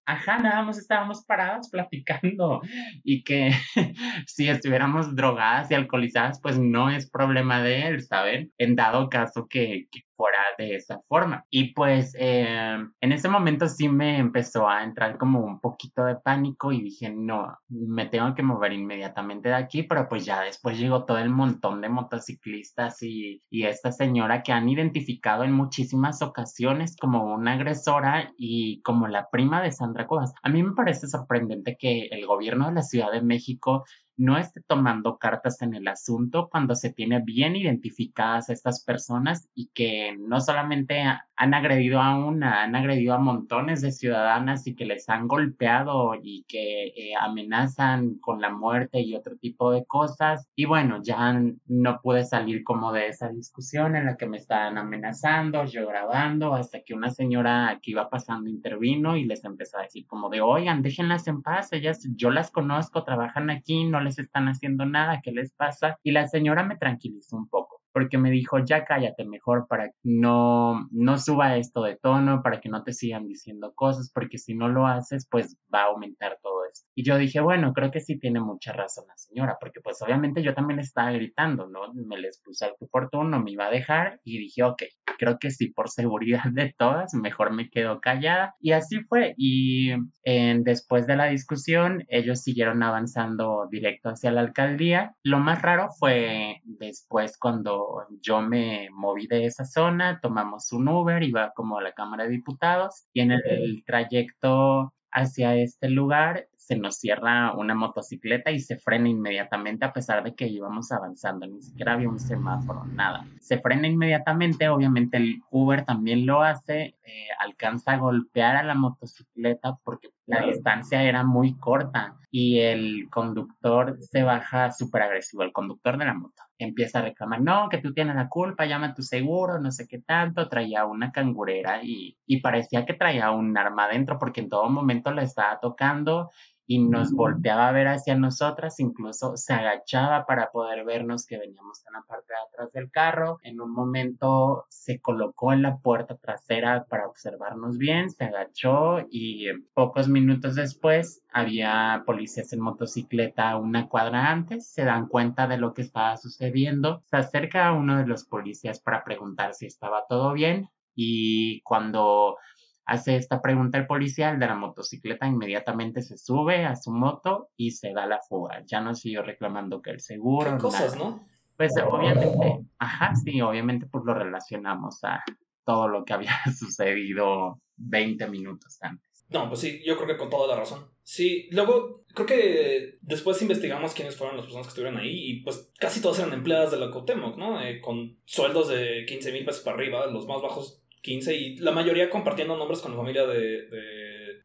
[0.05, 2.61] Ajá, nada más estábamos paradas platicando
[3.03, 3.51] y que
[4.27, 8.51] si estuviéramos drogadas y alcoholizadas, pues no es problema de él, ¿saben?
[8.57, 11.45] En dado caso que, que fuera de esa forma.
[11.49, 16.15] Y pues eh, en ese momento sí me empezó a entrar como un poquito de
[16.15, 20.77] pánico y dije, no, me tengo que mover inmediatamente de aquí, pero pues ya después
[20.77, 26.21] llegó todo el montón de motociclistas y, y esta señora que han identificado en muchísimas
[26.21, 30.33] ocasiones como una agresora y como la prima de Sandra Cuevas.
[30.43, 33.83] A mí me parece sorprendente que el gobierno de la Ciudad de México
[34.17, 39.67] no esté tomando cartas en el asunto cuando se tiene bien identificadas estas personas y
[39.73, 41.03] que no solamente
[41.35, 46.15] han agredido a una, han agredido a montones de ciudadanas y que les han golpeado
[46.21, 50.47] y que eh, amenazan con la muerte y otro tipo de cosas.
[50.55, 54.77] Y bueno, ya no pude salir como de esa discusión en la que me estaban
[54.77, 59.83] amenazando, yo grabando, hasta que una señora que iba pasando intervino y les empezó a
[59.83, 64.19] decir como de, oigan, déjenlas en paz, ellas, yo las conozco, trabajan aquí, no les
[64.19, 65.99] están haciendo nada, ¿qué les pasa?
[66.03, 69.97] Y la señora me tranquilizó un poco porque me dijo, ya cállate mejor para que
[70.03, 74.55] no, no suba esto de tono, para que no te sigan diciendo cosas, porque si
[74.55, 76.87] no lo haces, pues va a aumentar todo esto.
[76.95, 80.41] Y yo dije, bueno, creo que sí tiene mucha razón la señora, porque pues obviamente
[80.41, 81.93] yo también estaba gritando, ¿no?
[81.93, 84.83] Me les puse al por no me iba a dejar y dije, ok,
[85.17, 88.55] creo que sí, por seguridad de todas, mejor me quedo callada.
[88.59, 89.35] Y así fue.
[89.37, 89.91] Y
[90.25, 95.15] después de la discusión, ellos siguieron avanzando directo hacia la alcaldía.
[95.23, 97.82] Lo más raro fue después cuando
[98.21, 102.31] yo me moví de esa zona, tomamos un Uber, iba como a la Cámara de
[102.31, 108.77] Diputados y en el, trayecto hacia este lugar se nos cierra una motocicleta y se
[108.77, 113.27] frena inmediatamente a pesar de que íbamos avanzando, ni siquiera había un semáforo, nada.
[113.41, 118.75] Se frena inmediatamente, obviamente el Uber también lo hace, eh, alcanza a golpear a la
[118.75, 125.51] motocicleta porque la distancia era muy corta y el conductor se baja súper agresivo, el
[125.51, 128.93] conductor de la moto empieza a reclamar, no, que tú tienes la culpa, llama a
[128.93, 133.57] tu seguro, no sé qué tanto, traía una cangurera y, y parecía que traía un
[133.57, 136.31] arma adentro porque en todo momento la estaba tocando
[136.65, 141.85] y nos volteaba a ver hacia nosotras, incluso se agachaba para poder vernos que veníamos
[141.85, 143.39] en la parte de atrás del carro.
[143.43, 149.47] En un momento se colocó en la puerta trasera para observarnos bien, se agachó y
[149.73, 155.73] pocos minutos después había policías en motocicleta una cuadra antes, se dan cuenta de lo
[155.73, 160.33] que estaba sucediendo, se acerca a uno de los policías para preguntar si estaba todo
[160.33, 162.37] bien y cuando
[162.85, 167.49] Hace esta pregunta el policía, el de la motocicleta inmediatamente se sube a su moto
[167.55, 168.61] y se da la fuga.
[168.65, 170.51] Ya no siguió reclamando que el seguro.
[170.51, 171.25] ¿Qué cosas, ¿no?
[171.55, 175.23] Pues obviamente, ajá, sí, obviamente pues lo relacionamos a
[175.63, 179.25] todo lo que había sucedido 20 minutos antes.
[179.29, 180.85] No, pues sí, yo creo que con toda la razón.
[181.01, 185.71] Sí, luego creo que después investigamos quiénes fueron las personas que estuvieron ahí y pues
[185.79, 187.61] casi todas eran empleadas de la Cotemoc, ¿no?
[187.61, 191.71] Eh, con sueldos de 15 mil pesos para arriba, los más bajos 15 y la
[191.71, 193.67] mayoría compartiendo nombres con la familia de,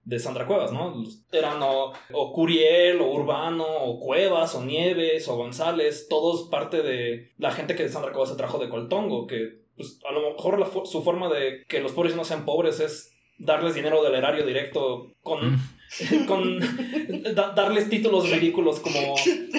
[0.04, 1.04] de, Sandra Cuevas, ¿no?
[1.30, 7.52] Eran o, Curiel, o Urbano, o Cuevas, o Nieves, o González, todos parte de la
[7.52, 11.28] gente que Sandra Cuevas se trajo de Coltongo, que pues, a lo mejor su forma
[11.28, 15.52] de que los pobres no sean pobres es darles dinero del erario directo con...
[15.52, 15.77] Mm.
[16.26, 16.60] con
[17.34, 19.14] darles títulos ridículos como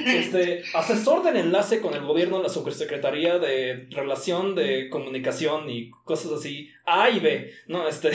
[0.05, 5.89] este asesor del enlace con el gobierno en la subsecretaría de relación de comunicación y
[5.89, 7.51] cosas así A y B.
[7.67, 8.11] No este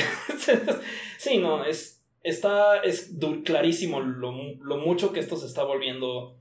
[1.18, 3.12] sí no es está es
[3.44, 6.38] clarísimo lo, mucho que esto se está volviendo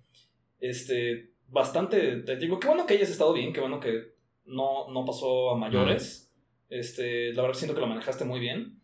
[0.60, 4.14] este bastante te digo qué bueno que hayas estado bien qué bueno que
[4.46, 6.32] no no pasó a mayores.
[6.70, 8.80] Este la verdad siento que lo manejaste muy bien.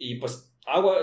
[0.00, 0.98] Y pues agua,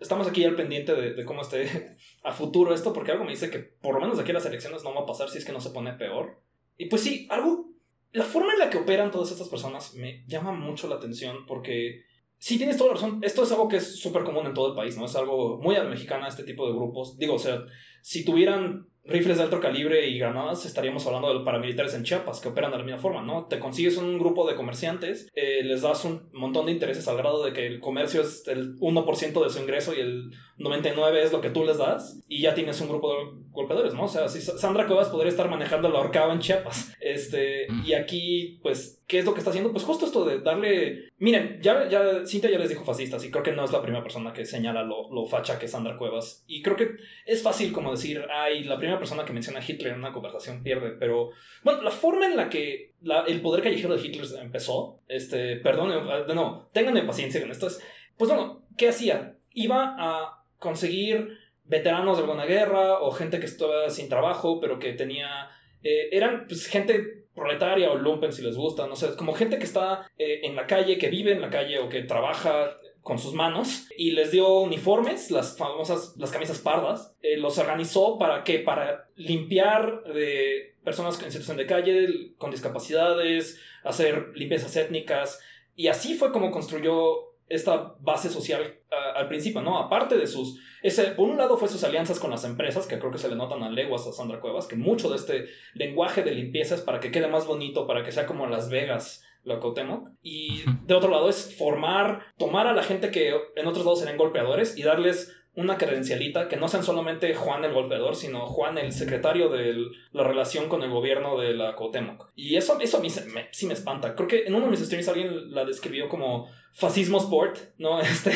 [0.00, 3.58] estamos aquí al pendiente de, cómo esté a futuro esto, porque algo me dice que
[3.58, 5.70] por lo menos aquí las elecciones no va a pasar si es que no se
[5.70, 6.42] pone peor.
[6.76, 7.70] Y pues sí, algo,
[8.12, 12.02] la forma en la que operan todas estas personas me llama mucho la atención porque
[12.38, 14.74] sí tienes toda la razón, esto es algo que es súper común en todo el
[14.74, 15.04] país, ¿no?
[15.04, 17.16] Es algo muy mexicana este tipo de grupos.
[17.16, 17.62] Digo, o sea,
[18.02, 22.40] si tuvieran rifles de alto calibre y granadas, estaríamos hablando de los paramilitares en Chiapas,
[22.40, 23.46] que operan de la misma forma, ¿no?
[23.46, 27.44] Te consigues un grupo de comerciantes, eh, les das un montón de intereses al grado
[27.44, 31.40] de que el comercio es el 1% de su ingreso y el 99% es lo
[31.40, 34.04] que tú les das, y ya tienes un grupo de golpeadores, ¿no?
[34.04, 38.60] O sea, si Sandra Cuevas podría estar manejando la horcaba en Chiapas, este, y aquí,
[38.62, 39.72] pues, ¿qué es lo que está haciendo?
[39.72, 41.10] Pues justo esto de darle...
[41.18, 44.02] Miren, ya, ya Cintia ya les dijo fascistas, y creo que no es la primera
[44.02, 46.96] persona que señala lo, lo facha que es Sandra Cuevas, y creo que
[47.26, 50.62] es fácil como decir, ay, la primera persona que menciona a Hitler en una conversación
[50.62, 51.30] pierde, pero
[51.62, 52.94] bueno, la forma en la que
[53.26, 55.90] el poder callejero de Hitler empezó, este, perdón,
[56.34, 57.80] no, tengan paciencia con esto, es,
[58.16, 59.36] pues bueno, ¿qué hacía?
[59.52, 64.92] Iba a conseguir veteranos de alguna guerra o gente que estaba sin trabajo, pero que
[64.92, 65.50] tenía,
[65.82, 69.64] eh, eran pues gente proletaria o lumpen si les gusta, no sé, como gente que
[69.64, 73.34] está eh, en la calle, que vive en la calle o que trabaja con sus
[73.34, 78.60] manos y les dio uniformes, las famosas, las camisas pardas, eh, los organizó para que,
[78.60, 85.40] para limpiar de personas en situación de calle, con discapacidades, hacer limpiezas étnicas.
[85.74, 88.78] Y así fue como construyó esta base social
[89.14, 89.78] al principio, ¿no?
[89.78, 90.58] Aparte de sus...
[90.82, 93.36] Ese, por un lado fue sus alianzas con las empresas, que creo que se le
[93.36, 97.00] notan a leguas a Sandra Cuevas, que mucho de este lenguaje de limpieza es para
[97.00, 100.08] que quede más bonito, para que sea como Las Vegas lo Cuauhtémoc.
[100.22, 104.18] Y de otro lado es formar, tomar a la gente que en otros lados serían
[104.18, 108.92] golpeadores y darles una credencialita que no sean solamente Juan el golpeador, sino Juan el
[108.92, 109.74] secretario de
[110.12, 112.30] la relación con el gobierno de la Cuauhtémoc.
[112.34, 113.08] Y eso, eso a mí
[113.50, 114.14] sí me espanta.
[114.14, 118.00] Creo que en uno de mis streams alguien la describió como fascismo sport, ¿no?
[118.12, 118.32] Este,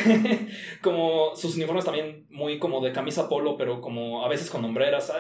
[0.83, 5.11] como sus uniformes también muy como de camisa polo, pero como a veces con hombreras.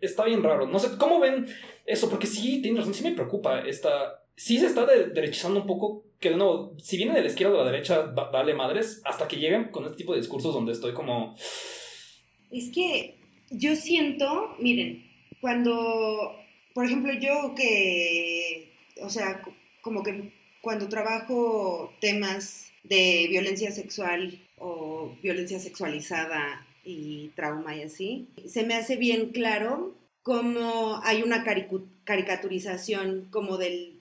[0.00, 0.66] Está bien raro.
[0.66, 1.46] No sé, ¿cómo ven
[1.86, 2.10] eso?
[2.10, 6.30] Porque sí, tiene razón, sí me preocupa esta sí se está derechizando un poco, que
[6.30, 9.70] no, si viene de la izquierda o de la derecha, vale madres, hasta que lleguen
[9.70, 11.34] con este tipo de discursos donde estoy como...
[12.50, 13.16] Es que
[13.50, 15.04] yo siento, miren,
[15.40, 16.34] cuando,
[16.74, 18.72] por ejemplo, yo que,
[19.02, 19.42] o sea,
[19.82, 20.32] como que
[20.62, 28.74] cuando trabajo temas de violencia sexual o violencia sexualizada y trauma y así, se me
[28.74, 31.44] hace bien claro cómo hay una
[32.04, 33.93] caricaturización como del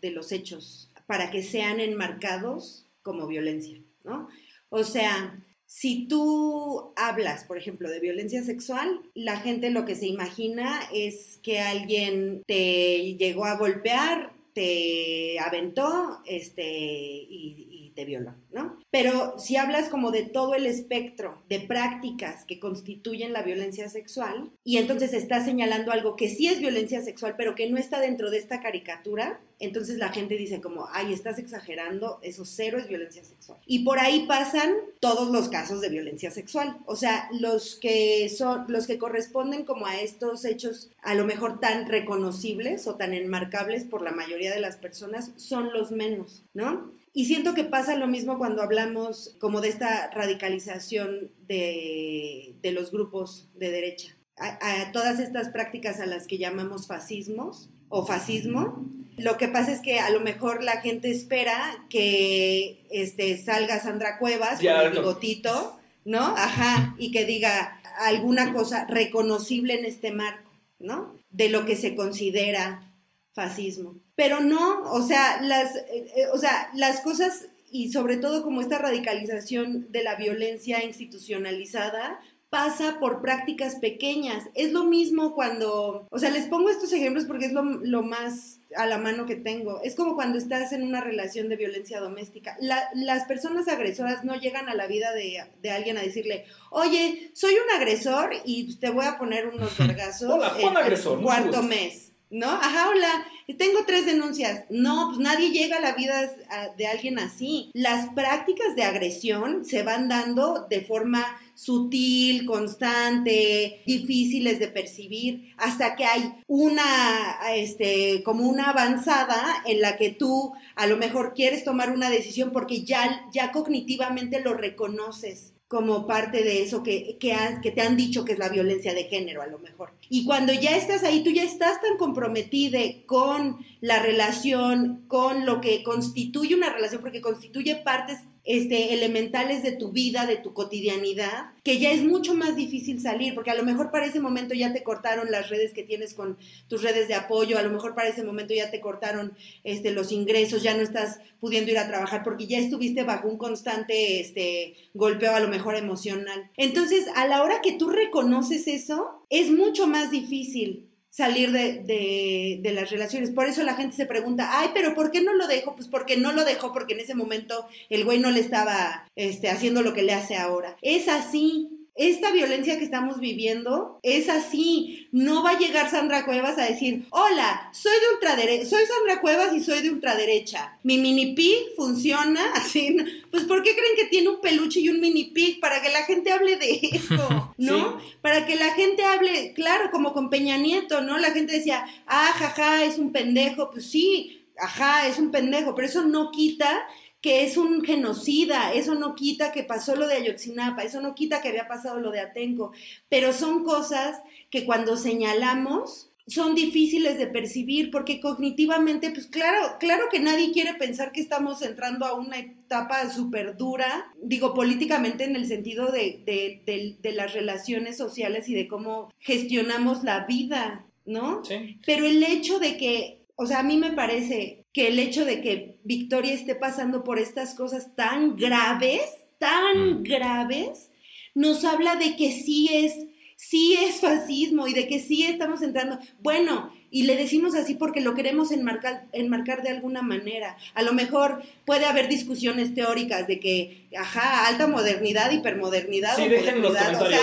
[0.00, 4.28] de, los hechos para que sean enmarcados como violencia, ¿no?
[4.68, 10.06] O sea, si tú hablas, por ejemplo, de violencia sexual, la gente lo que se
[10.06, 18.78] imagina es que alguien te llegó a golpear, te aventó, este, y, te violó, ¿no?
[18.92, 24.52] Pero si hablas como de todo el espectro de prácticas que constituyen la violencia sexual,
[24.62, 28.30] y entonces estás señalando algo que sí es violencia sexual, pero que no está dentro
[28.30, 33.24] de esta caricatura, entonces la gente dice como, ay, estás exagerando, eso cero es violencia
[33.24, 33.58] sexual.
[33.66, 36.76] Y por ahí pasan todos los casos de violencia sexual.
[36.84, 41.58] O sea, los que son, los que corresponden como a estos hechos a lo mejor
[41.58, 46.92] tan reconocibles o tan enmarcables por la mayoría de las personas son los menos, ¿no?
[47.16, 53.48] Y siento que pasa lo mismo cuando hablamos como de esta radicalización de, los grupos
[53.54, 54.14] de derecha.
[54.36, 58.84] A, todas estas prácticas a las que llamamos fascismos o fascismo,
[59.16, 64.18] lo que pasa es que a lo mejor la gente espera que este, salga Sandra
[64.18, 66.36] Cuevas con el bigotito, ¿no?
[66.36, 71.14] Ajá, y que diga alguna cosa reconocible en este marco, ¿no?
[71.30, 72.92] De lo que se considera
[73.32, 73.94] fascismo.
[74.16, 78.60] Pero no, o sea, las, eh, eh, o sea, las cosas y sobre todo como
[78.60, 84.44] esta radicalización de la violencia institucionalizada pasa por prácticas pequeñas.
[84.54, 88.86] Es lo mismo cuando, o sea, les pongo estos ejemplos porque es lo, más a
[88.86, 89.82] la mano que tengo.
[89.82, 92.56] Es como cuando estás en una relación de violencia doméstica.
[92.60, 97.54] las personas agresoras no llegan a la vida de, de, alguien a decirle, oye, soy
[97.54, 102.12] un agresor y te voy a poner unos vergazos Hola, agresor, cuarto mes.
[102.30, 102.48] ¿No?
[102.48, 104.64] Ajá, hola, tengo tres denuncias.
[104.70, 106.30] No, pues nadie llega a la vida
[106.76, 107.70] de alguien así.
[107.72, 111.24] Las prácticas de agresión se van dando de forma
[111.54, 119.96] sutil, constante, difíciles de percibir, hasta que hay una, este, como una avanzada en la
[119.96, 125.55] que tú a lo mejor quieres tomar una decisión porque ya, ya cognitivamente lo reconoces
[125.68, 129.04] como parte de eso que, que, que te han dicho que es la violencia de
[129.04, 129.92] género a lo mejor.
[130.08, 135.60] Y cuando ya estás ahí, tú ya estás tan comprometida con la relación, con lo
[135.60, 141.50] que constituye una relación, porque constituye partes este, elementales de tu vida, de tu cotidianidad,
[141.64, 144.72] que ya es mucho más difícil salir, porque a lo mejor para ese momento ya
[144.72, 146.38] te cortaron las redes que tienes con
[146.68, 150.12] tus redes de apoyo, a lo mejor para ese momento ya te cortaron este, los
[150.12, 154.76] ingresos, ya no estás pudiendo ir a trabajar porque ya estuviste bajo un constante este,
[154.94, 156.50] golpeo a lo mejor emocional.
[156.56, 160.86] Entonces, a la hora que tú reconoces eso, es mucho más difícil
[161.16, 163.30] salir de, de, las relaciones.
[163.30, 165.74] Por eso la gente se pregunta, ay, pero ¿por qué no lo dejó?
[165.74, 169.48] Pues porque no lo dejó, porque en ese momento el güey no le estaba este,
[169.48, 170.76] haciendo lo que le hace ahora.
[170.82, 171.70] Es así.
[171.96, 175.08] Esta violencia que estamos viviendo es así.
[175.12, 179.54] No va a llegar Sandra Cuevas a decir, hola, soy de ultraderecha, soy Sandra Cuevas
[179.54, 180.78] y soy de ultraderecha.
[180.82, 182.98] Mi mini pig funciona así.
[183.30, 185.58] Pues ¿por qué creen que tiene un peluche y un mini pig?
[185.58, 187.98] Para que la gente hable de eso, ¿no?
[188.20, 191.16] Para que la gente hable, claro, como con Peña Nieto, ¿no?
[191.16, 193.70] La gente decía, ah, jaja, es un pendejo.
[193.70, 196.86] Pues sí, ajá, es un pendejo, pero eso no quita
[197.20, 201.40] que es un genocida, eso no quita que pasó lo de Ayotzinapa, eso no quita
[201.40, 202.72] que había pasado lo de Atenco,
[203.08, 210.06] pero son cosas que cuando señalamos son difíciles de percibir porque cognitivamente, pues claro, claro
[210.10, 215.36] que nadie quiere pensar que estamos entrando a una etapa súper dura, digo políticamente en
[215.36, 221.44] el sentido de, de, de, las relaciones sociales y de cómo gestionamos la vida, ¿no?
[221.44, 221.78] Sí.
[221.86, 225.40] Pero el hecho de que, o sea, a mí me parece que el hecho de
[225.40, 229.00] que Victoria esté pasando por estas cosas tan graves,
[229.38, 230.02] tan mm.
[230.02, 230.90] graves,
[231.34, 232.92] nos habla de que sí es,
[233.36, 235.98] sí es fascismo y de que sí estamos entrando.
[236.20, 240.58] Bueno, y le decimos así porque lo queremos enmarcar, enmarcar de alguna manera.
[240.74, 246.16] A lo mejor puede haber discusiones teóricas de que, ajá, alta modernidad, hipermodernidad.
[246.16, 247.22] Sí, dejen los comentarios.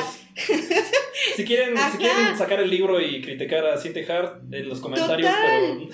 [1.35, 5.31] si, quieren, si quieren sacar el libro y criticar a Cintia Hart en los comentarios,
[5.39, 5.87] pero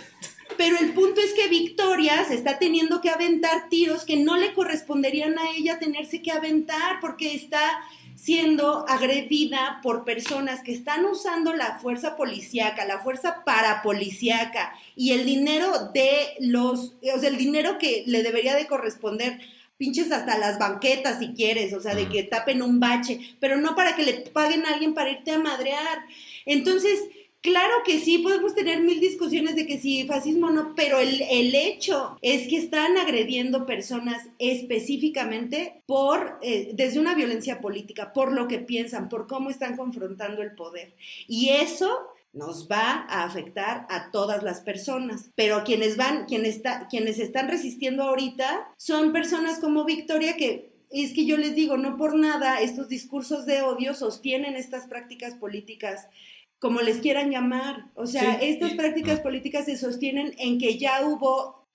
[0.57, 4.53] pero el punto es que Victoria se está teniendo que aventar tiros que no le
[4.53, 7.81] corresponderían a ella tenerse que aventar porque está
[8.15, 15.25] siendo agredida por personas que están usando la fuerza policíaca, la fuerza parapolicíaca y el
[15.25, 19.39] dinero de los, o sea, el dinero que le debería de corresponder
[19.77, 23.75] pinches hasta las banquetas si quieres, o sea, de que tapen un bache, pero no
[23.75, 25.99] para que le paguen a alguien para irte a madrear.
[26.45, 26.99] Entonces,
[27.41, 31.55] Claro que sí, podemos tener mil discusiones de que sí, fascismo no, pero el, el,
[31.55, 38.49] hecho es que están agrediendo personas específicamente por, eh, desde una violencia política, por lo
[38.49, 40.93] que piensan, por cómo están confrontando el poder.
[41.27, 41.89] Y eso
[42.33, 45.29] nos va a afectar a todas las personas.
[45.35, 51.13] Pero quienes van, quienes, está, quienes están resistiendo ahorita son personas como Victoria que es
[51.13, 56.07] que yo les digo, no por nada estos discursos de odio sostienen estas prácticas políticas
[56.59, 57.85] como les quieran llamar.
[57.95, 61.65] O sea, estas prácticas políticas se sostienen en que ya hubo,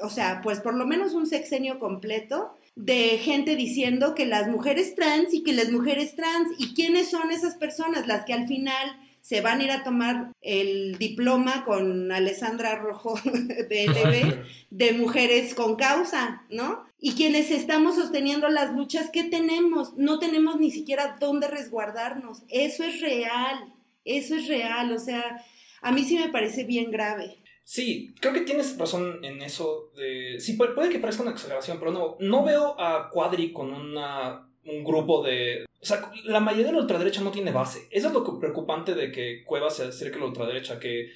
[0.00, 4.94] o sea, pues por lo menos un sexenio completo de gente diciendo que las mujeres
[4.94, 8.06] trans y que las mujeres trans, ¿y quiénes son esas personas?
[8.06, 13.18] Las que al final se van a ir a tomar el diploma con Alessandra Rojo
[13.24, 16.84] de LB de mujeres con causa, ¿no?
[16.98, 19.96] Y quienes estamos sosteniendo las luchas, ¿qué tenemos?
[19.96, 22.42] No tenemos ni siquiera dónde resguardarnos.
[22.48, 23.71] Eso es real,
[24.04, 25.44] eso es real, o sea,
[25.80, 27.38] a mí sí me parece bien grave.
[27.64, 30.38] Sí, creo que tienes razón en eso de...
[30.40, 34.84] Sí, puede, que parezca una exageración, pero no, no veo a Cuadri con una, un
[34.84, 35.64] grupo de...
[35.80, 37.88] O sea, la mayoría de la ultraderecha no tiene base.
[37.90, 41.10] Eso es lo preocupante de que Cuevas se acerque a la ultraderecha, que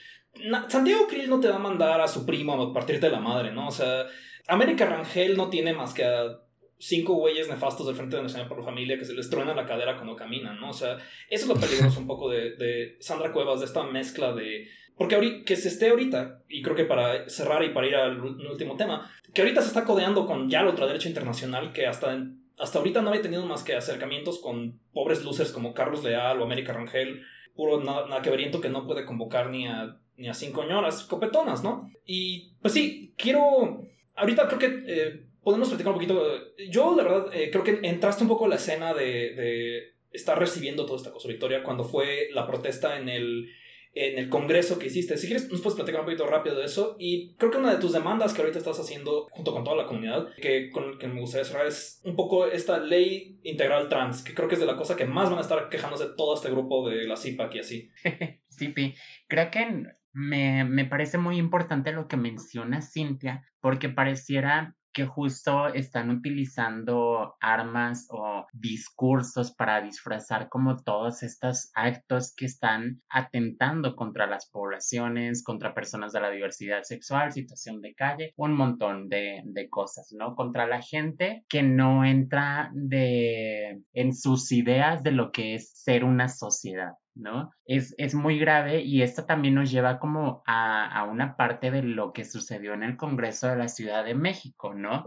[0.69, 3.69] Santiago Krill no te va a mandar a su primo a partirte la madre, ¿no?
[3.69, 4.07] O sea,
[4.49, 6.41] América Rangel no tiene más que a
[6.79, 9.97] cinco güeyes nefastos del Frente Nacional por la Familia que se les truena la cadera
[9.97, 10.71] cuando caminan, ¿no?
[10.71, 10.97] O sea,
[11.31, 14.69] eso es lo peligroso un poco de, de Sandra Cuevas, de esta mezcla de...
[14.97, 18.21] Porque ahorita, que se esté ahorita, y creo que para cerrar y para ir al
[18.21, 22.17] último tema, que ahorita se está codeando con ya la ultraderecha internacional que hasta,
[22.59, 26.45] hasta ahorita no había tenido más que acercamientos con pobres losers como Carlos Leal o
[26.45, 27.23] América Rangel,
[27.55, 31.91] puro naqueveriento que no puede convocar ni a, ni a cinco ñoras copetonas, ¿no?
[32.07, 33.83] Y pues sí, quiero...
[34.15, 34.85] Ahorita creo que...
[34.87, 36.57] Eh, podemos platicar un poquito.
[36.69, 40.87] Yo, la verdad, eh, creo que entraste un poco a la escena de, estar recibiendo
[40.87, 43.53] toda esta cosa, Victoria, cuando fue la protesta en el,
[43.93, 45.17] en el congreso que hiciste.
[45.17, 46.97] Si quieres, nos puedes platicar un poquito rápido de eso.
[46.99, 49.87] Y creo que una de tus demandas que ahorita estás haciendo junto con toda la
[49.87, 54.35] comunidad, que con que me gustaría cerrar, es un poco esta ley integral trans, que
[54.35, 56.89] creo que es de la cosa que más van a estar quejándose todo este grupo
[56.89, 57.91] de la CIPAC y así.
[58.49, 58.95] sí, Pi.
[59.29, 65.69] Creo que me, me parece muy importante lo que menciona Cintia, porque pareciera que justo
[65.75, 74.27] están utilizando armas o discursos para disfrazar como todos estos actos que están atentando contra
[74.27, 80.15] las poblaciones, contra personas de la diversidad sexual, situación de calle, un montón de, cosas,
[80.17, 80.35] ¿no?
[80.35, 86.05] Contra la gente que no entra de, en sus ideas de lo que es ser
[86.05, 86.93] una sociedad.
[87.17, 87.51] ¿No?
[87.65, 91.83] Es, es, muy grave y esto también nos lleva como a, a, una parte de
[91.83, 95.05] lo que sucedió en el Congreso de la Ciudad de México, ¿no?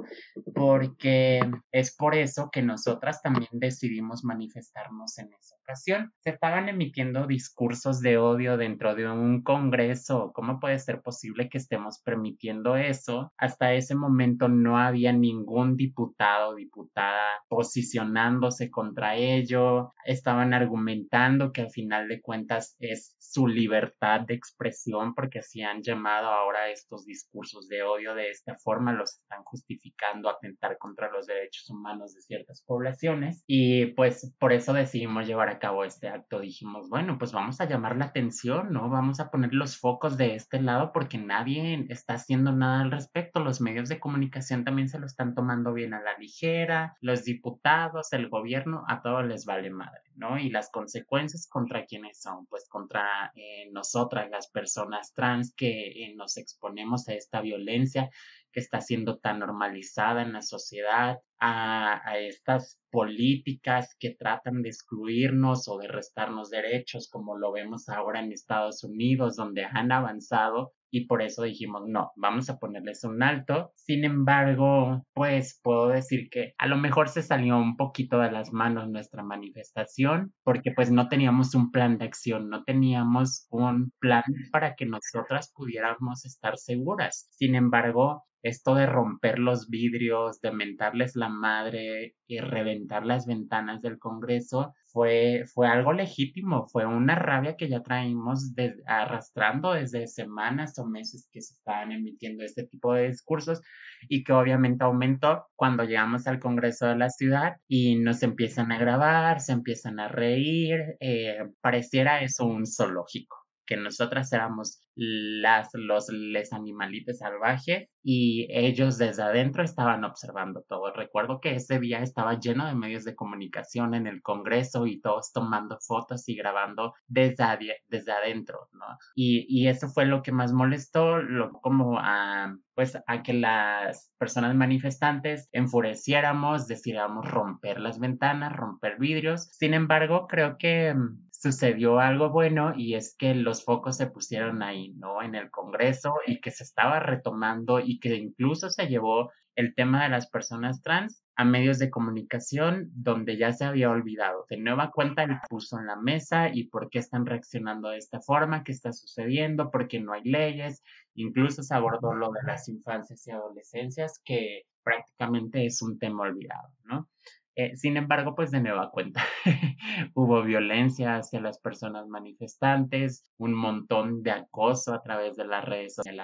[0.54, 1.40] Porque
[1.72, 6.12] es por eso que nosotras también decidimos manifestarnos en esa ocasión.
[6.20, 10.32] Se estaban emitiendo discursos de odio dentro de un Congreso.
[10.34, 13.32] ¿Cómo puede ser posible que estemos permitiendo eso?
[13.38, 19.94] Hasta ese momento no había ningún diputado o diputada posicionándose contra ello.
[20.06, 25.82] Estaban argumentando que al final de cuentas es su libertad de expresión porque si han
[25.82, 31.28] llamado ahora estos discursos de odio de esta forma, los están justificando atentar contra los
[31.28, 36.40] derechos humanos de ciertas poblaciones y pues por eso decidimos llevar a cabo este acto.
[36.40, 38.90] Dijimos, bueno, pues vamos a llamar la atención, ¿no?
[38.90, 43.40] Vamos a poner los focos de este lado porque nadie está haciendo nada al respecto.
[43.40, 48.14] Los medios de comunicación también se lo están tomando bien a la ligera, los diputados,
[48.14, 50.38] el gobierno, a todos les vale madre, ¿no?
[50.38, 56.14] Y las consecuencias contra quienes son, pues contra eh, nosotras, las personas trans que eh,
[56.16, 58.10] nos exponemos a esta violencia
[58.52, 65.68] que está siendo tan normalizada en la sociedad, a, estas políticas que tratan de excluirnos
[65.68, 71.06] o de restarnos derechos, como lo vemos ahora en Estados Unidos, donde han avanzado y
[71.06, 73.72] por eso dijimos, no, vamos a ponerles un alto.
[73.76, 78.52] Sin embargo, pues puedo decir que a lo mejor se salió un poquito de las
[78.52, 84.24] manos nuestra manifestación porque pues no teníamos un plan de acción, no teníamos un plan
[84.52, 87.28] para que nosotras pudiéramos estar seguras.
[87.32, 93.82] Sin embargo, esto de romper los vidrios, de mentarles la madre y reventar las ventanas
[93.82, 98.54] del Congreso fue, fue algo legítimo, fue una rabia que ya traímos
[98.86, 103.62] arrastrando desde semanas o meses que se estaban emitiendo este tipo de discursos
[104.08, 108.80] y que obviamente aumentó cuando llegamos al Congreso de la ciudad y nos empiezan a
[108.80, 116.10] grabar, se empiezan a reír, eh, pareciera eso un zoológico que nosotras éramos las, los
[116.10, 120.92] les animalitos salvajes y ellos desde adentro estaban observando todo.
[120.92, 125.32] Recuerdo que ese día estaba lleno de medios de comunicación en el Congreso y todos
[125.32, 128.88] tomando fotos y grabando desde, desde adentro, ¿no?
[129.14, 134.12] Y, y eso fue lo que más molestó, lo, como a, pues a que las
[134.18, 139.50] personas manifestantes enfureciéramos, decidiéramos romper las ventanas, romper vidrios.
[139.52, 140.96] Sin embargo, creo que
[141.40, 145.22] sucedió algo bueno y es que los focos se pusieron ahí, ¿no?
[145.24, 150.04] En el Congreso y que se estaba retomando y que incluso se llevó el tema
[150.04, 154.46] de las personas trans a medios de comunicación donde ya se había olvidado.
[154.50, 158.20] De nueva cuenta lo puso en la mesa y por qué están reaccionando de esta
[158.20, 160.84] forma, qué está sucediendo, por qué no hay leyes.
[161.14, 166.70] Incluso se abordó lo de las infancias y adolescencias, que prácticamente es un tema olvidado,
[166.84, 167.08] ¿no?
[167.56, 169.24] Eh, sin embargo, pues de nueva cuenta,
[170.14, 175.96] hubo violencia hacia las personas manifestantes, un montón de acoso a través de las redes
[175.96, 176.20] sociales.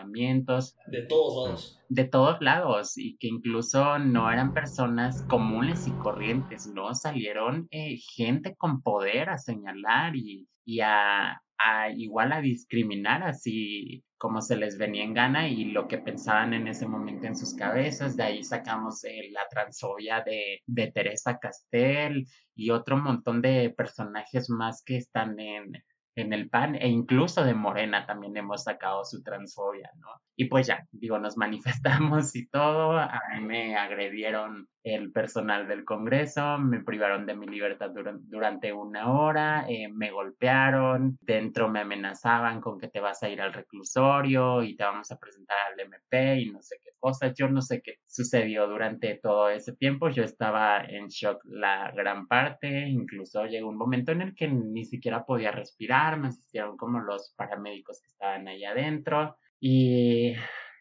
[0.87, 1.79] De todos lados.
[1.89, 6.93] De todos lados, y que incluso no eran personas comunes y corrientes, ¿no?
[6.93, 14.03] Salieron eh, gente con poder a señalar y, y a, a igual a discriminar así
[14.17, 17.53] como se les venía en gana y lo que pensaban en ese momento en sus
[17.53, 18.15] cabezas.
[18.15, 24.49] De ahí sacamos eh, la transfobia de, de Teresa Castel y otro montón de personajes
[24.49, 25.83] más que están en,
[26.15, 30.07] en el PAN e incluso de Morena también hemos sacado su transfobia, ¿no?
[30.35, 35.83] Y pues ya, digo, nos manifestamos y todo, a mí me agredieron el personal del
[35.83, 42.61] Congreso, me privaron de mi libertad durante una hora, eh, me golpearon, dentro me amenazaban
[42.61, 46.39] con que te vas a ir al reclusorio y te vamos a presentar al MP
[46.39, 47.33] y no sé qué cosas.
[47.35, 52.27] Yo no sé qué sucedió durante todo ese tiempo, yo estaba en shock la gran
[52.27, 56.99] parte, incluso llegó un momento en el que ni siquiera podía respirar, me asistieron como
[56.99, 60.33] los paramédicos que estaban ahí adentro y,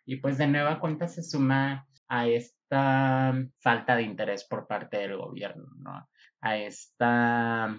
[0.05, 5.17] y pues de nueva cuenta se suma a esta falta de interés por parte del
[5.17, 6.09] gobierno, ¿no?
[6.41, 7.75] A esta,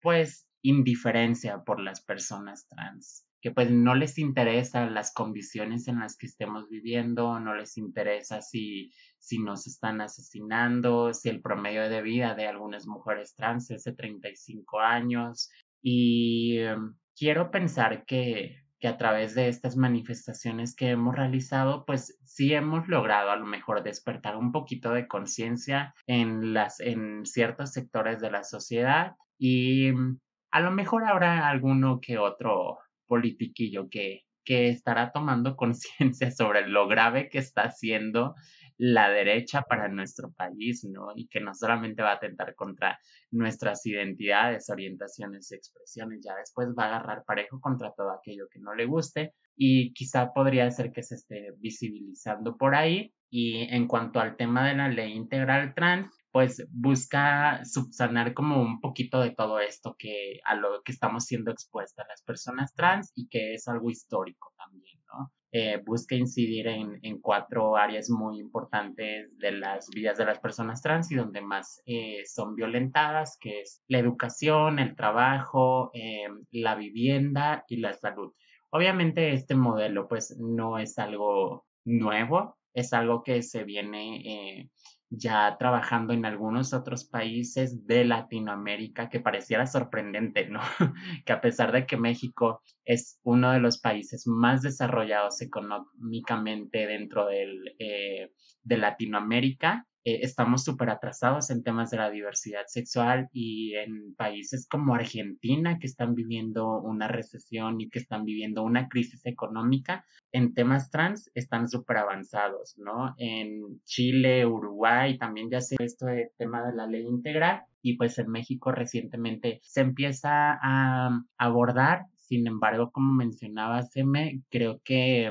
[0.00, 6.16] pues, indiferencia por las personas trans, que pues no les interesa las condiciones en las
[6.16, 12.02] que estemos viviendo, no les interesa si, si nos están asesinando, si el promedio de
[12.02, 15.50] vida de algunas mujeres trans es de 35 años.
[15.82, 22.18] Y em, quiero pensar que, que a través de estas manifestaciones que hemos realizado, pues
[22.24, 28.20] sí hemos logrado a lo mejor despertar un poquito de conciencia en, en ciertos sectores
[28.20, 30.18] de la sociedad y mm,
[30.52, 36.88] a lo mejor habrá alguno que otro politiquillo que, que estará tomando conciencia sobre lo
[36.88, 38.34] grave que está haciendo
[38.78, 41.08] la derecha para nuestro país, ¿no?
[41.14, 42.98] Y que no solamente va a atentar contra
[43.30, 48.60] nuestras identidades, orientaciones y expresiones, ya después va a agarrar parejo contra todo aquello que
[48.60, 53.12] no le guste y quizá podría ser que se esté visibilizando por ahí.
[53.30, 58.80] Y en cuanto al tema de la ley integral trans, pues busca subsanar como un
[58.80, 63.28] poquito de todo esto que a lo que estamos siendo expuestas las personas trans y
[63.28, 65.32] que es algo histórico también, ¿no?
[65.54, 71.12] Eh, busca incidir en, cuatro áreas muy importantes de las vidas de las personas trans
[71.12, 77.66] y donde más eh, son violentadas, que es la educación, el trabajo, eh, la vivienda
[77.68, 78.32] y la salud.
[78.70, 84.70] Obviamente este modelo pues no es algo nuevo, es algo que se viene
[85.14, 90.60] ya trabajando en algunos otros países de Latinoamérica que pareciera sorprendente, ¿no?
[91.26, 97.26] que a pesar de que México es uno de los países más desarrollados económicamente dentro
[97.26, 98.32] del, eh,
[98.62, 104.66] de Latinoamérica, eh, estamos súper atrasados en temas de la diversidad sexual y en países
[104.68, 110.54] como Argentina que están viviendo una recesión y que están viviendo una crisis económica, en
[110.54, 113.14] temas trans están súper avanzados, ¿no?
[113.18, 118.18] En Chile, Uruguay también ya se esto de tema de la ley integral y pues
[118.18, 125.30] en México recientemente se empieza a abordar sin embargo, como mencionaba Seme, creo que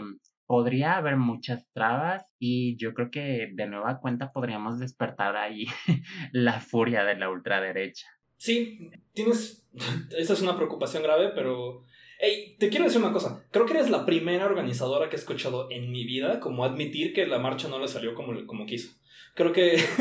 [0.51, 5.65] podría haber muchas trabas y yo creo que de nueva cuenta podríamos despertar ahí
[6.33, 8.07] la furia de la ultraderecha.
[8.35, 9.65] Sí, tienes,
[10.17, 11.85] esa es una preocupación grave, pero...
[12.19, 15.71] Hey, te quiero decir una cosa, creo que eres la primera organizadora que he escuchado
[15.71, 18.91] en mi vida como admitir que la marcha no le salió como, como quiso.
[19.33, 19.81] Creo que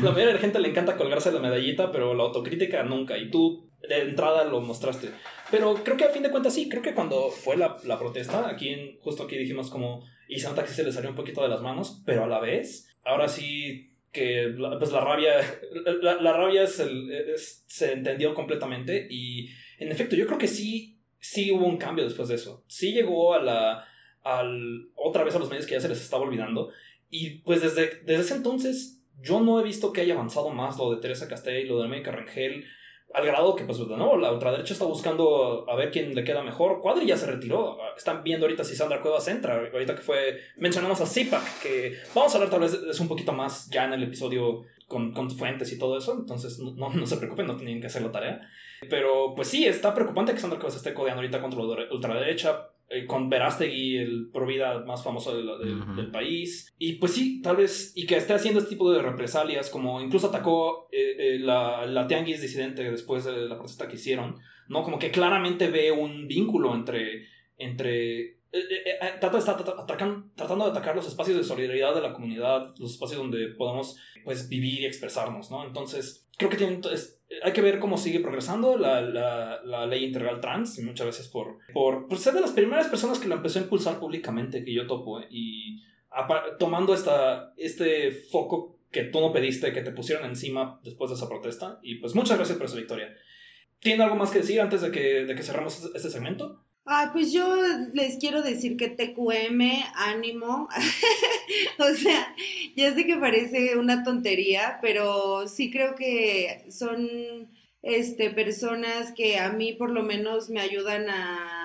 [0.00, 3.18] la mayoría de la gente le encanta colgarse la medallita, pero la autocrítica nunca.
[3.18, 5.10] Y tú de entrada lo mostraste.
[5.52, 8.48] Pero creo que a fin de cuentas sí, creo que cuando fue la, la protesta,
[8.48, 11.50] aquí en, justo aquí dijimos como, y Santa que se le salió un poquito de
[11.50, 15.34] las manos, pero a la vez, ahora sí que pues la rabia,
[16.02, 21.52] la, rabia es el, se entendió completamente y en efecto yo creo que sí, sí
[21.52, 22.64] hubo un cambio después de eso.
[22.66, 23.86] Sí llegó a la,
[24.22, 26.70] al, otra vez a los medios que ya se les estaba olvidando
[27.10, 30.94] y pues desde, desde ese entonces yo no he visto que haya avanzado más lo
[30.94, 32.64] de Teresa Castell, lo de América Rangel,
[33.14, 36.42] al grado que, pues, de nuevo, la ultraderecha está buscando a ver quién le queda
[36.42, 36.80] mejor.
[36.80, 37.78] Cuadri ya se retiró.
[37.96, 39.68] Están viendo ahorita si Sandra Cuevas entra.
[39.72, 40.40] Ahorita que fue.
[40.56, 43.92] Mencionamos a Zipak, que vamos a hablar tal vez es un poquito más ya en
[43.92, 46.16] el episodio con, con fuentes y todo eso.
[46.18, 48.40] Entonces, no, no, se preocupen, no tienen que hacer la tarea.
[48.88, 52.68] Pero, pues sí, está preocupante que Sandra Cuevas esté codeando ahorita contra la ultraderecha.
[52.94, 56.74] Eh, con Verástegui, el pro vida más famoso del país.
[56.78, 60.26] Y pues sí, tal vez, y que esté haciendo este tipo de represalias, como incluso
[60.26, 64.36] atacó eh, eh, la, la tianguis disidente después de la protesta que hicieron,
[64.68, 64.82] ¿no?
[64.82, 68.41] Como que claramente ve un vínculo entre, entre
[69.20, 69.64] trata de estar
[70.36, 74.48] tratando de atacar los espacios de solidaridad de la comunidad, los espacios donde podamos pues,
[74.48, 75.64] vivir y expresarnos, ¿no?
[75.64, 76.82] Entonces, creo que tienen,
[77.42, 81.28] hay que ver cómo sigue progresando la, la, la ley integral trans, y muchas veces
[81.28, 84.74] por, por, por, ser de las primeras personas que lo empezó a impulsar públicamente, que
[84.74, 85.26] yo topo, ¿eh?
[85.30, 85.82] y
[86.58, 91.28] tomando esta, este foco que tú no pediste, que te pusieron encima después de esa
[91.28, 93.16] protesta, y pues muchas gracias por esa victoria.
[93.78, 96.62] ¿Tiene algo más que decir antes de que, de que cerramos este segmento?
[96.84, 97.46] Ah, pues yo
[97.94, 100.68] les quiero decir que TQM, ánimo.
[101.78, 102.34] o sea,
[102.76, 107.08] ya sé que parece una tontería, pero sí creo que son
[107.82, 111.61] este, personas que a mí por lo menos me ayudan a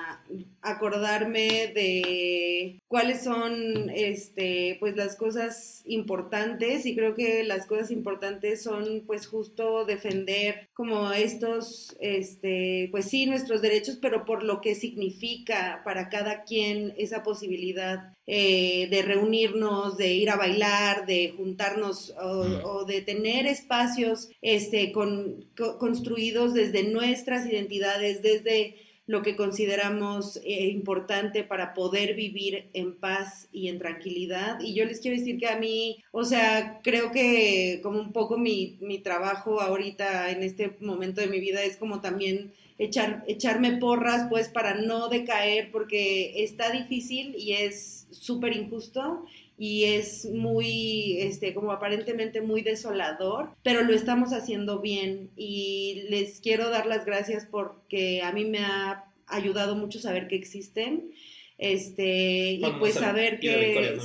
[0.62, 8.64] acordarme de cuáles son este pues las cosas importantes y creo que las cosas importantes
[8.64, 14.76] son pues justo defender como estos este pues sí nuestros derechos pero por lo que
[14.76, 22.14] significa para cada quien esa posibilidad eh, de reunirnos de ir a bailar de juntarnos
[22.22, 25.46] o, de tener espacios este con,
[25.80, 33.48] construidos desde nuestras identidades desde lo que consideramos eh, importante para poder vivir en paz
[33.54, 34.60] y en tranquilidad.
[34.60, 38.38] Y yo les quiero decir que a mí, o sea, creo que como un poco
[38.38, 43.78] mi, mi trabajo ahorita en este momento de mi vida es como también echar, echarme
[43.78, 49.26] porras pues para no decaer porque está difícil y es súper injusto
[49.58, 56.40] y es muy, este, como aparentemente muy desolador, pero lo estamos haciendo bien y les
[56.40, 61.12] quiero dar las gracias porque a mí me ha ayudado mucho saber que existen.
[61.58, 63.98] Este, y pues saber que.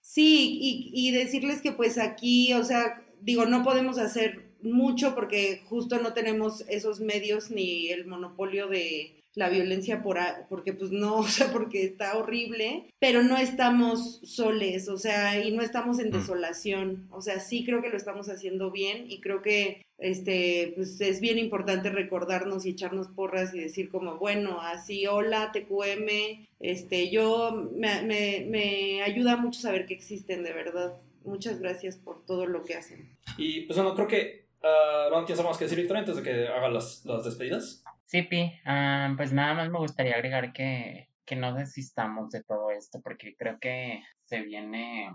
[0.00, 5.62] Sí, y, y decirles que pues aquí, o sea, digo, no podemos hacer mucho porque
[5.64, 11.16] justo no tenemos esos medios ni el monopolio de la violencia por porque pues no,
[11.18, 16.08] o sea, porque está horrible, pero no estamos soles, o sea, y no estamos en
[16.08, 16.12] Mm.
[16.12, 21.00] desolación, o sea, sí creo que lo estamos haciendo bien y creo que este pues
[21.00, 27.10] es bien importante recordarnos y echarnos porras y decir como, bueno, así, hola, TQM, este,
[27.10, 30.94] yo me, me, me ayuda mucho saber que existen, de verdad.
[31.22, 33.10] Muchas gracias por todo lo que hacen.
[33.36, 34.46] Y pues bueno, creo que.
[34.62, 37.84] ah, bueno, ¿tienes algo más que decir, Victoria, antes de que haga las, las despedidas?
[38.10, 42.72] Sí, Pi, ah, pues nada más me gustaría agregar que, que no desistamos de todo
[42.72, 45.14] esto, porque creo que se viene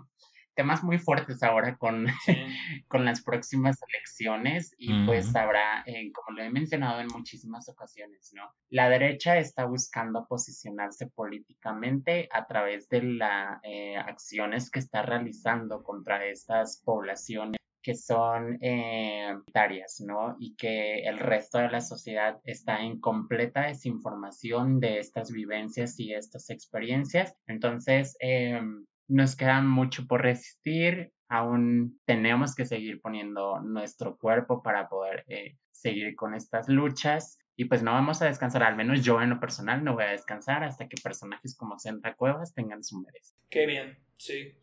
[0.54, 2.34] temas muy fuertes ahora con, Sí.
[2.88, 8.32] con las próximas elecciones y pues habrá, eh, como lo he mencionado en muchísimas ocasiones,
[8.34, 8.50] ¿no?
[8.70, 13.60] La derecha está buscando posicionarse políticamente a través de las
[14.06, 20.34] acciones que está realizando contra estas poblaciones que son eh, minoritarias, ¿no?
[20.40, 26.12] Y que el resto de la sociedad está en completa desinformación de estas vivencias y
[26.12, 27.36] estas experiencias.
[27.46, 28.60] Entonces, eh,
[29.06, 35.56] nos queda mucho por resistir, aún tenemos que seguir poniendo nuestro cuerpo para poder eh,
[35.70, 37.38] seguir con estas luchas.
[37.54, 40.10] Y pues no vamos a descansar, al menos yo en lo personal no voy a
[40.10, 43.36] descansar hasta que personajes como Sandra Cuevas tengan su merece.
[43.48, 44.58] Qué bien, sí.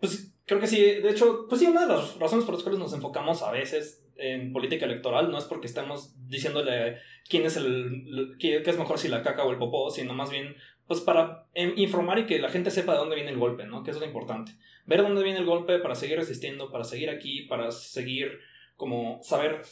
[0.00, 2.78] Pues creo que sí, de hecho, pues sí, una de las razones por las cuales
[2.78, 6.98] nos enfocamos a veces en política electoral no es porque estemos diciéndole
[7.28, 10.56] quién es el, qué, es mejor si la caca o el popó, sino más bien
[10.86, 13.82] pues para em, informar y que la gente sepa de dónde viene el golpe, ¿no?
[13.82, 14.52] Que eso es lo importante.
[14.84, 18.38] Ver dónde viene el golpe para seguir resistiendo, para seguir aquí, para seguir
[18.76, 19.62] como saber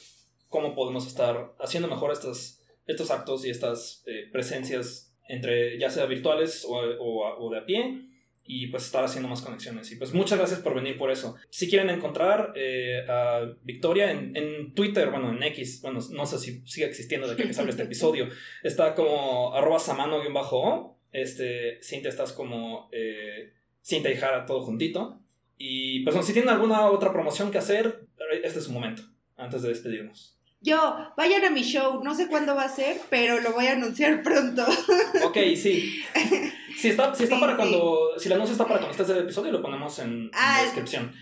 [0.49, 6.07] cómo podemos estar haciendo mejor estas, estos actos y estas eh, presencias entre ya sea
[6.07, 8.11] virtuales o, o de a pie
[8.44, 9.90] y pues estar haciendo más conexiones.
[9.93, 11.36] Y pues muchas gracias por venir por eso.
[11.51, 16.39] Si quieren encontrar eh, a Victoria en, en, Twitter, bueno, en X, bueno, no sé
[16.39, 18.28] si sigue existiendo de que salga este episodio,
[18.62, 20.98] está como arroba samano-o.
[21.12, 23.52] Este, Cintia estás como eh,
[23.85, 25.20] Cintia y Jara todo juntito.
[25.59, 28.06] Y pues bueno, si tienen alguna otra promoción que hacer,
[28.43, 29.02] este es su momento,
[29.36, 30.39] antes de despedirnos.
[30.60, 33.73] Yo, vayan a mi show, no sé cuándo va a ser, pero lo voy a
[33.73, 34.64] anunciar pronto.
[35.24, 36.02] Ok, sí.
[36.77, 37.57] Si está, si está Sí, para sí.
[37.59, 38.19] cuando.
[38.19, 40.65] Si el anuncio está para cuando estés el episodio, lo ponemos en, en Ah, la
[40.65, 41.12] descripción.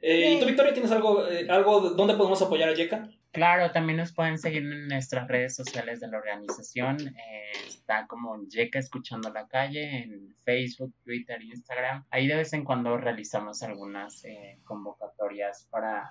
[0.00, 3.08] Eh, ¿Y tú, Victoria, tienes algo, eh, algo de- donde podemos apoyar a Yeka?
[3.32, 6.96] Claro, también nos pueden seguir en nuestras redes sociales de la organización.
[7.08, 12.04] eh, está como Yeka Escuchando la Calle en Facebook, Twitter, Instagram.
[12.10, 16.10] Ahí de vez en cuando realizamos algunas eh, convocatorias para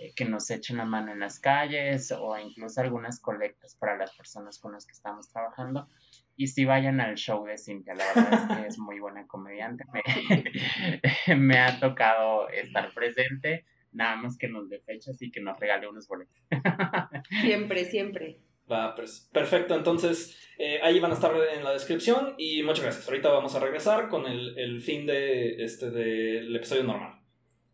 [0.00, 4.12] eh, que nos echen la mano en las calles o incluso algunas colectas para las
[4.14, 5.88] personas con las que estamos trabajando.
[6.36, 9.84] Y si vayan al show de Cintia, la verdad es que es muy buena comediante.
[9.92, 13.66] Me, me ha tocado estar presente.
[13.92, 16.34] Nada más que nos dé fechas y que nos regale unos boletos.
[17.42, 18.40] Siempre, siempre.
[18.70, 19.74] Va, pues, perfecto.
[19.74, 22.34] Entonces, eh, ahí van a estar en la descripción.
[22.38, 23.06] Y muchas gracias.
[23.06, 27.20] Ahorita vamos a regresar con el, el fin de este del episodio normal.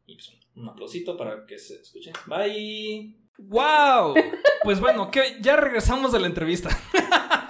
[0.06, 2.12] Y pues, un aplausito para que se escuche.
[2.26, 3.14] Bye.
[3.38, 4.14] ¡Wow!
[4.64, 6.70] Pues bueno, que ya regresamos de la entrevista.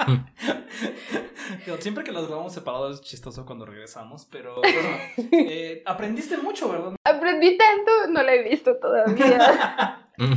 [1.80, 4.88] Siempre que las grabamos separados es chistoso cuando regresamos, pero bueno,
[5.32, 6.96] eh, aprendiste mucho, ¿verdad?
[7.04, 10.04] Aprendí tanto, no la he visto todavía.
[10.20, 10.34] Mm.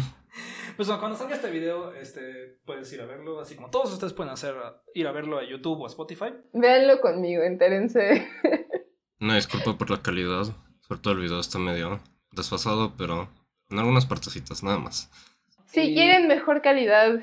[0.75, 4.13] Pues bueno, cuando salga este video, este, puedes ir a verlo, así como todos ustedes
[4.13, 4.53] pueden hacer,
[4.93, 6.33] ir a verlo a YouTube o a Spotify.
[6.53, 8.29] Véanlo conmigo, entérense.
[9.19, 10.43] Una disculpa por la calidad.
[10.81, 11.99] Sobre todo el video está medio
[12.31, 13.27] desfasado, pero
[13.71, 15.09] en algunas partecitas, nada más.
[15.65, 17.19] Si Y- quieren mejor calidad,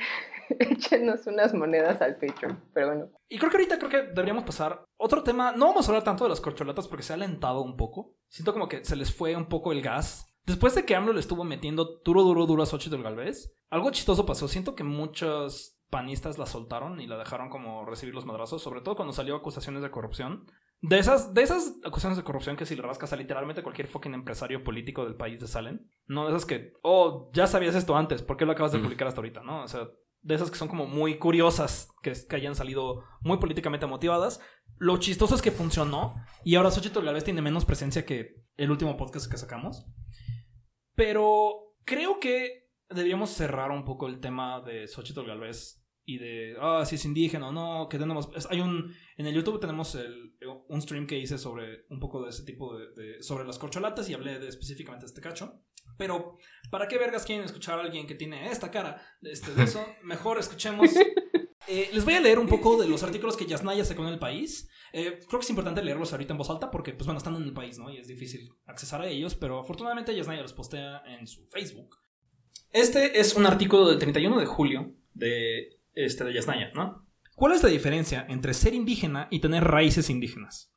[0.59, 2.62] échenos unas monedas al Patreon.
[2.73, 3.11] Pero bueno.
[3.29, 5.53] Y creo que ahorita creo que deberíamos pasar otro tema.
[5.53, 8.15] No vamos a hablar tanto de las corcholatas porque se ha alentado un poco.
[8.29, 10.27] Siento como que se les fue un poco el gas.
[10.47, 14.25] Después de que AMLO le estuvo metiendo duro, duro, duro a Xochitl Galvez, algo chistoso
[14.25, 14.49] pasó.
[14.49, 18.97] Siento que muchos panistas la soltaron y la dejaron como recibir los madrazos, sobre todo
[18.97, 20.47] cuando salió acusaciones de corrupción.
[20.81, 24.15] De esas, de esas acusaciones de corrupción que si le rascas a literalmente cualquier fucking
[24.15, 25.91] empresario político del país te salen.
[26.07, 29.09] No de esas que, oh, ya sabías esto antes, ¿por qué lo acabas de publicar
[29.09, 29.43] hasta ahorita?
[29.43, 29.65] ¿No?
[29.65, 29.89] O sea,
[30.29, 34.41] de esas que son como muy curiosas, que, que hayan salido muy políticamente motivadas.
[34.77, 36.15] Lo chistoso es que funcionó
[36.45, 39.87] y ahora Xochitl Galvez tiene menos presencia que el último podcast que sacamos.
[40.95, 46.85] Pero creo que debíamos cerrar un poco el tema de Xochitl Galvez y de, ah,
[46.87, 48.31] si es indígena o no, que tenemos...
[48.51, 48.95] hay un...
[49.17, 50.37] En el YouTube tenemos el-
[50.69, 52.87] un stream que hice sobre un poco de ese tipo de...
[52.95, 55.61] de- sobre las corcholatas y hablé de específicamente de este cacho.
[55.99, 56.39] Pero,
[56.70, 59.03] ¿para qué vergas quieren escuchar a alguien que tiene esta cara?
[59.20, 60.91] Este, de eso, mejor escuchemos
[61.70, 64.19] Eh, les voy a leer un poco de los artículos que Yasnaya sacó en el
[64.19, 64.70] país.
[64.95, 67.43] Eh, creo que es importante leerlos ahorita en voz alta porque, pues bueno, están en
[67.43, 67.91] el país, ¿no?
[67.91, 71.97] Y es difícil accesar a ellos, pero afortunadamente Yasnaya los postea en su Facebook.
[72.70, 77.07] Este es un artículo del 31 de julio de, este, de Yasnaya, ¿no?
[77.35, 80.73] ¿Cuál es la diferencia entre ser indígena y tener raíces indígenas?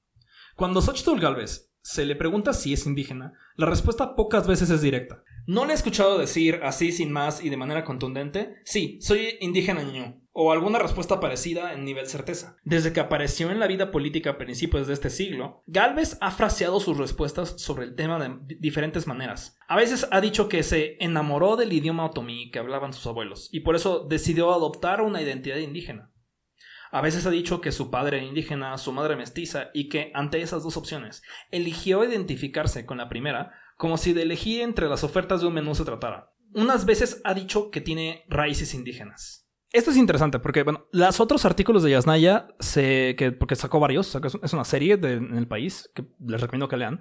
[0.57, 5.23] Cuando Xochitl Galvez se le pregunta si es indígena, la respuesta pocas veces es directa.
[5.47, 9.83] No le he escuchado decir así sin más y de manera contundente, sí, soy indígena
[9.83, 12.57] ñu, o alguna respuesta parecida en nivel certeza.
[12.63, 16.79] Desde que apareció en la vida política a principios de este siglo, Galvez ha fraseado
[16.79, 19.57] sus respuestas sobre el tema de diferentes maneras.
[19.67, 23.61] A veces ha dicho que se enamoró del idioma otomí que hablaban sus abuelos, y
[23.61, 26.10] por eso decidió adoptar una identidad indígena.
[26.91, 30.41] A veces ha dicho que su padre era indígena, su madre mestiza, y que, ante
[30.41, 35.41] esas dos opciones, eligió identificarse con la primera, como si de elegir entre las ofertas
[35.41, 36.33] de un menú se tratara.
[36.53, 39.47] Unas veces ha dicho que tiene raíces indígenas.
[39.71, 44.13] Esto es interesante porque, bueno, los otros artículos de Yasnaya, se, que, porque sacó varios,
[44.43, 46.99] es una serie en el país que les recomiendo que lean,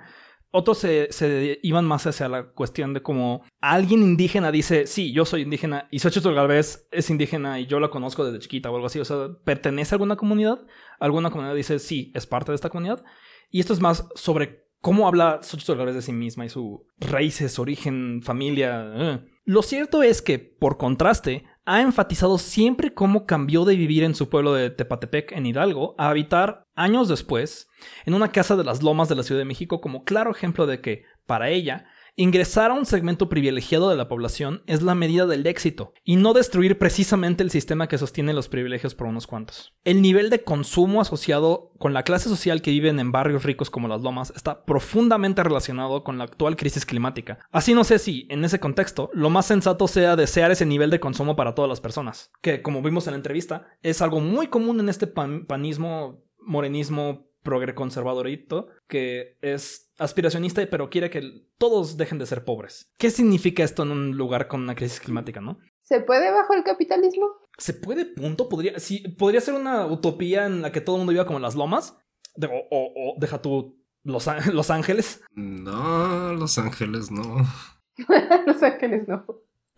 [0.52, 5.42] otros se, iban más hacia la cuestión de como alguien indígena dice, sí, yo soy
[5.42, 8.98] indígena y Xochitl Galvez es indígena y yo la conozco desde chiquita o algo así.
[8.98, 10.66] O sea, ¿pertenece a alguna comunidad?
[10.98, 13.04] Alguna comunidad dice, sí, es parte de esta comunidad.
[13.50, 17.58] Y esto es más sobre cómo habla Xochitl Galvez de sí misma y su raíces,
[17.58, 18.92] origen, familia.
[18.94, 19.20] Eh.
[19.44, 24.28] Lo cierto es que, por contraste, ha enfatizado siempre cómo cambió de vivir en su
[24.28, 27.68] pueblo de Tepatepec, en Hidalgo, a habitar años después
[28.04, 30.80] en una casa de las lomas de la Ciudad de México como claro ejemplo de
[30.80, 31.86] que, para ella,
[32.20, 36.34] Ingresar a un segmento privilegiado de la población es la medida del éxito, y no
[36.34, 39.72] destruir precisamente el sistema que sostiene los privilegios por unos cuantos.
[39.84, 43.88] El nivel de consumo asociado con la clase social que viven en barrios ricos como
[43.88, 47.38] las lomas está profundamente relacionado con la actual crisis climática.
[47.52, 51.00] Así no sé si, en ese contexto, lo más sensato sea desear ese nivel de
[51.00, 54.78] consumo para todas las personas, que, como vimos en la entrevista, es algo muy común
[54.78, 61.22] en este panismo, morenismo progre conservadorito que es aspiracionista pero quiere que
[61.58, 62.92] todos dejen de ser pobres.
[62.98, 65.58] ¿Qué significa esto en un lugar con una crisis climática, no?
[65.82, 67.28] ¿Se puede bajo el capitalismo?
[67.58, 68.06] ¿Se puede?
[68.06, 68.48] Punto.
[68.48, 71.42] Podría, sí, podría ser una utopía en la que todo el mundo viva como en
[71.42, 71.96] las lomas.
[72.40, 75.22] o, o, deja tú los, los Ángeles.
[75.34, 77.44] No, Los Ángeles no.
[78.46, 79.26] los Ángeles no.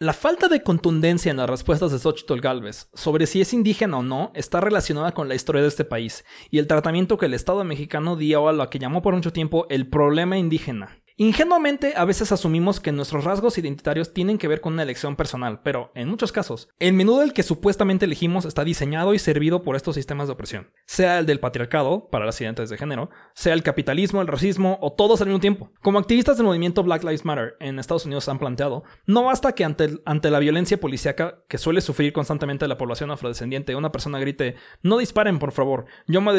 [0.03, 4.03] La falta de contundencia en las respuestas de Xochitl Galvez sobre si es indígena o
[4.03, 7.63] no está relacionada con la historia de este país y el tratamiento que el Estado
[7.63, 11.02] mexicano dio a lo que llamó por mucho tiempo el problema indígena.
[11.17, 15.61] Ingenuamente, a veces asumimos que nuestros rasgos identitarios tienen que ver con una elección personal,
[15.63, 19.77] pero, en muchos casos, el menú del que supuestamente elegimos está diseñado y servido por
[19.77, 23.63] estos sistemas de opresión, sea el del patriarcado, para las identidades de género, sea el
[23.63, 25.71] capitalismo, el racismo o todos al mismo tiempo.
[25.81, 29.65] Como activistas del movimiento Black Lives Matter en Estados Unidos han planteado, no basta que
[29.65, 34.57] ante, ante la violencia policíaca que suele sufrir constantemente la población afrodescendiente, una persona grite,
[34.83, 36.31] no disparen por favor, yo me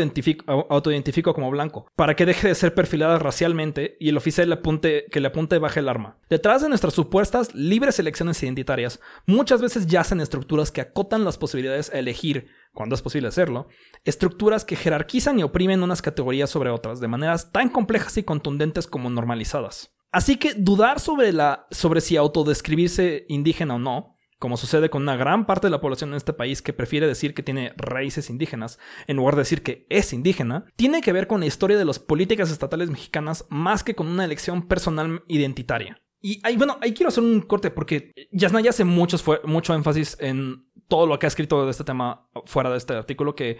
[0.69, 5.27] autoidentifico como blanco, para que deje de ser perfilada racialmente y el oficial que le
[5.27, 6.18] apunte baje el arma.
[6.30, 11.94] Detrás de nuestras supuestas libres elecciones identitarias, muchas veces yacen estructuras que acotan las posibilidades
[11.94, 13.68] a elegir, cuando es posible hacerlo,
[14.03, 18.88] estructuras que jerarquizan y oprimen unas categorías sobre otras de maneras tan complejas y contundentes
[18.88, 19.94] como normalizadas.
[20.11, 24.12] Así que dudar sobre, la, sobre si autodescribirse indígena o no
[24.43, 27.33] como sucede con una gran parte de la población en este país que prefiere decir
[27.33, 31.39] que tiene raíces indígenas en lugar de decir que es indígena, tiene que ver con
[31.39, 36.01] la historia de las políticas estatales mexicanas más que con una elección personal identitaria.
[36.19, 41.07] Y ahí, bueno, ahí quiero hacer un corte porque Yasnaya hace mucho énfasis en todo
[41.07, 43.59] lo que ha escrito de este tema fuera de este artículo, que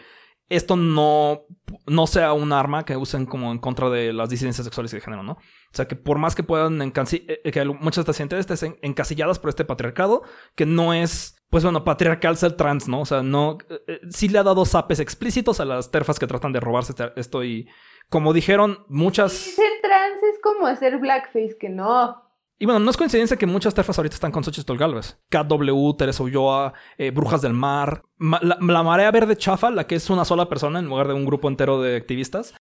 [0.56, 1.46] esto no,
[1.86, 5.02] no sea un arma que usen como en contra de las disidencias sexuales y de
[5.02, 5.34] género, ¿no?
[5.34, 9.50] O sea, que por más que puedan eh, que muchas de estas estén encasilladas por
[9.50, 10.24] este patriarcado,
[10.56, 13.02] que no es, pues bueno, patriarcal ser trans, ¿no?
[13.02, 16.28] O sea, no, eh, eh, sí le ha dado zapes explícitos a las terfas que
[16.28, 17.68] tratan de robarse esto y,
[18.10, 19.34] como dijeron muchas...
[19.34, 22.23] Ser trans es como hacer blackface, que no.
[22.64, 25.18] Y bueno, no es coincidencia que muchas terfas ahorita están con Xochitl Galvez.
[25.30, 30.24] KW, Teresa Ulloa, eh, Brujas del Mar, la, Marea Verde Chafa, la que es una
[30.24, 32.56] sola persona en lugar de un grupo entero de activistas.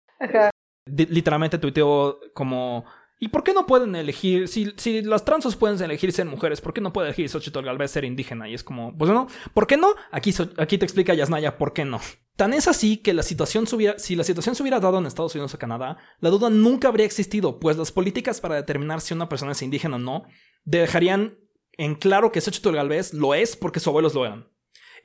[0.87, 2.87] literalmente tuiteó como
[3.19, 4.49] ¿Y por qué no pueden elegir?
[4.49, 7.91] Si, si las transos pueden elegir ser mujeres, ¿por qué no puede elegir Xochitl Galvez
[7.91, 8.49] ser indígena?
[8.49, 9.95] Y es como, pues no, ¿por qué no?
[10.11, 12.01] Aquí, aquí te explica Yasnaya por qué no.
[12.41, 15.53] Tan es así que la situación si la situación se hubiera dado en Estados Unidos
[15.53, 19.53] o Canadá, la duda nunca habría existido, pues las políticas para determinar si una persona
[19.53, 20.23] es indígena o no
[20.65, 21.37] dejarían
[21.73, 24.49] en claro que Xochitl Galvez lo es porque sus abuelos lo eran.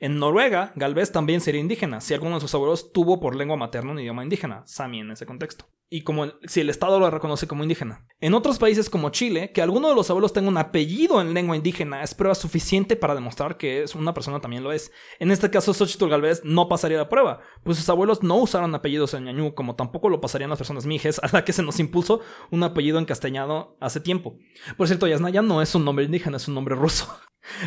[0.00, 3.92] En Noruega, Galvez también sería indígena, si alguno de sus abuelos tuvo por lengua materna
[3.92, 5.66] un idioma indígena, Sami en ese contexto.
[5.88, 8.04] Y como si el Estado lo reconoce como indígena.
[8.20, 11.56] En otros países como Chile, que alguno de los abuelos tenga un apellido en lengua
[11.56, 14.90] indígena es prueba suficiente para demostrar que es una persona también lo es.
[15.20, 19.14] En este caso, Xochitl Galvez no pasaría la prueba, pues sus abuelos no usaron apellidos
[19.14, 22.20] en ñañú, como tampoco lo pasarían las personas mijes, a la que se nos impuso
[22.50, 24.38] un apellido encastellado hace tiempo.
[24.76, 27.16] Por cierto, Yasnaya no es un nombre indígena, es un nombre ruso.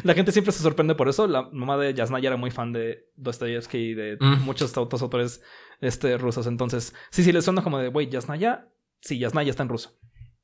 [0.04, 1.28] La gente siempre se sorprende por eso.
[1.28, 4.42] La mamá de Yasnaya era muy fan de Dostoyevsky y de Mm.
[4.44, 5.42] muchos otros autores
[5.82, 6.48] este, rusos.
[6.48, 8.68] Entonces, sí, sí, les suena como de, güey, Yasnaya.
[9.02, 9.98] Sí, Yasnaya está en ruso.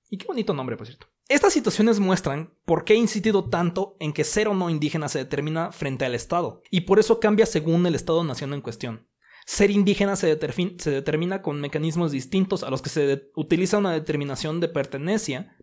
[0.09, 1.07] Y qué bonito nombre, por cierto.
[1.27, 5.17] Estas situaciones muestran por qué he insistido tanto en que ser o no indígena se
[5.19, 6.61] determina frente al Estado.
[6.69, 9.07] Y por eso cambia según el Estado-nación en cuestión.
[9.47, 14.69] Ser indígena se, determina con mecanismos distintos a los que se utiliza una determinación de
[14.69, 15.53] pertenencia,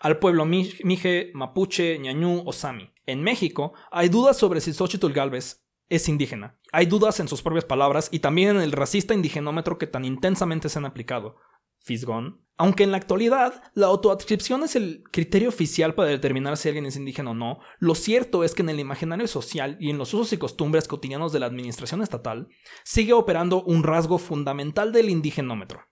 [0.00, 2.90] al pueblo mi- mije, mapuche, ñañú o sami.
[3.04, 6.58] En México, hay dudas sobre si Xochitl Galvez es indígena.
[6.72, 10.68] Hay dudas en sus propias palabras y también en el racista indigenómetro que tan intensamente
[10.70, 11.36] se han aplicado.
[11.78, 12.47] Fisgón.
[12.60, 16.96] Aunque en la actualidad la autoadscripción es el criterio oficial para determinar si alguien es
[16.96, 20.32] indígena o no, lo cierto es que en el imaginario social y en los usos
[20.32, 22.48] y costumbres cotidianos de la administración estatal
[22.82, 25.82] sigue operando un rasgo fundamental del indigenómetro.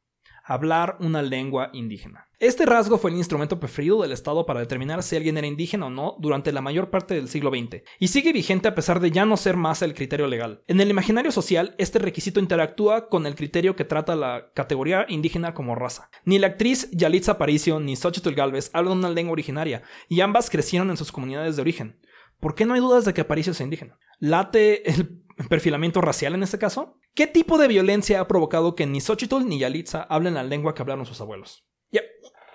[0.48, 2.28] Hablar una lengua indígena.
[2.39, 5.90] Este rasgo fue el instrumento preferido del Estado para determinar si alguien era indígena o
[5.90, 9.27] no durante la mayor parte del siglo XX, y sigue vigente a pesar de ya
[9.27, 10.62] no ser más el criterio legal.
[10.68, 15.52] En el imaginario social, este requisito interactúa con el criterio que trata la categoría indígena
[15.52, 16.10] como raza.
[16.24, 20.90] Ni la actriz Yalitza Aparicio ni Xochitl Galvez hablan una lengua originaria, y ambas crecieron
[20.90, 21.98] en sus comunidades de origen.
[22.39, 23.98] ¿Por qué no hay dudas de que Aparicio sea indígena?
[24.20, 26.98] ¿Late el perfilamiento racial en este caso?
[27.14, 30.82] ¿Qué tipo de violencia ha provocado que ni Xochitl ni Yalitza hablen la lengua que
[30.82, 31.66] hablaron sus abuelos?
[31.90, 32.00] Ya,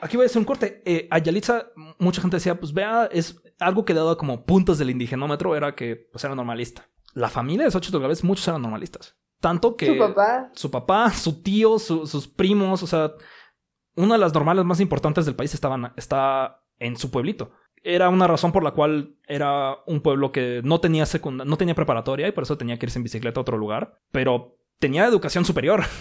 [0.01, 0.81] aquí voy a hacer un corte.
[0.85, 1.67] Eh, a Yalitza,
[1.99, 5.95] mucha gente decía, pues vea, es algo que daba como puntos del indigenómetro, era que
[6.11, 6.89] pues era normalista.
[7.13, 9.17] La familia de Xochitl Galvez, muchos eran normalistas.
[9.39, 10.51] Tanto que Su papá.
[10.53, 13.11] su papá, su tío, su- sus primos, o sea,
[13.95, 17.51] una de las normales más importantes del país estaban, está en su pueblito.
[17.83, 21.73] Era una razón por la cual era un pueblo que no tenía secunda, no tenía
[21.75, 25.45] preparatoria y por eso tenía que irse en bicicleta a otro lugar, pero tenía educación
[25.45, 25.83] superior.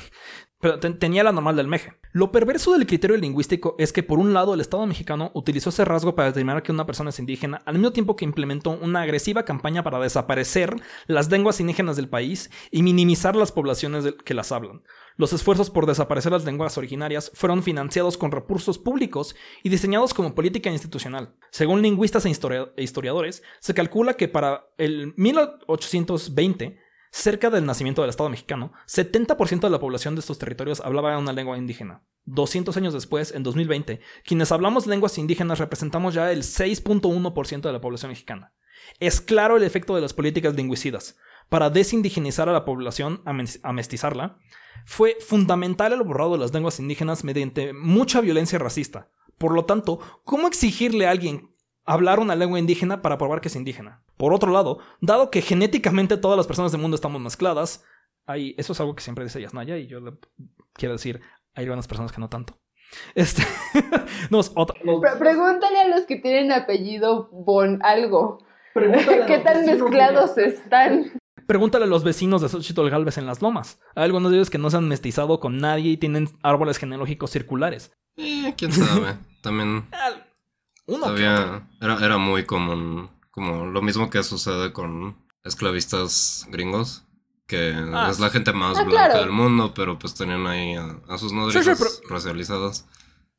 [0.62, 1.94] Pero ten- tenía la normal del Meje.
[2.12, 5.86] Lo perverso del criterio lingüístico es que, por un lado, el Estado mexicano utilizó ese
[5.86, 9.46] rasgo para determinar que una persona es indígena, al mismo tiempo que implementó una agresiva
[9.46, 10.76] campaña para desaparecer
[11.06, 14.82] las lenguas indígenas del país y minimizar las poblaciones que las hablan.
[15.20, 20.34] Los esfuerzos por desaparecer las lenguas originarias fueron financiados con recursos públicos y diseñados como
[20.34, 21.34] política institucional.
[21.50, 26.78] Según lingüistas e e historiadores, se calcula que para el 1820,
[27.12, 31.34] cerca del nacimiento del Estado mexicano, 70% de la población de estos territorios hablaba una
[31.34, 32.02] lengua indígena.
[32.24, 37.80] 200 años después, en 2020, quienes hablamos lenguas indígenas representamos ya el 6.1% de la
[37.82, 38.54] población mexicana.
[39.00, 41.18] Es claro el efecto de las políticas lingüicidas.
[41.50, 44.38] Para desindigenizar a la población, ames- amestizarla,
[44.86, 49.10] fue fundamental el borrado de las lenguas indígenas mediante mucha violencia racista.
[49.36, 51.50] Por lo tanto, ¿cómo exigirle a alguien
[51.84, 54.02] hablar una lengua indígena para probar que es indígena?
[54.16, 57.84] Por otro lado, dado que genéticamente todas las personas del mundo estamos mezcladas,
[58.26, 60.12] hay, eso es algo que siempre dice Yasnaya y yo le
[60.74, 61.20] quiero decir,
[61.54, 62.58] hay algunas personas que no tanto.
[63.14, 63.42] Este,
[64.30, 68.38] no, es otra- Pre- pregúntale a los que tienen apellido Bon algo.
[68.74, 71.19] ¿Qué tan mezclados están?
[71.50, 73.80] Pregúntale a los vecinos de Xochitl Galvez en las lomas.
[73.96, 77.32] Hay algunos de ellos que no se han mestizado con nadie y tienen árboles genealógicos
[77.32, 77.90] circulares.
[78.16, 79.18] Eh, quién sabe.
[79.42, 79.88] También
[80.86, 83.10] Uno era, era muy común.
[83.32, 87.02] Como lo mismo que sucede con esclavistas gringos.
[87.48, 89.20] Que Ah, es la gente más Ah, blanca claro.
[89.22, 92.86] del mundo, pero pues tenían ahí a, a sus nodrizas Sí, sí, pero- racializadas.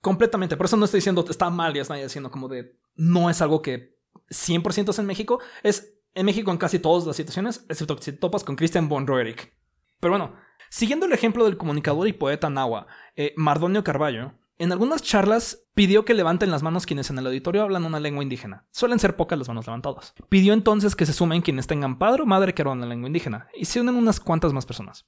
[0.01, 0.57] Completamente.
[0.57, 3.61] Por eso no estoy diciendo está mal, ya estoy diciendo como de no es algo
[3.61, 3.97] que
[4.29, 5.39] 100% es en México.
[5.63, 9.53] Es en México en casi todas las situaciones, excepto si topas con Christian von Roerich.
[9.99, 10.35] Pero bueno,
[10.69, 16.05] siguiendo el ejemplo del comunicador y poeta nahua eh, Mardonio Carballo, en algunas charlas pidió
[16.05, 18.67] que levanten las manos quienes en el auditorio hablan una lengua indígena.
[18.71, 20.13] Suelen ser pocas las manos levantadas.
[20.29, 23.47] Pidió entonces que se sumen quienes tengan padre o madre que hablan una lengua indígena,
[23.55, 25.07] y se unen unas cuantas más personas.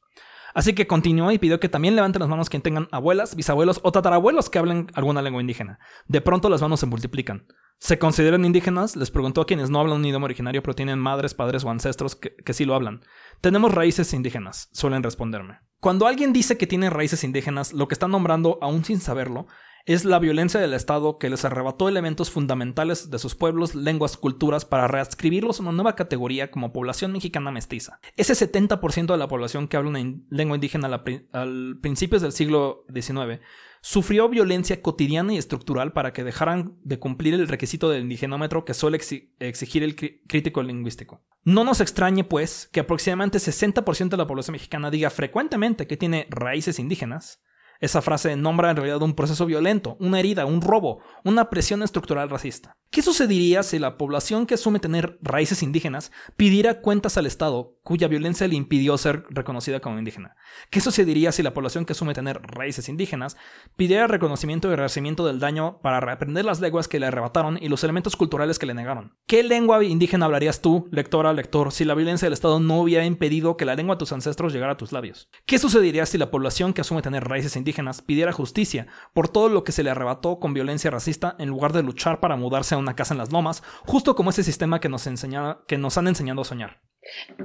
[0.55, 3.91] Así que continuó y pidió que también levanten las manos quien tengan abuelas, bisabuelos o
[3.91, 5.80] tatarabuelos que hablen alguna lengua indígena.
[6.07, 7.47] De pronto las manos se multiplican.
[7.80, 8.95] ¿Se consideran indígenas?
[8.95, 12.16] Les preguntó a quienes no hablan un idioma originario pero tienen madres, padres o ancestros
[12.16, 13.02] que, sí lo hablan.
[13.41, 15.60] Tenemos raíces indígenas, suelen responderme.
[15.80, 19.48] Cuando alguien dice que tiene raíces indígenas, lo que está nombrando, aún sin saberlo,
[19.86, 24.64] es la violencia del Estado que les arrebató elementos fundamentales de sus pueblos, lenguas, culturas
[24.64, 28.00] para readscribirlos a una nueva categoría como población mexicana mestiza.
[28.16, 31.04] Ese 70% de la población que habla una lengua indígena a,
[31.38, 33.41] al principios del siglo XIX
[33.85, 38.73] sufrió violencia cotidiana y estructural para que dejaran de cumplir el requisito del indigenómetro que
[38.73, 41.22] suele exi- exigir el crítico lingüístico.
[41.43, 46.27] No nos extrañe, pues, que aproximadamente 60% de la población mexicana diga frecuentemente que tiene
[46.30, 47.43] raíces indígenas.
[47.84, 52.30] Esa frase nombra en realidad un proceso violento, una herida, un robo, una presión estructural
[52.30, 52.77] racista.
[52.91, 58.07] ¿Qué sucedería si la población que asume tener raíces indígenas pidiera cuentas al Estado cuya
[58.07, 60.38] violencia le impidió ser reconocida como indígena?
[60.69, 63.35] ¿Qué sucedería si la población que asume tener raíces indígenas
[63.76, 67.84] pidiera reconocimiento y resarcimiento del daño para reaprender las lenguas que le arrebataron y los
[67.84, 69.18] elementos culturales que le negaron?
[69.27, 73.57] ¿Qué lengua indígena hablarías tú, lectora, lector, si la violencia del Estado no hubiera impedido
[73.57, 75.27] que la lengua de tus ancestros llegara a tus labios?
[75.45, 79.64] ¿Qué sucedería si la población que asume tener raíces indígenas pidiera justicia por todo lo
[79.64, 82.95] que se le arrebató con violencia racista en lugar de luchar para mudarse a una
[82.95, 86.41] casa en las lomas, justo como ese sistema que nos, enseña, que nos han enseñado
[86.41, 86.80] a soñar?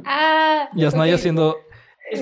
[0.04, 1.20] Ah, Yasnaya ok.
[1.20, 1.56] siendo...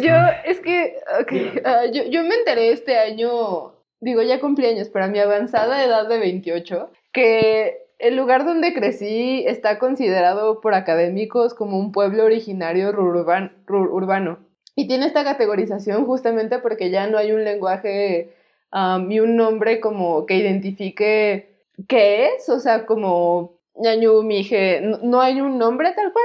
[0.02, 0.14] Yo,
[0.44, 5.04] es que, ok, ah, yo, yo me enteré este año, digo, ya cumplí años, pero
[5.04, 11.54] a mi avanzada edad de 28, que el lugar donde crecí está considerado por académicos
[11.54, 14.45] como un pueblo originario urbano.
[14.76, 18.34] Y tiene esta categorización justamente porque ya no hay un lenguaje
[18.70, 21.48] am, y un nombre como que identifique
[21.88, 26.24] qué es, o sea, como ñañu, mije, no hay un nombre tal cual,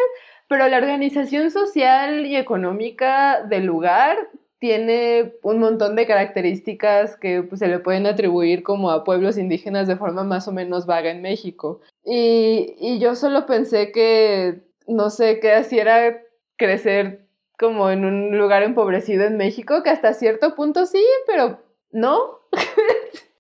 [0.50, 4.18] pero la organización social y económica del lugar
[4.60, 9.88] tiene un montón de características que pues, se le pueden atribuir como a pueblos indígenas
[9.88, 11.82] de forma más o menos vaga en México.
[12.06, 16.22] Y, y yo solo pensé que, no sé, que así era
[16.58, 17.21] crecer
[17.62, 22.40] como en un lugar empobrecido en México, que hasta cierto punto sí, pero no.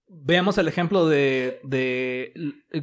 [0.08, 2.34] Veamos el ejemplo de, de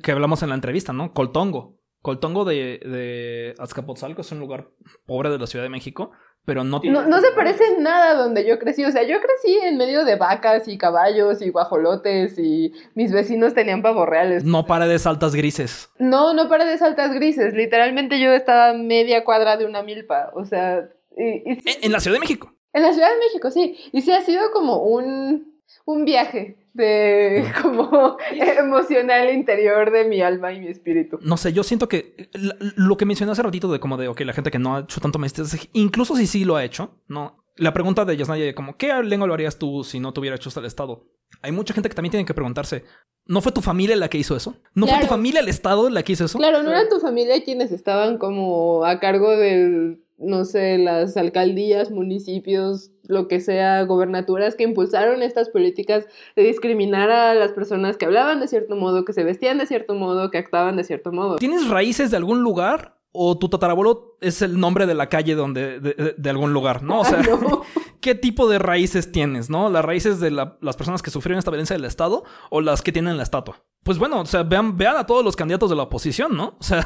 [0.02, 1.15] que hablamos en la entrevista, ¿no?
[1.15, 1.78] Coltongo.
[2.02, 4.69] Coltongo de, de Azcapotzalco es un lugar
[5.06, 6.12] pobre de la Ciudad de México,
[6.48, 8.82] pero no No, no se parece en nada donde yo crecí.
[8.85, 13.52] O sea, yo crecí en medio de vacas y caballos y guajolotes y mis vecinos
[13.52, 14.44] tenían pavos reales.
[14.44, 15.90] no paredes altas grises.
[15.98, 17.52] No, no paredes altas grises.
[17.52, 20.31] Literalmente yo estaba media cuadra de una milpa.
[20.35, 20.89] O sea,
[21.19, 22.55] y- y sí- En, en la Ciudad de México.
[22.73, 23.77] en la Ciudad de México, sí.
[23.93, 28.16] Y sí ha sido como un, un viaje de como
[28.59, 31.19] emocional interior de mi alma y mi espíritu.
[31.23, 32.28] No sé, yo siento que
[32.77, 35.01] lo que mencioné hace ratito de como de, ok, la gente que no ha hecho
[35.01, 37.45] tanto mestizaje, incluso si sí lo ha hecho, ¿no?
[37.57, 40.36] La pregunta de Yasnaya de como, ¿qué lengua lo harías tú si no te hubiera
[40.36, 41.07] hecho hasta el Estado?
[41.43, 42.85] Hay mucha gente que también tiene que preguntarse,
[43.27, 44.57] ¿no fue tu familia la que hizo eso?
[44.74, 46.39] ¿No fue tu familia el Estado la que hizo eso?
[46.39, 51.90] Claro, no eran tu familia quienes estaban como a cargo del, no sé, las alcaldías,
[51.90, 58.05] municipios, lo que sea, gobernaturas que impulsaron estas políticas de discriminar a las personas que
[58.07, 61.36] hablaban de cierto modo, que se vestían de cierto modo, que actuaban de cierto modo.
[61.36, 62.97] ¿Tienes raíces de algún lugar?
[63.11, 66.82] ¿O tu tatarabuelo es el nombre de la calle donde, de, de- de algún lugar?
[66.82, 67.01] ¿No?
[67.01, 67.62] O sea, Ah, no.
[68.01, 69.49] ¿qué tipo de raíces tienes?
[69.49, 69.70] ¿No?
[69.70, 72.93] ¿Las raíces de la- las personas que sufrieron esta violencia del Estado o las que
[72.93, 73.65] tienen la estatua?
[73.82, 76.57] Pues bueno, o sea, vean, vean a todos los candidatos de la oposición, ¿no?
[76.61, 76.85] O sea,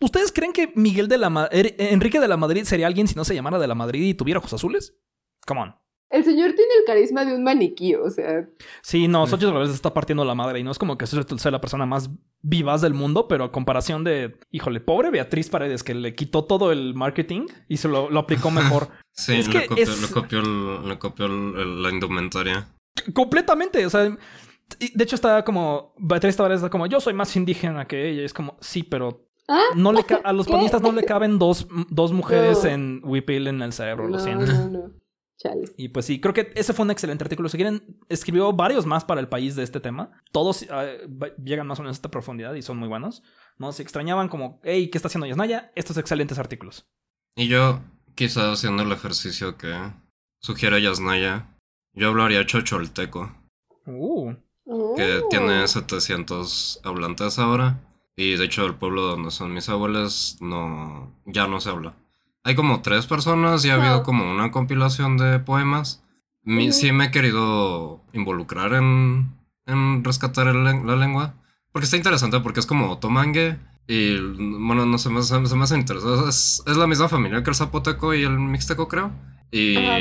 [0.00, 3.14] ¿ustedes creen que Miguel de la Ma- Er- Enrique de la Madrid sería alguien si
[3.14, 4.96] no se llamara de la Madrid y tuviera ojos azules?
[5.46, 5.74] Come on.
[6.10, 8.48] El señor tiene el carisma de un maniquí, o sea,
[8.80, 11.50] Sí, no, Xochitl Gálvez está partiendo la madre y no es como que Xochitl sea
[11.50, 12.08] la persona más
[12.40, 16.72] vivaz del mundo, pero a comparación de, híjole, pobre Beatriz Paredes que le quitó todo
[16.72, 18.88] el marketing y se lo, lo aplicó mejor.
[19.12, 22.68] Sí, Es le, que copió, es- le copió, el- le copió el- el- la indumentaria.
[23.12, 27.86] Completamente, o sea, de hecho está como, Beatriz Paredes está como, yo soy más indígena
[27.86, 29.62] que ella, y es como, sí, pero ¿Ah?
[29.74, 30.52] no le a los ¿Qué?
[30.52, 32.70] panistas no le caben dos, dos mujeres No.
[32.70, 34.46] en Whipil en el cerebro, lo no, siento.
[34.46, 34.92] no, no.
[35.38, 35.64] Chale.
[35.76, 37.48] Y pues sí, creo que ese fue un excelente artículo.
[37.48, 40.10] Si quieren, escribió varios más para el país de este tema.
[40.32, 43.22] Todos va- llegan más o menos a esta profundidad y son muy buenos.
[43.56, 43.70] ¿No?
[43.72, 45.70] Si extrañaban como, hey, ¿qué está haciendo Yasnaya?
[45.76, 46.88] Estos excelentes artículos.
[47.36, 47.80] Y yo,
[48.16, 49.76] quizá haciendo el ejercicio que
[50.42, 51.56] sugiere Yasnaya,
[51.94, 53.32] yo hablaría chocholteco,
[53.86, 54.32] Uh.
[54.96, 55.28] que Oh.
[55.30, 57.80] tiene 700 hablantes ahora.
[58.18, 61.94] Y de hecho, el pueblo donde son mis abuelos no, ya no se habla.
[62.42, 66.02] Hay como tres personas y ha habido como una compilación de poemas.
[66.42, 66.72] Mi-.
[66.72, 71.34] Sí me he querido involucrar en, en rescatar el la lengua.
[71.70, 73.56] Porque está interesante, porque es como tomangue.
[73.86, 76.28] Y bueno, no se me, se, se me hace interesante.
[76.28, 79.12] Es, es la misma familia que el zapoteco y el mixteco, creo.
[79.52, 79.98] Y Ajá.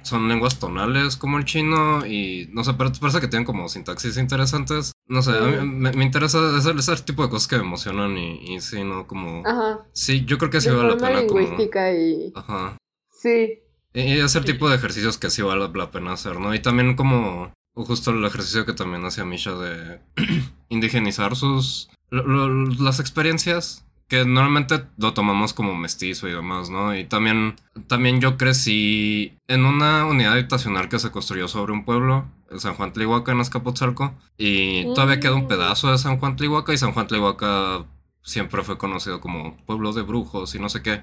[0.00, 2.06] son lenguas tonales como el chino.
[2.06, 4.92] Y no sé, pero parece que tienen como sintaxis interesantes.
[5.08, 8.16] No sé, a mí me, me interesa ese, ese tipo de cosas que me emocionan.
[8.18, 9.42] Y, y sí, no, como.
[9.46, 9.86] Ajá.
[9.92, 11.26] Sí, yo creo que sí de vale la pena.
[11.26, 12.32] Como, lingüística y...
[12.34, 12.76] ajá.
[13.10, 13.60] Sí.
[13.94, 16.54] Y y es el tipo de ejercicios que sí vale la pena hacer, ¿no?
[16.54, 20.00] Y también como justo el ejercicio que también hacía Misha de
[20.68, 21.88] indigenizar sus...
[22.10, 26.96] lo- lo- las experiencias que normalmente lo tomamos como mestizo y demás, ¿no?
[26.96, 27.56] Y también,
[27.88, 32.26] también yo crecí en una unidad habitacional que se construyó sobre un pueblo,
[32.56, 35.48] San Juan Tlihuaca en Azcapotzalco, y todavía queda un Mm.
[35.48, 37.84] pedazo de San Juan Tlihuaca, y San Juan Tlihuaca
[38.22, 41.02] siempre fue conocido como pueblo de brujos y no sé qué.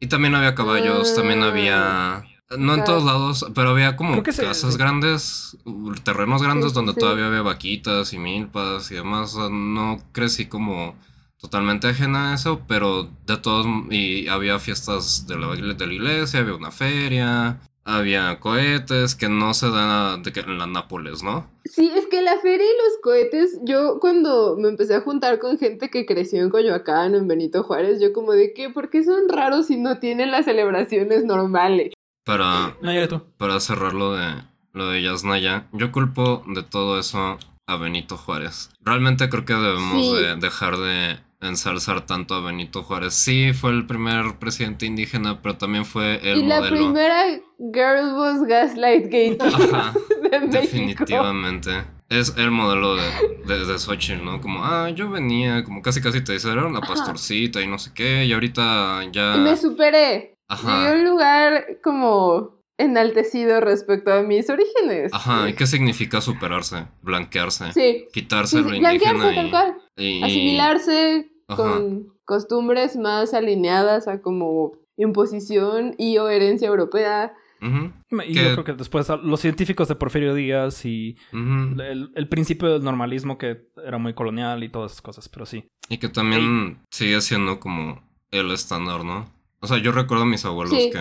[0.00, 1.46] Y también había caballos, también Ah.
[1.48, 2.24] había...
[2.56, 2.84] No en Claro.
[2.84, 4.78] todos lados, pero había como casas sí.
[4.78, 5.58] grandes,
[6.04, 7.00] terrenos grandes Sí, donde sí.
[7.00, 9.34] todavía había vaquitas y milpas y demás.
[9.34, 10.94] O sea, no crecí como
[11.38, 16.40] totalmente ajena a eso, pero de todos, y había fiestas de la, de la iglesia,
[16.40, 21.48] había una feria, había cohetes que no se dan de que en la Nápoles, ¿no?
[21.64, 25.58] Sí, es que la feria y los cohetes, yo cuando me empecé a juntar con
[25.58, 29.04] gente que creció en Coyoacán o en Benito Juárez, yo como de que, ¿por qué
[29.04, 31.92] son raros si no tienen las celebraciones normales?
[32.24, 34.26] Para, No, para cerrar lo de,
[34.72, 37.38] lo de Yasnaya, yo culpo de todo eso
[37.68, 38.70] a Benito Juárez.
[38.80, 40.14] Realmente creo que debemos Sí.
[40.24, 43.14] de dejar de ensalzar tanto a Benito Juárez.
[43.14, 47.24] Sí, fue el primer presidente indígena, pero también fue el y la primera
[47.58, 49.94] Girl Boss Gaslight Gate Ajá,
[50.30, 51.84] de definitivamente.
[52.08, 53.02] Es el modelo de,
[53.46, 54.40] de, de Xochitl, ¿no?
[54.40, 56.88] Como, ah, yo venía, como casi casi te dice, era una Ajá.
[56.88, 59.36] pastorcita y no sé qué, y ahorita ya...
[59.36, 60.36] Y me superé.
[60.48, 65.12] Ajá, un lugar como enaltecido respecto a mis orígenes.
[65.14, 66.86] ajá, ¿y qué significa superarse?
[67.02, 67.72] Blanquearse.
[67.72, 68.06] Sí.
[68.12, 69.76] Quitarse Sí, lo blanquearse indígena tal y, cual.
[69.96, 71.56] y- Asimilarse Ajá.
[71.62, 77.32] con costumbres más alineadas a como imposición y o herencia europea.
[77.62, 77.90] Ujú,
[78.26, 82.84] Y yo creo que después los científicos de Porfirio Díaz y el, el principio del
[82.84, 85.64] normalismo que era muy colonial y todas esas cosas, pero sí.
[85.88, 89.32] Y que también sigue siendo como el estándar, ¿no?
[89.60, 90.90] O sea, yo recuerdo a mis abuelos Sí.
[90.90, 90.98] que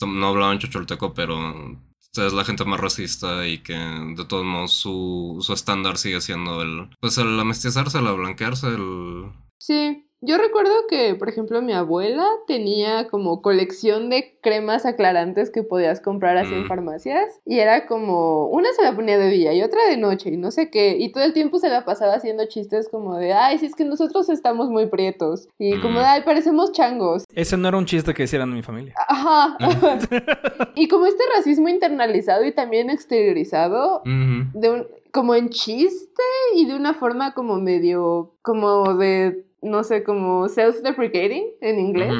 [0.00, 1.78] no hablaban chocholteco, pero
[2.24, 6.62] es la gente más racista y que de todos modos su, su estándar sigue siendo
[6.62, 6.88] el...
[7.00, 9.32] Pues el amestizarse, el blanquearse, el...
[9.58, 10.05] Sí.
[10.22, 16.00] Yo recuerdo que, por ejemplo, mi abuela tenía como colección de cremas aclarantes que podías
[16.00, 16.68] comprar así en Mm.
[16.68, 17.38] farmacias.
[17.44, 20.50] Y era como, una se la ponía de día y otra de noche y no
[20.50, 20.96] sé qué.
[20.98, 23.84] Y todo el tiempo se la pasaba haciendo chistes como de, ay, si es que
[23.84, 25.48] nosotros estamos muy prietos.
[25.58, 26.02] Y como Mm.
[26.02, 27.24] de, ay, parecemos changos.
[27.34, 28.94] Ese no era un chiste que hicieran en mi familia.
[29.08, 29.58] Ajá.
[30.76, 36.22] y como este racismo internalizado y también exteriorizado, de un, como en chiste
[36.54, 42.14] y de una forma como medio, como de, no sé, como self-deprecating en inglés,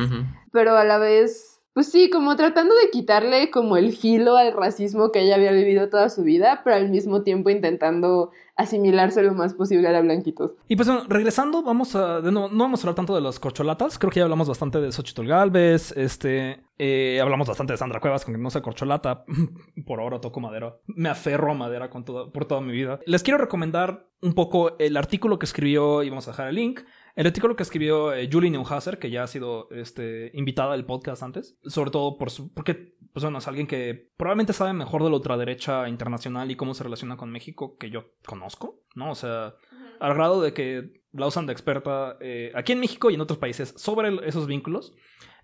[0.53, 5.13] pero a la vez, pues sí, como tratando de quitarle como el filo al racismo
[5.13, 9.55] que ella había vivido toda su vida, pero al mismo tiempo intentando asimilarse lo más
[9.55, 10.53] posible a la blanquitos.
[10.67, 12.21] Y pues bueno, regresando, vamos a.
[12.21, 13.99] de nuevo, no vamos a hablar tanto de las corcholatas.
[13.99, 15.93] Creo que ya hablamos bastante de Xochitl Galvez.
[15.97, 16.65] Este.
[16.79, 19.25] eh, hablamos bastante de Sandra Cuevas, con que no sea corcholata.
[19.87, 20.77] Por ahora toco madera.
[20.87, 22.99] Me aferro a madera con toda, por toda mi vida.
[23.05, 26.81] Les quiero recomendar un poco el artículo que escribió, y vamos a dejar el link.
[27.17, 31.23] El artículo que escribió eh, Julie Neuhauser, que ya ha sido este, invitada al podcast
[31.23, 35.09] antes, sobre todo por su, porque pues bueno, es alguien que probablemente sabe mejor de
[35.09, 39.13] la ultraderecha internacional y cómo se relaciona con México que yo conozco, ¿no?
[39.13, 39.55] O sea,
[39.99, 43.39] al grado de que la usan de experta eh, aquí en México y en otros
[43.39, 44.93] países sobre esos vínculos.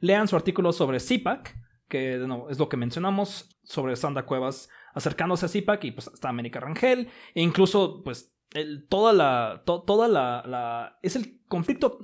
[0.00, 1.56] Lean su artículo sobre CIPAC,
[1.88, 6.08] que de nuevo es lo que mencionamos, sobre Sandra Cuevas acercándose a CIPAC y pues
[6.08, 11.40] está América Rangel, e incluso pues el- toda la, to- toda la, la- es el
[11.48, 11.98] conflicto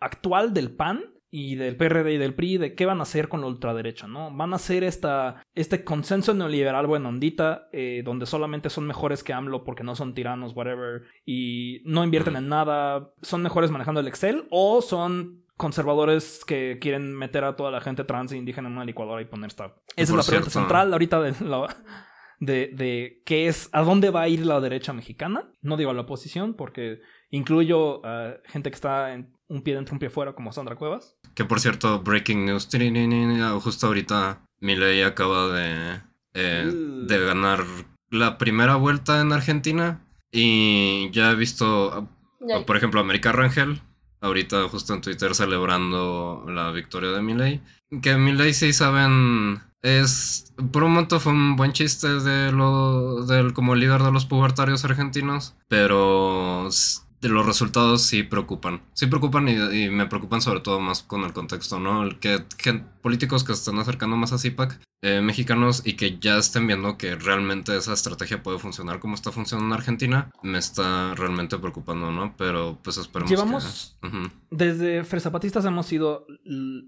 [0.00, 3.40] actual del PAN y del PRD y del PRI de qué van a hacer con
[3.40, 4.30] la ultraderecha, ¿no?
[4.36, 9.32] Van a hacer esta, este consenso neoliberal buena ondita, eh, donde solamente son mejores que
[9.32, 14.06] AMLO porque no son tiranos, whatever, y no invierten en nada, son mejores manejando el
[14.06, 18.74] Excel, o son conservadores que quieren meter a toda la gente trans e indígena en
[18.74, 19.74] una licuadora y poner esta.
[19.96, 20.50] Esa es la pregunta cierto.
[20.50, 21.76] central ahorita de, la-
[22.44, 25.50] de, de qué es, a dónde va a ir la derecha mexicana.
[25.62, 27.00] No digo a la oposición porque
[27.30, 31.16] incluyo a gente que está en un pie dentro, un pie fuera, como Sandra Cuevas.
[31.34, 32.68] Que por cierto, breaking news,
[33.62, 36.00] justo ahorita Milei acaba de,
[36.34, 37.06] eh, Uh.
[37.06, 37.64] de ganar
[38.10, 40.00] la primera vuelta en Argentina
[40.32, 42.08] y ya he visto,
[42.66, 43.80] por ejemplo, América Rangel,
[44.20, 47.60] ahorita justo en Twitter celebrando la victoria de Milei.
[48.02, 53.52] Que Milei sí saben, es, por un momento fue un buen chiste de lo, del
[53.52, 56.68] como líder de los pubertarios argentinos, pero
[57.20, 58.82] los resultados sí preocupan.
[58.94, 62.02] Sí preocupan y, me preocupan sobre todo más con el contexto, ¿no?
[62.02, 66.18] El que gen- políticos que se están acercando más a CIPAC, eh, mexicanos, y que
[66.18, 70.56] ya estén viendo que realmente esa estrategia puede funcionar como está funcionando en Argentina, me
[70.58, 72.34] está realmente preocupando, ¿no?
[72.38, 74.08] Pero pues esperemos Llevamos- que...
[74.08, 74.30] Ujú.
[74.50, 76.26] Desde Fresapatistas hemos sido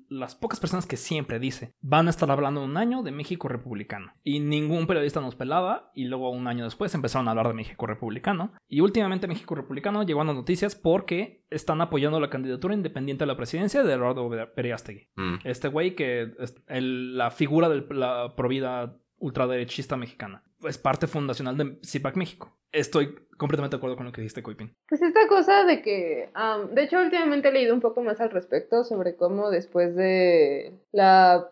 [0.09, 4.13] las pocas personas que siempre dice van a estar hablando un año de México republicano.
[4.25, 5.91] Y ningún periodista nos pelaba.
[5.95, 8.53] Y luego un año después empezaron a hablar de México republicano.
[8.69, 13.27] Y últimamente México republicano llegó a las noticias porque están apoyando la candidatura independiente a
[13.27, 15.09] la presidencia de Eduardo Periastegui.
[15.17, 15.37] Mm.
[15.45, 20.43] Este güey que es el- la figura de la provida ultraderechista mexicana.
[20.65, 22.57] Es parte fundacional de CIPAC México.
[22.73, 24.75] Estoy completamente de acuerdo con lo que dijiste, Coipin.
[24.89, 26.31] Pues esta cosa de que,
[26.73, 31.49] de hecho últimamente he leído un poco más al respecto sobre cómo después de la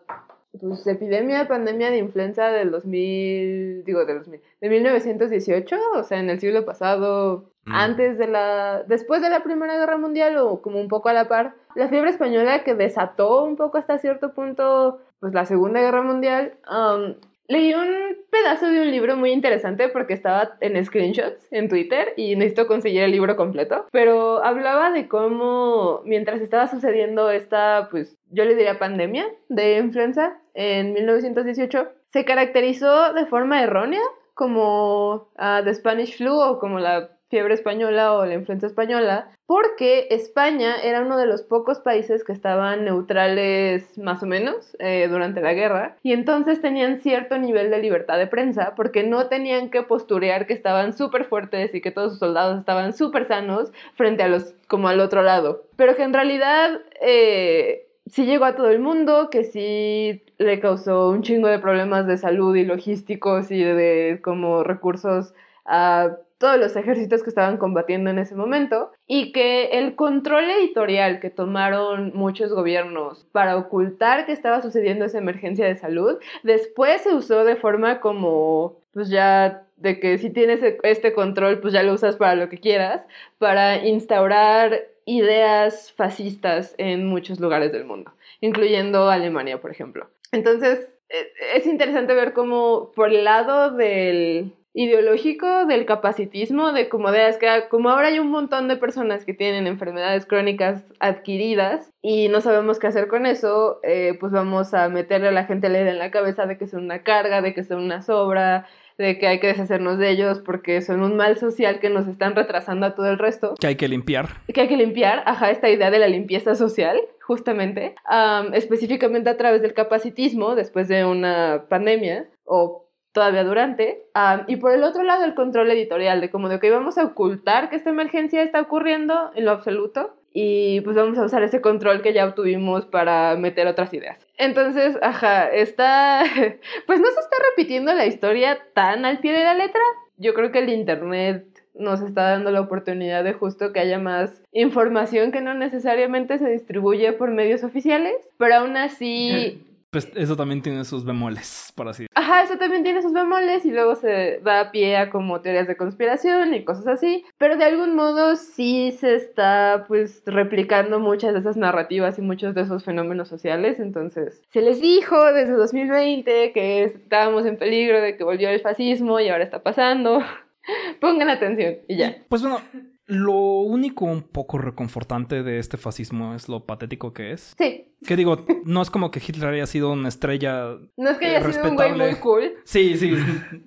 [0.59, 6.29] pues, epidemia, pandemia de influenza del 2000, digo del 2000, de 1918, o sea, en
[6.29, 7.73] el siglo pasado, Mm.
[7.73, 11.27] antes de la, después de la Primera Guerra Mundial o como un poco a la
[11.27, 16.03] par, la fiebre española que desató un poco hasta cierto punto, pues la Segunda Guerra
[16.03, 17.15] Mundial, am,
[17.47, 22.35] Leí un pedazo de un libro muy interesante porque estaba en screenshots en Twitter y
[22.35, 28.45] necesito conseguir el libro completo, pero hablaba de cómo mientras estaba sucediendo esta, pues yo
[28.45, 34.01] le diría pandemia de influenza en 1918, se caracterizó de forma errónea
[34.33, 40.07] como ah, The Spanish Flu o como la fiebre española o la influenza española, porque
[40.11, 45.41] España era uno de los pocos países que estaban neutrales más o menos eh, durante
[45.41, 49.83] la guerra y entonces tenían cierto nivel de libertad de prensa porque no tenían que
[49.83, 54.27] posturear que estaban súper fuertes y que todos sus soldados estaban súper sanos frente a
[54.27, 58.79] los como al otro lado, pero que en realidad eh, sí llegó a todo el
[58.79, 64.19] mundo, que sí le causó un chingo de problemas de salud y logísticos y de
[64.23, 65.33] como recursos
[65.65, 71.19] a todos los ejércitos que estaban combatiendo en ese momento y que el control editorial
[71.19, 77.13] que tomaron muchos gobiernos para ocultar que estaba sucediendo esa emergencia de salud, después se
[77.13, 81.93] usó de forma como, pues ya, de que si tienes este control, pues ya lo
[81.93, 83.01] usas para lo que quieras,
[83.37, 90.07] para instaurar ideas fascistas en muchos lugares del mundo, incluyendo Alemania, por ejemplo.
[90.31, 97.11] Entonces, e- es interesante ver cómo por el lado del ideológico del capacitismo, de como
[97.11, 101.91] de es que como ahora hay un montón de personas que tienen enfermedades crónicas adquiridas
[102.01, 105.69] y no sabemos qué hacer con eso, eh, pues vamos a meterle a la gente
[105.69, 108.67] la idea en la cabeza de que son una carga, de que son una sobra,
[108.97, 112.35] de que hay que deshacernos de ellos porque son un mal social que nos están
[112.35, 114.27] retrasando a todo el resto Que hay que limpiar.
[114.53, 119.37] que hay que limpiar, ajá, esta idea de la limpieza social, justamente, am, específicamente a
[119.37, 122.84] través del capacitismo después de una pandemia o
[123.15, 126.69] todavía durante, am, y por el otro lado el control editorial, de como de que
[126.69, 131.23] vamos a ocultar que esta emergencia está ocurriendo en lo absoluto y pues vamos a
[131.23, 134.19] usar ese control que ya obtuvimos para meter otras ideas.
[134.37, 136.23] Entonces, ajá, está,
[136.87, 139.81] pues no se está repitiendo la historia tan al pie de la letra.
[140.17, 144.43] Yo creo que el Internet nos está dando la oportunidad de justo que haya más
[144.51, 149.61] información que no necesariamente se distribuye por medios oficiales, pero aún así,
[149.95, 153.71] Pues eso también tiene sus bemoles, por así ajá, eso también tiene sus bemoles y
[153.71, 157.95] luego se da pie a como teorías de conspiración y cosas así, pero de algún
[157.95, 163.29] modo sí se está pues replicando muchas de esas narrativas y muchos de esos fenómenos
[163.29, 168.59] sociales, entonces se les dijo desde 2020 que estábamos en peligro de que volvió el
[168.59, 170.19] fascismo y ahora está pasando.
[170.99, 172.17] Pongan atención y ya.
[172.27, 172.59] Pues bueno,
[173.07, 177.53] lo único un poco reconfortante de este fascismo es lo patético que es.
[177.57, 180.77] Sí, Que digo, no es como que Hitler haya sido una estrella.
[180.97, 182.53] no es que Eh, haya sido un güey muy cool.
[182.63, 183.13] Sí, sí,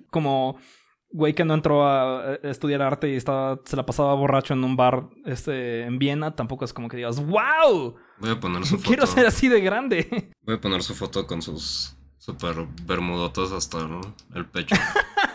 [0.09, 0.57] como
[1.11, 4.63] güey que no entró a eh, estudiar arte y estaba, se la pasaba borracho en
[4.63, 7.95] un bar este, en Viena, tampoco es como que digas, ¡Wow!
[8.19, 8.87] Voy a poner su foto.
[8.87, 10.31] Quiero ser así de grande.
[10.43, 14.01] Voy a poner su foto con sus super bermudotas hasta ¿no?
[14.35, 14.75] el pecho.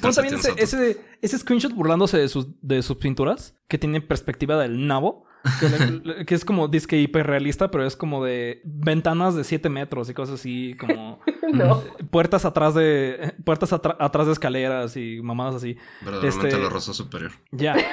[0.00, 4.56] Bueno, también ese, ese, ese screenshot burlándose de sus, de sus pinturas, que tiene perspectiva
[4.60, 5.24] del nabo,
[5.60, 9.68] que, le- le- que es como disque hiperrealista, pero es como de ventanas de 7
[9.68, 11.20] metros y cosas así, como
[11.52, 11.82] No.
[12.10, 15.76] puertas atrás de puertas atra- atrás de escaleras y mamadas así.
[16.02, 17.32] Verdaderamente este- la rosa superior.
[17.52, 17.76] Ya.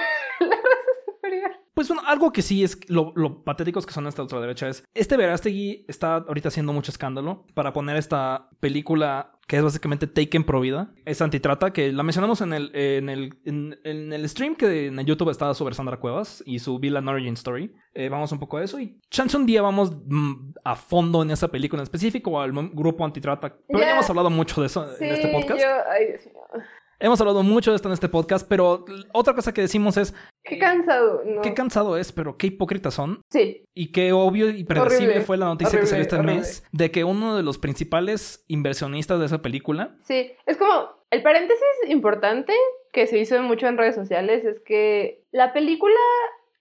[1.74, 5.18] Pues bueno, algo que sí es lo, lo patéticos que son esta ultraderecha es este
[5.18, 10.62] Verástegui está ahorita haciendo mucho escándalo para poner esta película que es básicamente Taken pro
[10.62, 10.94] vida.
[11.06, 15.00] Es antitrata, que la mencionamos en el, en el, en, en el stream que en
[15.06, 17.74] YouTube estaba sobre Sandra Cuevas y su Villain Origin Story.
[17.94, 21.32] Eh, vamos un poco a eso y chance un día vamos mm, a fondo en
[21.32, 23.58] esa película en específico al m- grupo antitrata.
[23.68, 23.91] Pero ya Ya.
[23.94, 25.60] hemos hablado mucho de eso en este podcast.
[25.60, 26.64] yo- ay, Dios mío.
[27.00, 30.14] Hemos hablado mucho de esto en este podcast, pero otra cosa que decimos es,
[30.44, 31.41] Qué cansado, ¿no?
[31.41, 33.22] Qué cansado es, pero qué hipócritas son.
[33.30, 36.36] Sí, Y qué obvio y predecible Horrible, fue la noticia que horrible, salió este horrible.
[36.36, 40.34] mes de que uno de los principales inversionistas de esa película sí.
[40.45, 42.53] Es como, el paréntesis importante
[42.91, 45.95] que se hizo mucho en redes sociales es que la película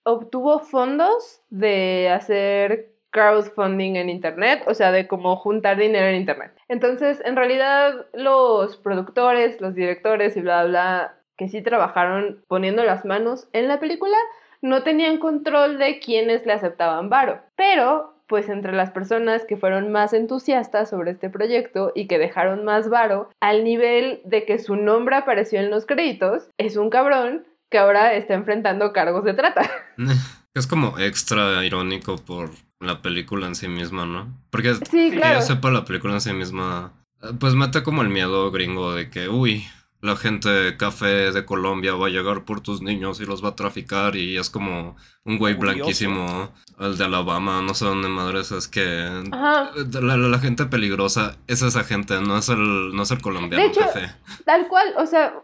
[0.05, 6.53] obtuvo fondos de hacer crowdfunding en internet, o sea, de cómo juntar dinero en internet.
[6.69, 13.05] Entonces, en realidad, los productores, los directores y bla, bla, que sí trabajaron poniendo las
[13.05, 14.17] manos en la película,
[14.61, 17.41] no tenían control de quiénes le aceptaban varo.
[17.57, 22.65] Pero, pues entre las personas que fueron más entusiastas sobre este proyecto y que dejaron
[22.65, 27.45] más varo, al nivel de que su nombre apareció en los créditos, es un cabrón
[27.71, 29.69] que ahora está enfrentando cargos de trata.
[30.55, 34.29] Es como extra irónico por la película en sí misma, ¿no?
[34.51, 36.93] Porque Sí, que yo sepa la película en sí misma,
[37.41, 39.65] pues mete como el miedo gringo de que, uy,
[40.03, 43.51] la gente de café de Colombia va a llegar por tus niños y los va
[43.51, 45.77] a traficar y es como un güey Curioso.
[45.79, 48.83] blanquísimo, el de Alabama, no sé dónde madres es que...
[49.31, 49.71] La,
[50.01, 53.71] la- la gente peligrosa es esa gente, no es el, no es el colombiano De
[53.71, 54.11] hecho, café.
[54.45, 55.35] Tal cual, o sea,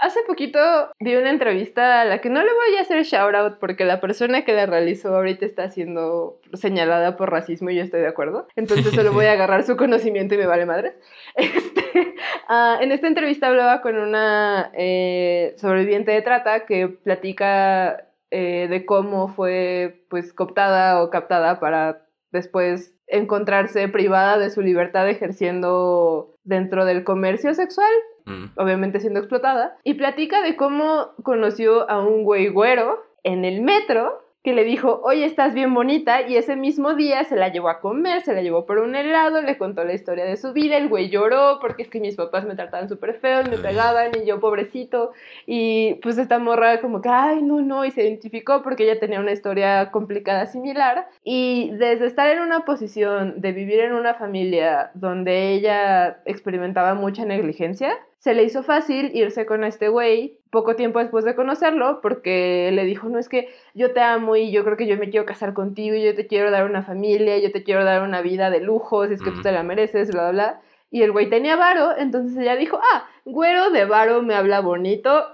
[0.00, 0.58] hace poquito
[1.00, 4.00] vi una entrevista a la que no le voy a hacer shout out porque la
[4.00, 8.48] persona que la realizó ahorita está siendo señalada por racismo y yo estoy de acuerdo.
[8.56, 10.94] Entonces solo voy a agarrar su conocimiento y me vale madres.
[11.36, 12.14] Este,
[12.48, 18.84] ah, en esta entrevista hablaba con una eh, sobreviviente de trata que platica eh, de
[18.84, 26.84] cómo fue pues cooptada o captada para después encontrarse privada de su libertad ejerciendo dentro
[26.84, 27.92] del comercio sexual
[28.26, 28.46] Mm.
[28.56, 34.24] obviamente siendo explotada, y platica de cómo conoció a un güey güero en el metro
[34.42, 37.80] que le dijo, oye, estás bien bonita, y ese mismo día se la llevó a
[37.80, 40.90] comer, se la llevó por un helado, le contó la historia de su vida, el
[40.90, 44.40] güey lloró porque es que mis papás me trataban súper feo, me pegaban, y yo
[44.40, 45.12] pobrecito,
[45.46, 49.18] y pues esta morra como que, ay, no, no, y se identificó porque ella tenía
[49.18, 54.90] una historia complicada similar, y desde estar en una posición de vivir en una familia
[54.92, 60.98] donde ella experimentaba mucha negligencia, se le hizo fácil irse con este güey poco tiempo
[60.98, 64.78] después de conocerlo porque le dijo, no es que yo te amo y yo creo
[64.78, 67.62] que yo me quiero casar contigo y yo te quiero dar una familia, yo te
[67.62, 70.60] quiero dar una vida de lujos, es que tú te la mereces, bla, bla, bla.
[70.90, 75.26] Y el güey tenía varo, entonces ella dijo, ah, güero de varo me habla bonito,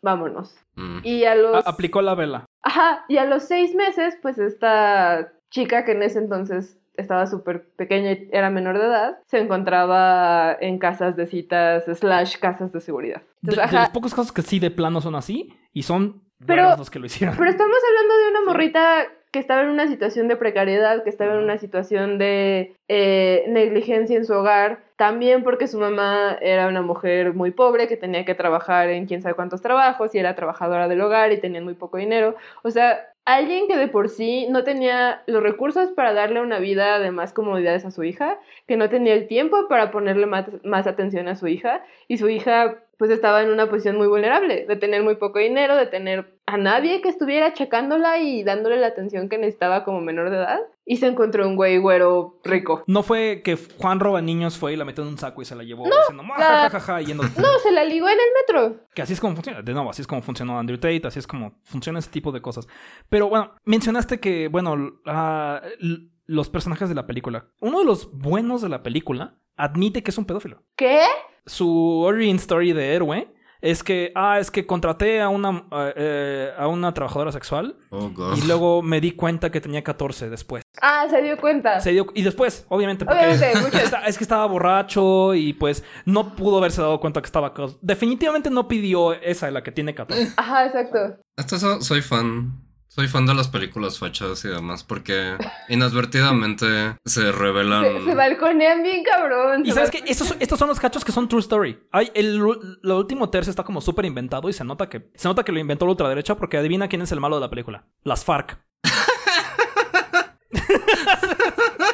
[0.00, 0.56] vámonos.
[0.76, 0.98] Mm.
[1.02, 1.66] Y a los...
[1.66, 2.44] a- aplicó la vela.
[2.62, 7.68] Ajá, y a los seis meses, pues esta chica que en ese entonces estaba súper
[7.76, 12.80] pequeña y era menor de edad, se encontraba en casas de citas slash casas de
[12.80, 13.22] seguridad.
[13.42, 16.76] De, Entonces, de los pocos casos que sí de plano son así y son Pero-
[16.76, 17.36] los que lo hicieron.
[17.36, 21.34] Pero estamos hablando de una morrita que estaba en una situación de precariedad, que estaba
[21.34, 26.80] en una situación de eh, negligencia en su hogar, también porque su mamá era una
[26.80, 30.88] mujer muy pobre que tenía que trabajar en quién sabe cuántos trabajos y era trabajadora
[30.88, 32.34] del hogar y tenían muy poco dinero.
[32.62, 36.98] O sea, alguien que de por sí no tenía los recursos para darle una vida
[37.00, 41.28] de más comodidades a su hija, que no tenía el tiempo para ponerle más, atención
[41.28, 45.02] a su hija y su hija pues estaba en una posición muy vulnerable, de tener
[45.02, 49.36] muy poco dinero, de tener a nadie que estuviera checándola y dándole la atención que
[49.36, 50.60] necesitaba como menor de edad.
[50.88, 52.84] Y se encontró un güey güero rico.
[52.86, 55.56] No fue que Juan Roba Niños fue y la metió en un saco y se
[55.56, 58.14] la llevó diciendo "Ma, la- ja, ja, ja, ja", yendo- No, se la ligó en
[58.14, 58.86] el metro.
[58.94, 59.62] Que así es como funciona.
[59.62, 62.40] De nuevo, así es como funcionó Andrew Tate, así es como funciona ese tipo de
[62.40, 62.68] cosas.
[63.08, 67.48] Pero bueno, mencionaste que, bueno, l- los personajes de la película.
[67.60, 70.62] Uno de los buenos de la película admite que es un pedófilo.
[70.76, 71.00] ¿Qué?
[71.46, 76.50] Su origin story de héroe es que, ah, es que contraté a una, ah, eh,
[76.56, 78.36] a una trabajadora sexual Oh, God.
[78.36, 80.62] y luego me di cuenta que tenía 14 después.
[80.82, 81.80] Ah, se dio cuenta.
[81.80, 86.34] Se dio- y después, obviamente, porque Obviamente, Está- es que estaba borracho y pues no
[86.34, 87.52] pudo haberse dado cuenta que estaba...
[87.80, 90.32] Definitivamente no pidió esa, la que tiene 14.
[90.36, 90.98] Ajá, exacto.
[91.36, 92.65] Hasta eso soy fan.
[92.96, 95.36] Soy fan de las películas fachas y demás porque
[95.68, 97.84] inadvertidamente se revelan.
[97.84, 99.66] Se, se balconean bien cabrón.
[99.66, 101.78] Y sabes que estos, estos son los cachos que son true story.
[101.92, 105.44] Hay el, lo último tercio está como súper inventado y se nota que se nota
[105.44, 107.84] que lo inventó la ultraderecha porque adivina quién es el malo de la película.
[108.02, 108.58] Las FARC.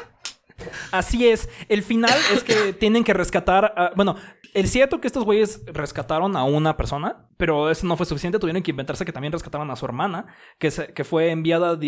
[0.90, 1.48] Así es.
[1.68, 3.72] El final es que tienen que rescatar.
[3.76, 4.16] a- bueno,
[4.54, 8.38] es cierto que estos güeyes rescataron a una persona, pero eso no fue suficiente.
[8.38, 10.26] Tuvieron que inventarse que también rescataron a su hermana,
[10.58, 11.78] que, se- que fue enviada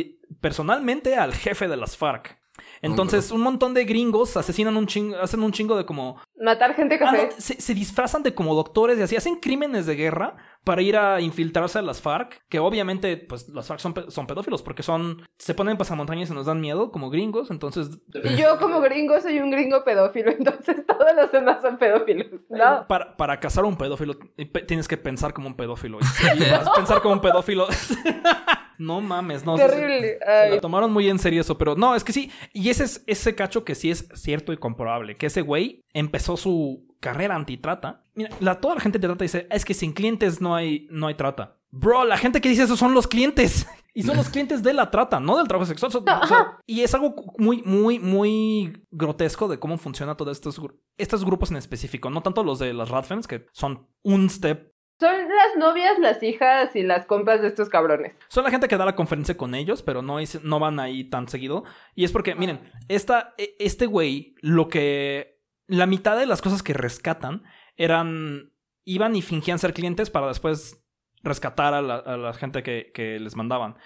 [0.40, 2.38] personalmente al jefe de las FARC.
[2.84, 6.96] Entonces, un montón de gringos asesinan un chingo, hacen un chingo de como Matar gente
[6.96, 7.28] Ah, café.
[7.32, 10.96] no, se, se disfrazan de como doctores y así hacen crímenes de guerra para ir
[10.96, 14.82] a infiltrarse a las FARC, que obviamente, pues las FARC son, pe- son pedófilos porque
[14.82, 17.88] son, se ponen pasamontañas y nos dan miedo como gringos, entonces
[18.24, 22.26] Y yo como gringo soy un gringo pedófilo, entonces todos los demás son pedófilos.
[22.50, 22.86] No.
[22.88, 25.98] para, para cazar a un pedófilo eh, tienes que pensar como un pedófilo.
[26.00, 27.66] Y si vas a pensar como un pedófilo.
[28.78, 29.56] no mames, no.
[29.56, 30.18] se- se- Terrible.
[30.18, 30.50] Se Ay.
[30.54, 32.30] la tomaron muy en serio eso, pero no, es que sí.
[32.52, 35.16] Y ese es ese cacho que sí es cierto y comprobable.
[35.16, 38.02] Que ese güey empezó su carrera antitrata.
[38.14, 41.06] Mira, la, toda la gente de trata dice, es que sin clientes no hay, no
[41.06, 41.58] hay trata.
[41.70, 43.66] Bro, la gente que dice eso son los clientes.
[43.96, 45.92] Y son los clientes de la trata, no del trabajo sexual.
[45.92, 46.58] Son- No, o sea, ajá.
[46.66, 50.60] y es algo muy, muy, muy grotesco de cómo funciona todos estos,
[50.98, 52.10] estos grupos en específico.
[52.10, 56.74] No tanto los de las Radfems, que son un step Son las novias, las hijas
[56.76, 58.14] y las compas de estos cabrones.
[58.28, 61.28] son la gente que da la conferencia con ellos, pero no, no van ahí tan
[61.28, 61.64] seguido.
[61.96, 65.40] Y es porque, miren, esta, e- este güey, lo que.
[65.66, 67.42] La mitad de las cosas que rescatan
[67.76, 68.52] eran.
[68.84, 70.84] Iban y fingían ser clientes para después
[71.22, 73.76] rescatar a la, gente que, que les mandaban.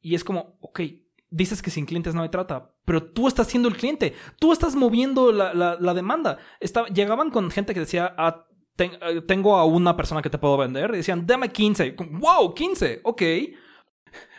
[0.00, 0.80] Y es como, ok,
[1.28, 4.74] dices que sin clientes no hay trata, pero tú estás siendo el cliente, tú estás
[4.74, 6.38] moviendo la demanda.
[6.58, 8.46] Estaba- llegaban con gente que decía, ah,
[8.80, 11.94] ten- eh, tengo a una persona que te puedo vender, y decían, dame 15.
[12.12, 13.22] Wow, 15, ok.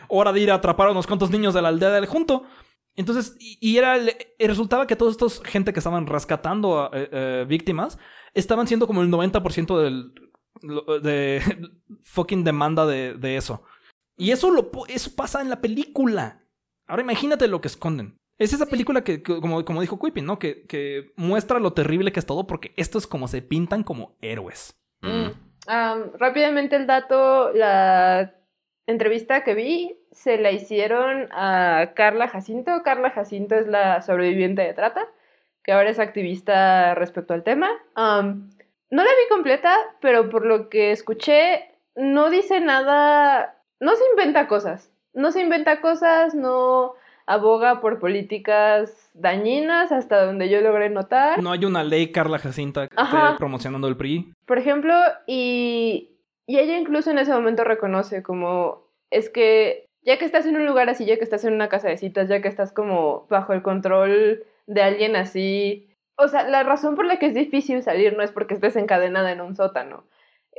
[0.08, 2.42] Hora de ir a atrapar a unos cuantos niños de la aldea del junto.
[2.96, 7.46] Entonces, y, era el- resultaba que todos estos gente que estaban rescatando a eh, eh,
[7.48, 7.98] víctimas
[8.34, 10.12] estaban siendo como el 90% del
[11.02, 11.40] de
[12.02, 13.62] fucking demanda de, eso.
[14.16, 16.40] Y eso lo eso pasa en la película.
[16.86, 18.18] Ahora imagínate lo que esconden.
[18.42, 20.38] Es esa película que, que- como, como dijo Quippy, ¿no?
[20.38, 24.16] Que, que muestra lo terrible que es todo porque esto es como se pintan como
[24.20, 24.76] héroes.
[25.00, 25.28] Mm.
[25.68, 28.34] Am, rápidamente el dato, la
[28.86, 32.82] entrevista que vi se la hicieron a Carla Jacinto.
[32.84, 35.06] Carla Jacinto es la sobreviviente de trata,
[35.62, 37.70] que ahora es activista respecto al tema.
[37.96, 44.48] No la vi completa, pero por lo que escuché, no dice nada, no se inventa
[44.48, 44.90] cosas.
[45.14, 46.94] No se inventa cosas, no
[47.32, 51.42] aboga por políticas dañinas hasta donde yo logré notar.
[51.42, 53.26] No hay una ley Carla Jacinta que Ajá.
[53.26, 54.32] esté promocionando el PRI.
[54.46, 54.94] Por ejemplo,
[55.26, 56.10] y,
[56.46, 60.66] y ella incluso en ese momento reconoce como, es que ya que estás en un
[60.66, 63.52] lugar así, ya que estás en una casa de citas, ya que estás como bajo
[63.52, 68.16] el control de alguien así, o sea, la razón por la que es difícil salir
[68.16, 70.04] no es porque estés encadenada en un sótano.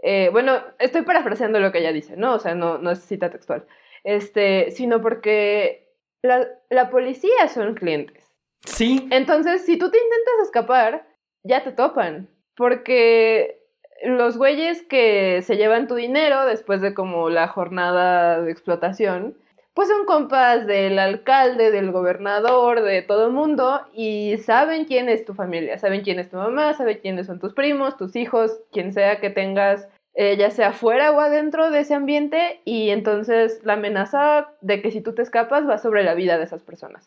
[0.02, 2.34] Eh, bueno, estoy parafraseando lo que ella dice, ¿no?
[2.34, 3.66] O sea, no, no es cita textual.
[4.04, 5.83] Este, sino porque
[6.24, 8.24] la, la policía son clientes.
[8.66, 9.08] Sí.
[9.12, 11.06] Entonces, si tú te intentas escapar,
[11.44, 12.30] ya te topan.
[12.56, 13.62] Porque
[14.04, 19.38] los güeyes que se llevan tu dinero después de como la jornada de explotación,
[19.74, 25.26] pues son compas del alcalde, del gobernador, de todo el mundo y saben quién es
[25.26, 28.94] tu familia, saben quién es tu mamá, saben quiénes son tus primos, tus hijos, quien
[28.94, 33.74] sea que tengas, eh, ya sea fuera o adentro de ese ambiente y entonces la
[33.74, 37.06] amenaza de que si tú te escapas va sobre la vida de esas personas.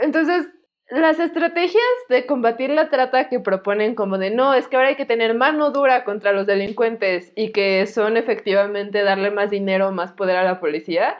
[0.00, 0.48] Entonces,
[0.88, 4.96] las estrategias de combatir la trata que proponen como de no, es que ahora hay
[4.96, 10.12] que tener mano dura contra los delincuentes y que son efectivamente darle más dinero, más
[10.12, 11.18] poder a la policía,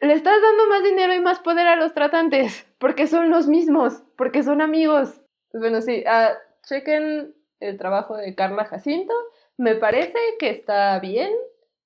[0.00, 4.02] le estás dando más dinero y más poder a los tratantes, porque son los mismos,
[4.16, 5.20] porque son amigos.
[5.52, 6.34] Bueno, sí, ah,
[6.66, 9.14] chequen el trabajo de Carla Jacinto,
[9.58, 11.30] me parece que está bien,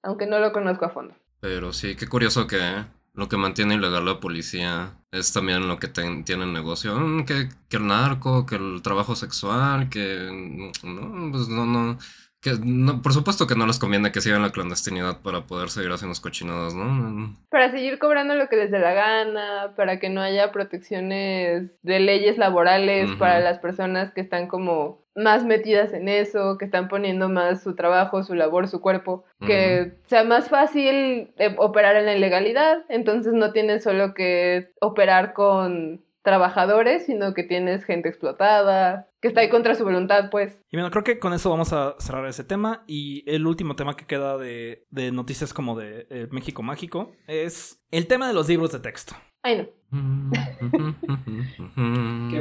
[0.02, 1.14] aunque no lo conozco a fondo.
[1.40, 2.59] Pero sí, qué curioso que
[3.14, 6.94] lo que mantiene ilegal la policía es también lo que ten- tiene el negocio.
[6.94, 10.28] Mm, Que, que el narco, que el trabajo sexual, que
[10.84, 11.98] no, pues no, no.
[12.42, 15.92] Que no, por supuesto que no les conviene que sigan la clandestinidad para poder seguir
[15.92, 17.36] haciendo cochinadas, ¿no?
[17.51, 22.01] Para seguir cobrando lo que les dé la gana, para que no haya protecciones de
[22.01, 27.28] leyes laborales para las personas que están como más metidas en eso, que están poniendo
[27.28, 32.16] más su trabajo, su labor, su cuerpo, que sea más fácil eh, operar en la
[32.16, 39.28] ilegalidad, entonces no tienes solo que operar con trabajadores, sino que tienes gente explotada, que
[39.28, 40.61] está ahí contra su voluntad, pues.
[40.70, 42.85] Y bueno, creo que con eso vamos a cerrar ese tema.
[42.87, 47.82] Y el último tema que queda de, de noticias como de eh, México Mágico es
[47.91, 49.15] el tema de los libros de texto.
[49.43, 49.66] Ay, no.
[52.31, 52.41] Qué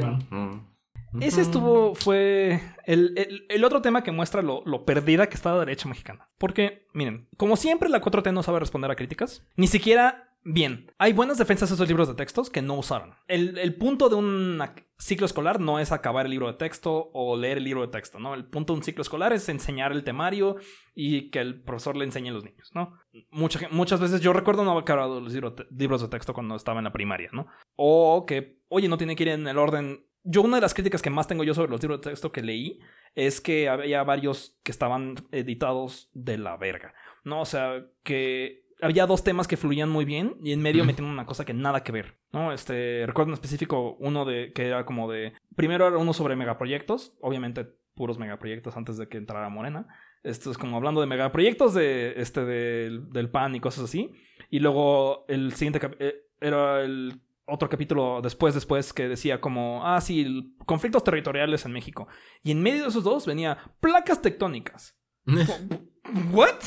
[1.22, 5.52] Ese estuvo, fue el, el- el otro tema que muestra lo, lo perdida que está
[5.53, 6.30] la derecha mexicana.
[6.38, 10.91] Porque, miren, como siempre la 4T no sabe responder a críticas, ni siquiera bien.
[10.98, 13.14] Hay buenas defensas a esos libros de textos que no usaron.
[13.27, 14.61] El, el punto de un
[14.98, 18.19] ciclo escolar no es acabar el libro de texto o leer el libro de texto,
[18.19, 18.34] ¿no?
[18.34, 20.56] El punto de un ciclo escolar es enseñar el temario
[20.95, 22.94] y que el profesor le enseñe a los niños, ¿no?
[23.31, 26.80] Mucha muchas veces yo recuerdo no haber acabado los libro- libros de texto cuando estaba
[26.80, 27.48] en la primaria, ¿no?
[27.76, 30.06] O que oye, no tiene que ir en el orden.
[30.24, 32.41] Yo, una de las críticas que más tengo yo sobre los libros de texto que
[32.41, 32.80] leí
[33.16, 36.94] es que había varios que estaban editados de la verga.
[37.24, 37.41] ¿No?
[37.41, 41.26] O sea, que había dos temas que fluían muy bien y en medio metían una
[41.26, 42.54] cosa que nada que ver, ¿no?
[42.54, 47.14] Este, recuerdo en específico uno de que era como de primero era uno sobre megaproyectos,
[47.20, 49.88] obviamente puros megaproyectos antes de que entrara Morena.
[50.24, 54.12] Esto es como hablando de megaproyectos de este del, del PAN y cosas así.
[54.50, 59.99] Y luego el siguiente eh, era el otro capítulo después después que decía como ah
[60.01, 62.07] sí, conflictos territoriales en México.
[62.43, 64.97] Y en medio de esos dos venía placas tectónicas.
[66.31, 66.59] ¿What?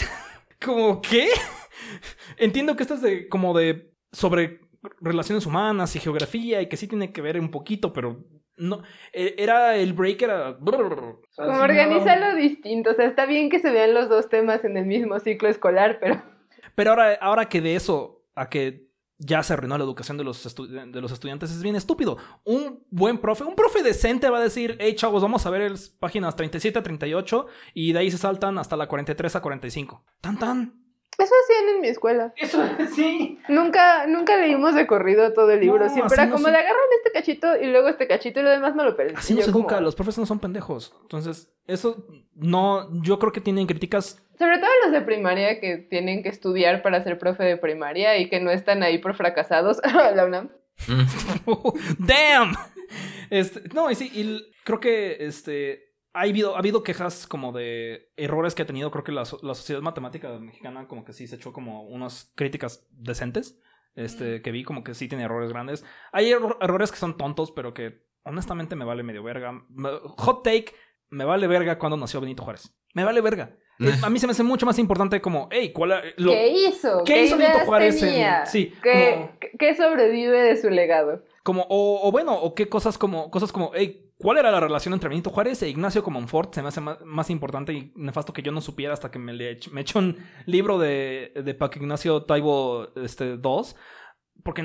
[0.64, 1.28] ¿Como qué?
[2.36, 4.60] Entiendo que esto es de como de sobre
[5.00, 8.24] relaciones humanas y geografía y que sí tiene que ver un poquito, pero
[8.56, 8.82] no
[9.12, 12.90] eh, era el break era Como organizarlo distinto.
[12.90, 15.98] O sea, está bien que se vean los dos temas en el mismo ciclo escolar,
[16.00, 16.22] pero
[16.74, 18.91] Pero ahora ahora que de eso a que
[19.24, 22.18] ya se arruinó la educación de los, de los estudiantes es bien estúpido.
[22.44, 25.88] Un buen profe, un profe decente va a decir, hey chavos, vamos a ver las
[25.88, 30.04] páginas 37 a 38 y de ahí se saltan hasta la 43 a 45.
[30.20, 30.81] Tan tan.
[31.22, 32.32] Eso hacían en mi escuela.
[32.36, 32.62] Eso
[32.94, 33.38] sí.
[33.48, 35.84] Nunca, nunca leímos de corrido todo el libro.
[35.86, 38.42] No, Siempre era no como se- de agarran este cachito y luego este cachito y
[38.42, 39.14] lo demás no lo perdí.
[39.16, 40.94] Así no se educa, los profes no son pendejos.
[41.02, 44.22] Entonces, eso no, yo creo que tienen críticas.
[44.38, 48.28] Sobre todo los de primaria que tienen que estudiar para ser profe de primaria y
[48.28, 49.80] que no están ahí por fracasados.
[50.14, 50.50] la UNAM.
[51.98, 52.54] ¡Damn!
[53.30, 58.10] Este, no, y sí, y creo que este, ha, habido, ha habido quejas como de
[58.16, 58.90] errores que ha tenido.
[58.90, 62.86] Creo que la, la sociedad matemática mexicana, como que sí se echó como unas críticas
[62.90, 63.58] decentes.
[63.94, 65.84] Este, que vi como que sí tiene errores grandes.
[66.12, 69.52] Hay erro- errores que son tontos, pero que honestamente me vale medio verga.
[70.16, 70.72] Hot take,
[71.10, 72.74] me vale verga cuando nació Benito Juárez.
[72.94, 73.54] Me vale verga.
[73.78, 77.02] Es- a mí se me hace mucho más importante como, hey, ¿cuál lo- ¿Qué hizo?
[77.04, 81.22] ¿Qué hizo ideas Benito Juárez en- sí, ¿Qué, como- qué- qué sobrevive de su legado?
[81.42, 84.94] Como, o, o bueno, o qué cosas como, cosas como, hey, ¿cuál era la relación
[84.94, 86.54] entre Benito Juárez e Ignacio Comonfort?
[86.54, 89.58] Se me hace más, importante y nefasto que yo no supiera hasta que me, le
[89.72, 90.16] me un
[90.46, 93.76] libro de, de Paco Ignacio Taibo este, 2.
[94.44, 94.64] Porque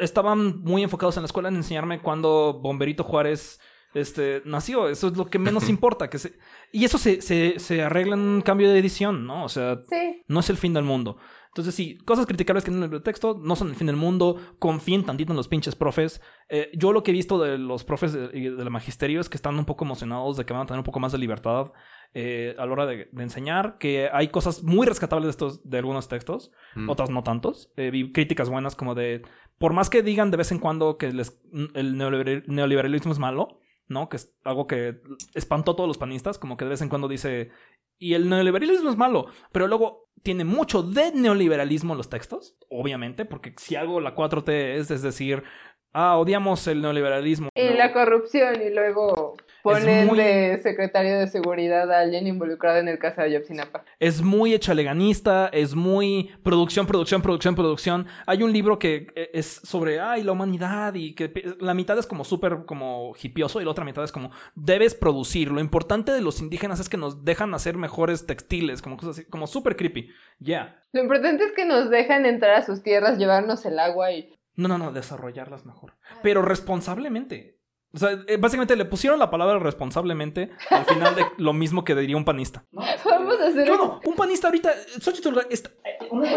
[0.00, 3.60] estaban muy enfocados en la escuela en enseñarme cuándo Bomberito Juárez
[4.00, 4.88] este, nació.
[4.88, 6.08] Eso es lo que menos importa.
[6.10, 6.32] Que se,
[6.72, 9.44] y eso se, se, se arregla en un cambio de edición, ¿no?
[9.44, 10.22] O sea, Sí.
[10.28, 11.16] no es el fin del mundo.
[11.48, 14.36] Entonces, sí, cosas criticables que en el texto no son el fin del mundo.
[14.58, 16.20] Confíen tantito en los pinches profes.
[16.50, 19.30] Eh, yo lo que he visto de los profes de, y de la magisterio es
[19.30, 21.72] que están un poco emocionados de que van a tener un poco más de libertad
[22.12, 23.78] eh, a la hora de, de enseñar.
[23.78, 26.90] Que hay cosas muy rescatables de, estos, de algunos textos, Mm.
[26.90, 27.72] otras no tantos.
[27.78, 29.22] Eh, vi críticas buenas como de,
[29.56, 31.40] por más que digan de vez en cuando que les-
[31.72, 34.08] el neoliberal- neoliberalismo es malo, ¿no?
[34.08, 35.00] Que es algo que
[35.34, 37.50] espantó a todos los panistas, como que de vez en cuando dice,
[37.98, 43.24] y el neoliberalismo es malo, pero luego tiene mucho de neoliberalismo en los textos, obviamente,
[43.24, 45.44] porque si algo la 4T es, es decir,
[45.92, 47.48] ah, odiamos el neoliberalismo.
[47.54, 49.36] Y la corrupción, y luego
[49.74, 53.84] ponen muy- de secretario de seguridad a alguien involucrado en el caso de Ayotzinapa.
[53.98, 58.06] Es muy echaleganista, es muy producción, producción, producción, producción.
[58.26, 62.06] Hay un libro que eh, es sobre, ay, la humanidad y que la mitad es
[62.06, 65.50] como súper como hipioso y la otra mitad es como, debes producir.
[65.50, 69.24] Lo importante de los indígenas es que nos dejan hacer mejores textiles, como cosas así,
[69.28, 70.10] como súper creepy.
[70.38, 70.80] Ya.
[70.92, 74.32] Lo importante es que nos dejan entrar a sus tierras, llevarnos el agua y...
[74.54, 75.92] No, no, no, desarrollarlas mejor.
[76.22, 77.55] Pero responsablemente.
[77.92, 81.94] O sea, eh, básicamente le pusieron la palabra responsablemente al final de lo mismo que
[81.94, 82.64] diría un panista.
[82.72, 85.70] Vamos a hacer Bueno, un panista ahorita, Xochitl está-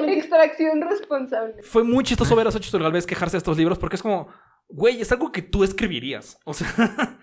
[0.07, 1.61] extracción responsable.
[1.63, 4.27] fue muy chistoso ver a Xochitl Galvez quejarse de estos libros porque es como,
[4.67, 6.39] güey, es algo que tú escribirías.
[6.45, 6.67] O sea,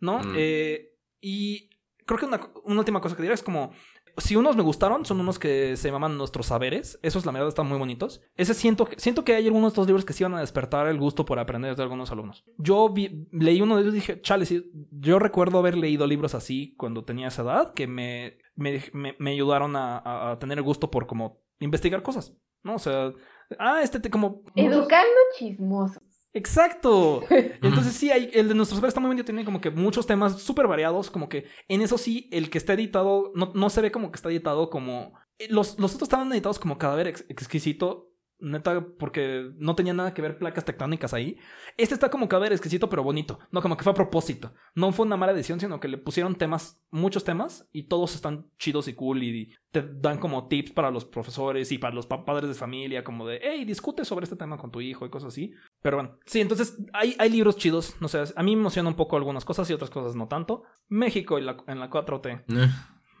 [0.00, 0.18] ¿no?
[0.18, 0.34] Mm.
[0.36, 0.90] Eh,
[1.20, 1.70] y
[2.06, 3.72] creo que una, una última cosa que diría es como,
[4.16, 6.98] si unos me gustaron, son unos que se llaman Nuestros Saberes.
[7.02, 8.20] Esos, la verdad, están muy bonitos.
[8.36, 10.86] Ese siento, que- siento que hay algunos de estos libros que sí van a despertar
[10.88, 12.44] el gusto por aprender de algunos alumnos.
[12.58, 16.34] Yo vi- leí uno de ellos y dije, chale, sí, yo recuerdo haber leído libros
[16.34, 21.06] así cuando tenía esa edad que me, me, me- ayudaron a, tener el gusto por
[21.06, 22.36] como investigar cosas.
[22.62, 22.74] ¿No?
[22.74, 23.12] O sea,
[23.58, 24.42] ah, este te como...
[24.54, 26.02] Educando chismosos.
[26.32, 27.22] Exacto.
[27.30, 30.66] Entonces sí, hay, el de nuestros saberes está muy tiene como que muchos temas súper
[30.68, 34.10] variados, como que en eso sí, el que está editado, no, no se ve como
[34.10, 35.12] que está editado como...
[35.38, 38.09] eh, Los, los otros estaban editados como cadáver ex- exquisito,
[38.40, 41.36] neta, porque no tenía nada que ver placas tectónicas ahí.
[41.76, 44.52] Este está como cadáver exquisito, pero bonito, no como que fue a propósito.
[44.74, 48.46] No fue una mala edición, sino que le pusieron temas, muchos temas, y todos están
[48.58, 52.24] chidos y cool, y te dan como tips para los profesores y para los pa-
[52.24, 55.28] padres de familia, como de, hey, discute sobre este tema con tu hijo y cosas
[55.32, 55.52] así.
[55.82, 57.94] Pero bueno, sí, entonces hay, hay libros chidos.
[58.00, 60.64] No sé, a mí me emociona un poco algunas cosas y otras cosas no tanto.
[60.88, 62.68] México y la, en la 4T Eh,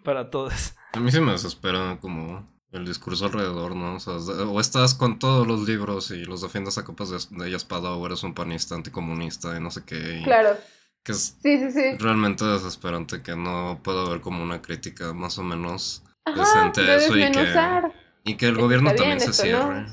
[0.02, 0.74] para todos.
[0.94, 3.96] a mí se me desespera como el discurso alrededor, ¿no?
[3.96, 7.54] O sea, o estás con todos los libros y los defiendes a copas de, de
[7.56, 10.20] espada o eres un panista anticomunista y no sé qué.
[10.24, 10.56] Claro.
[11.02, 11.96] Que es Sí, sí, sí.
[11.98, 16.90] realmente desesperante que no puedo ver como una crítica más o menos Ajá, decente de
[16.92, 19.32] a eso y que, y que el gobierno también se no.
[19.32, 19.86] cierre.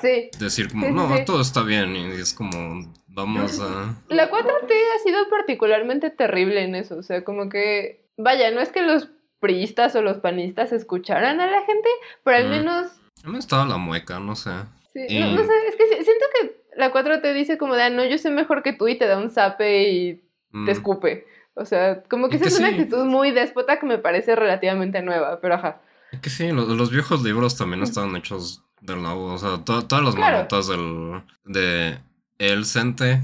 [0.00, 0.30] Sí.
[0.38, 1.24] Decir como, Sí, sí, no, sí.
[1.24, 3.96] todo está bien y es como, vamos a...
[4.08, 6.96] La 4T ha sido particularmente terrible en eso.
[6.98, 9.08] O sea, como que, vaya, no es que los
[9.42, 11.88] priistas o los panistas escucharan a la gente,
[12.24, 12.50] pero al Mm.
[12.50, 12.86] menos
[13.24, 14.50] mí me estaba la mueca, no sé.
[14.94, 17.82] Sí, Y- no, no sé, es que si- siento que la 4T dice como de,
[17.82, 20.72] ah, no, yo sé mejor que tú y te da un zape y Mm, te
[20.72, 21.26] escupe.
[21.54, 22.74] O sea, como que esa que es una sí.
[22.74, 25.80] actitud muy déspota que me parece relativamente nueva, pero ajá.
[26.12, 29.32] es que sí, los, los viejos libros también estaban hechos del nabo.
[29.32, 30.36] O sea, to- todas las Claro.
[30.38, 31.98] manotas del, de
[32.38, 33.20] El Cente,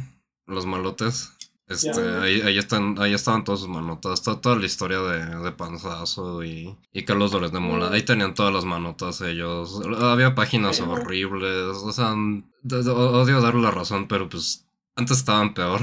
[0.47, 1.37] los malotes.
[1.69, 5.53] Este, ahí, ahí están, ahí estaban todas sus manotas, to- toda la historia de, de
[5.53, 7.91] Panzazo y, y Carlos Dolores de Mola.
[7.91, 7.93] Mm.
[7.93, 9.81] Ahí tenían todas las manotas ellos.
[10.01, 11.77] Había páginas horribles.
[11.85, 14.67] O sea, odio darle la razón, pero pues
[14.97, 15.81] antes estaban peor.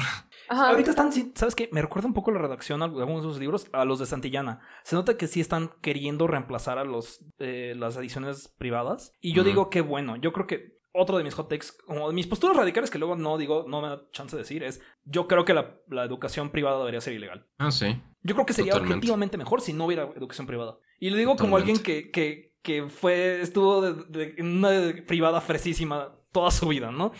[0.48, 0.70] Ajá.
[0.70, 1.70] Ahorita están, sí, ¿sabes qué?
[1.72, 4.60] Me recuerda un poco la redacción de algunos de sus libros a los de Santillana.
[4.84, 9.12] Se nota que sí están queriendo reemplazar a los eh, las ediciones privadas.
[9.22, 12.14] Y yo digo que bueno, yo creo que otro de mis hot takes, como de
[12.16, 15.28] mis posturas radicales que luego no digo, no me da chance de decir, es yo
[15.28, 17.46] creo que la, la educación privada debería ser ilegal.
[17.58, 18.02] Ah, sí.
[18.24, 18.96] Yo creo que sería Totalmente.
[18.96, 20.78] objetivamente mejor si no hubiera educación privada.
[21.00, 24.72] Y lo digo como alguien que, que, que fue, estuvo de, de- en una
[25.06, 27.12] privada fresísima toda su vida, ¿no?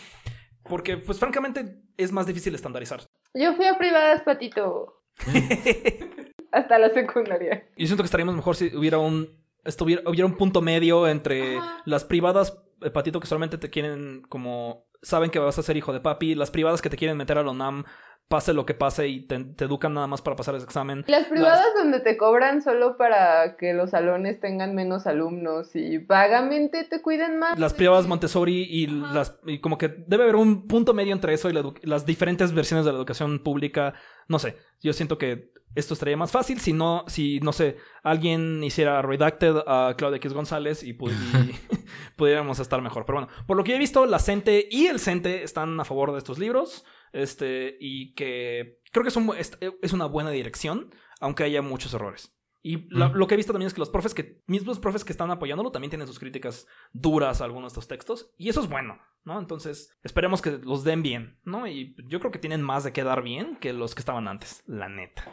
[0.64, 3.02] Porque, pues francamente, es más difícil estandarizar.
[3.34, 5.04] Yo fui a privadas, Patito,
[6.52, 7.68] hasta la secundaria.
[7.78, 9.30] Yo siento que estaríamos mejor si hubiera un
[9.64, 11.82] estuviera, hubiera un punto medio entre Ajá.
[11.86, 15.94] las privadas, eh, Patito, que solamente te quieren como saben que vas a ser hijo
[15.94, 17.86] de papi, las privadas que te quieren meter a la UNAM,
[18.28, 21.06] pase lo que pase y te, te educan nada más para pasar ese examen.
[21.08, 26.86] Las privadas donde te cobran solo para que los salones tengan menos alumnos y vagamente
[26.86, 27.60] te cuiden más.
[27.60, 29.14] Las privadas Montessori y Ajá.
[29.14, 32.54] las y como que debe haber un punto medio entre eso y la las diferentes
[32.54, 33.94] versiones de la educación pública.
[34.28, 38.64] No sé, yo siento que esto estaría más fácil si no, si no sé, alguien
[38.64, 41.56] hiciera redacted a Claudia X González y, pu- y
[42.16, 43.06] pudiéramos estar mejor.
[43.06, 46.12] Pero bueno, por lo que he visto, la CENTE y el CENTE están a favor
[46.12, 46.86] de estos libros.
[47.14, 51.94] Este, y que creo que es, un es, es una buena dirección, aunque haya muchos
[51.94, 52.34] errores.
[52.62, 53.14] Y la- Mm.
[53.16, 55.72] lo que he visto también es que los profes que, mismos profes que están apoyándolo
[55.72, 58.34] también tienen sus críticas duras a algunos de estos textos.
[58.38, 59.40] Y eso es bueno, ¿no?
[59.40, 61.68] Entonces, esperemos que los den bien, ¿no?
[61.68, 64.64] Y yo creo que tienen más de qué dar bien que los que estaban antes,
[64.66, 65.32] la neta.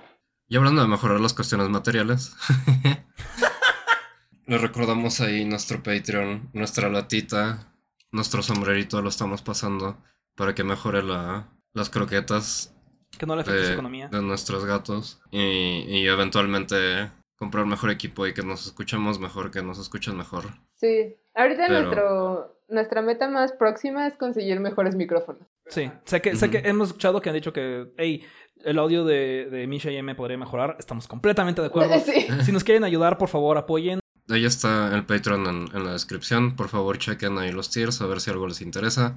[0.52, 2.36] Y hablando de mejorar las cuestiones materiales,
[4.46, 7.72] les recordamos ahí nuestro Patreon, nuestra latita,
[8.10, 9.96] nuestro sombrerito lo estamos pasando
[10.36, 12.76] para que mejore la, las croquetas
[13.18, 14.08] Que no le afecte su de, economía.
[14.08, 15.40] de nuestros gatos y,
[15.88, 20.44] y eventualmente comprar mejor equipo y que nos escuchemos mejor, que nos escuchen mejor.
[20.74, 21.16] Sí.
[21.34, 25.48] Ahorita Pero- nuestro, nuestra meta más próxima es conseguir mejores micrófonos.
[25.66, 28.26] Sí, sé que, sé que hemos escuchado que han dicho que, hey,
[28.64, 30.76] el audio de, de Misha y M podría mejorar.
[30.78, 31.94] Estamos completamente de acuerdo.
[32.04, 32.26] Sí.
[32.44, 34.00] Si nos quieren ayudar, por favor, apoyen.
[34.28, 36.56] Ahí está el Patreon en, en la descripción.
[36.56, 39.16] Por favor, chequen ahí los tiers a ver si algo les interesa.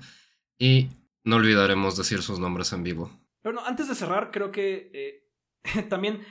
[0.57, 0.89] Y
[1.23, 3.11] no olvidaremos decir sus nombres en vivo.
[3.41, 6.25] Pero no, antes de cerrar, creo que eh, también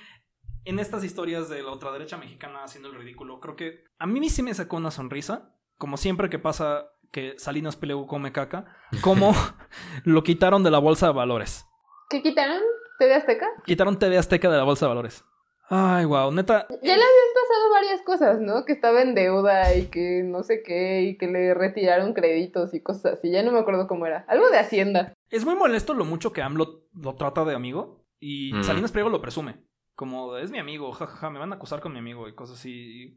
[0.65, 4.43] en estas historias de la ultraderecha mexicana haciendo el ridículo, creo que a mí sí
[4.43, 9.35] me sacó una sonrisa, como siempre que pasa que Salinas Pliego come caca, como
[10.05, 11.65] lo quitaron de la bolsa de valores.
[12.11, 12.61] ¿Qué quitaron?
[12.99, 13.47] ¿TV Azteca?
[13.65, 15.25] Quitaron TV Azteca de la bolsa de valores.
[15.71, 16.67] Ay, wow, neta.
[16.69, 18.65] Ya le habían pasado varias cosas, ¿no?
[18.67, 22.83] Que estaba en deuda y que no sé qué, y que le retiraron créditos y
[22.83, 23.31] cosas así.
[23.31, 24.27] Ya no me acuerdo cómo era.
[24.29, 25.15] Algo de Hacienda.
[25.31, 28.63] Es muy molesto lo mucho que AMLO lo trata de amigo y Mm.
[28.63, 29.57] Salinas Pliego lo presume.
[29.97, 32.71] Como, es mi amigo, jajaja, me van a acusar con mi amigo y cosas así.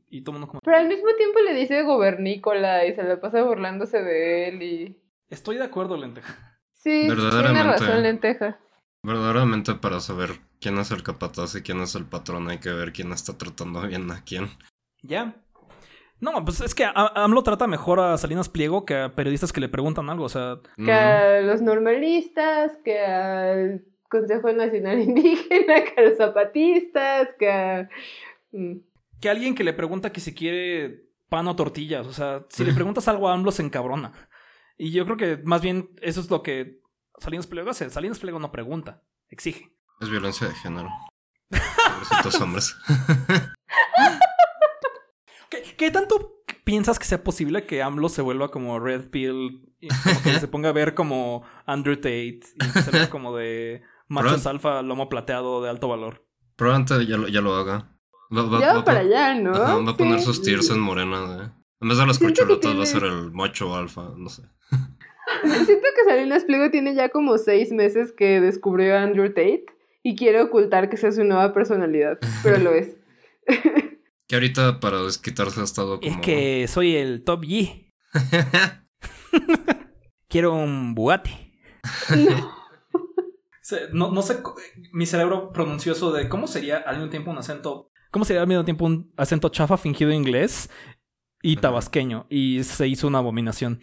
[0.09, 3.03] Y, y todo el mundo como, Pero al mismo tiempo le dice gobernícola y se
[3.03, 5.01] le pasa burlándose de él y...
[5.29, 6.59] estoy de acuerdo, lenteja.
[6.73, 8.59] Sí, tiene razón, lenteja.
[9.07, 12.91] Verdaderamente para saber quién es el capataz y quién es el patrón hay que ver
[12.91, 14.49] quién está tratando bien a quién.
[15.01, 15.34] Ya.
[16.19, 19.61] No, pues es que a- AMLO trata mejor a Salinas Pliego que a periodistas que
[19.61, 20.25] le preguntan algo.
[20.25, 27.29] O sea, Que a los normalistas, que al Consejo Nacional Indígena, que a los zapatistas,
[27.39, 27.89] que a...
[28.51, 28.79] Mm.
[29.21, 32.05] que alguien que le pregunta que si quiere pan o tortillas.
[32.07, 34.11] O sea, si le preguntas algo a AMLO se encabrona.
[34.77, 36.81] Y yo creo que más bien eso es lo que
[37.18, 37.89] Salinas Pliego hace.
[37.89, 39.76] Salinas Pliego no pregunta, exige.
[39.99, 40.89] Es violencia de género.
[41.49, 42.76] Pobrecitos hombres.
[45.49, 49.73] ¿Qué, qué tanto piensas que sea posible que AMLO se vuelva como Red Pill?
[49.80, 53.84] Y como que se ponga a ver como Andrew Tate y se vea como de
[54.07, 56.26] machos alfa, lomo plateado de alto valor.
[56.56, 57.95] Probablemente ya lo, ya lo haga.
[58.35, 59.52] Va, va- Ya va para allá, ¿no?
[59.53, 60.26] ajá, va a poner Sí.
[60.26, 61.44] sus tiers en morena de
[61.80, 64.44] En vez de las que corcholatas va a ser tiene- el macho alfa, no sé.
[65.65, 69.65] Siento que Salinas Pliego tiene ya como seis meses que descubrió a Andrew Tate
[70.03, 72.95] y quiere ocultar que es su nueva personalidad, pero lo es.
[74.29, 76.11] Que ahorita para desquitarse ha estado como...
[76.11, 77.93] Es que soy el top G.
[80.27, 81.31] Quiero un Bugatti.
[83.61, 84.39] Se- No, no sé,
[84.91, 87.91] mi cerebro pronunció eso de cómo sería al mismo tiempo un acento.
[88.11, 90.69] ¿Cómo sería al mismo tiempo un acento chafa fingido inglés
[91.41, 92.25] y tabasqueño?
[92.29, 93.79] Y se hizo una abominación.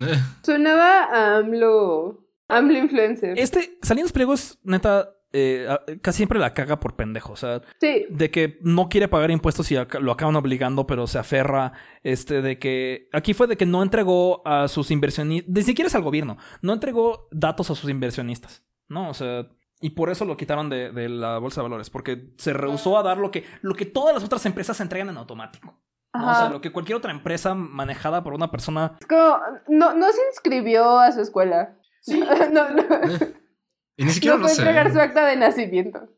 [0.00, 3.38] Eh, Sonaba a AMLO, AMLO influencer.
[3.38, 5.10] Este, Salinas Pliego es neta.
[5.32, 5.66] eh,
[6.02, 7.32] casi siempre la caga por pendejo.
[7.32, 11.18] O sea, Sí, de que no quiere pagar impuestos y lo acaban obligando, pero se
[11.18, 11.72] aferra.
[12.02, 13.08] Este, de que.
[13.12, 15.52] Aquí fue de que no entregó a sus inversionistas.
[15.52, 16.36] Ni siquiera es al gobierno.
[16.62, 18.64] No entregó datos a sus inversionistas.
[18.88, 19.08] ¿No?
[19.10, 19.48] O sea.
[19.78, 21.90] Y por eso lo quitaron de, de la bolsa de valores.
[21.90, 25.18] Porque se rehusó a dar lo que, lo que todas las otras empresas entregan en
[25.18, 25.78] automático.
[26.16, 26.30] ¿No?
[26.30, 28.96] O sea, lo que cualquier otra empresa manejada por una persona.
[29.00, 29.38] es como,
[29.68, 31.76] no, no se inscribió a su escuela.
[32.06, 33.34] no, no, eh.
[33.96, 34.60] Y ni siquiera no lo sé.
[34.60, 36.08] entregar su acta de nacimiento.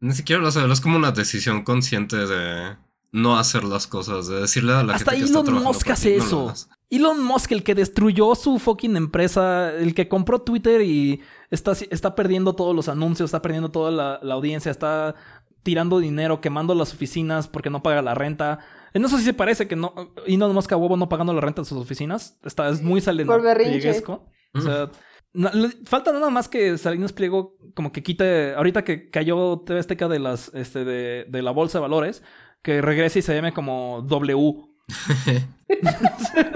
[0.00, 0.64] Ni siquiera lo sé.
[0.70, 2.76] Es como una decisión consciente de
[3.12, 5.90] no hacer las cosas, de decirle a la Hasta gente que está Elon trabajando Musk
[5.90, 6.54] hace ti, eso.
[6.90, 12.14] Elon Musk, el que destruyó su fucking empresa, el que compró Twitter y está, está
[12.14, 15.14] perdiendo todos los anuncios, está perdiendo toda la, la audiencia, está
[15.62, 18.60] tirando dinero, quemando las oficinas porque no paga la renta.
[18.94, 19.92] En eso sí se parece que no.
[20.26, 22.38] Elon Musk a huevo no pagando la renta de sus oficinas.
[22.44, 23.80] Está, es muy Por berrinche.
[23.80, 24.26] salenoplieguesco.
[24.54, 24.90] O sea,
[25.32, 30.06] le- falta nada más que Salinas Pliego como que quite, ahorita que cayó TV Azteca
[30.08, 32.22] de las, este, de, de la bolsa de valores,
[32.62, 34.54] que regrese y se llame como W.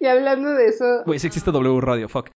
[0.00, 2.30] Y hablando de eso, Güey, sí existe W Radio, fuck.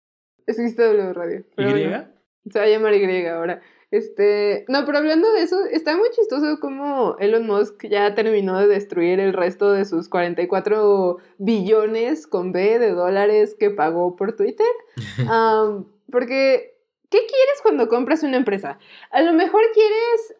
[0.48, 1.46] existe W Radio.
[1.58, 1.64] ¿Y?
[1.64, 2.08] bueno.
[2.50, 3.62] Se va a llamar Y ahora.
[3.92, 8.68] Este, no, pero hablando de eso, está muy chistoso como Elon Musk ya terminó de
[8.68, 14.68] destruir el resto de sus 44 billones con B de dólares que pagó por Twitter.
[16.12, 16.76] Porque,
[17.10, 18.78] ¿qué quieres cuando compras una empresa?
[19.12, 20.36] A lo mejor quieres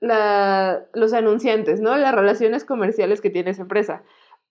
[0.00, 1.96] la- los anunciantes, ¿no?
[1.96, 4.02] Las relaciones comerciales que tiene esa empresa.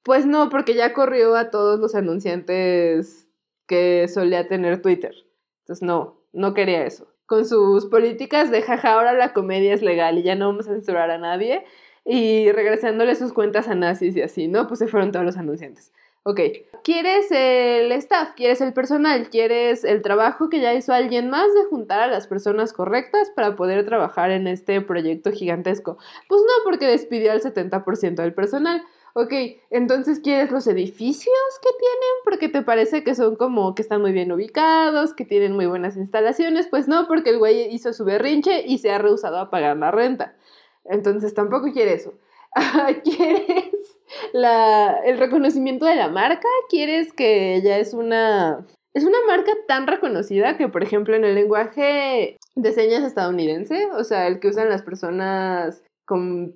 [0.04, 3.28] Pues no, porque ya corrió a todos los anunciantes
[3.68, 5.16] que solía tener Twitter.
[5.62, 7.08] Entonces, no, no quería eso.
[7.26, 10.74] Con sus políticas de jaja, ahora la comedia es legal y ya no vamos a
[10.74, 11.66] censurar a nadie.
[12.06, 14.68] Y regresándole sus cuentas a nazis y así, ¿no?
[14.68, 15.92] Pues se fueron todos los anunciantes.
[16.28, 16.40] Ok,
[16.84, 18.32] ¿quieres el staff?
[18.36, 19.30] ¿Quieres el personal?
[19.30, 23.56] ¿Quieres el trabajo que ya hizo alguien más de juntar a las personas correctas para
[23.56, 26.00] poder trabajar en este proyecto gigantesco?
[26.28, 28.84] Pues no, porque despidió al 70% del personal.
[29.18, 29.32] Ok,
[29.70, 32.16] entonces ¿quieres los edificios que tienen?
[32.26, 35.96] Porque te parece que son como que están muy bien ubicados, que tienen muy buenas
[35.96, 36.68] instalaciones.
[36.68, 39.92] Pues no, porque el güey hizo su berrinche y se ha rehusado a pagar la
[39.92, 40.36] renta.
[40.84, 42.14] Entonces tampoco quiere eso.
[43.06, 43.98] ¿Quieres
[44.34, 46.50] la, el reconocimiento de la marca?
[46.68, 48.66] ¿Quieres que ella es una...
[48.94, 54.04] Es una marca tan reconocida que, por ejemplo, en el lenguaje de señas estadounidense, o
[54.04, 56.56] sea, el que usan las personas con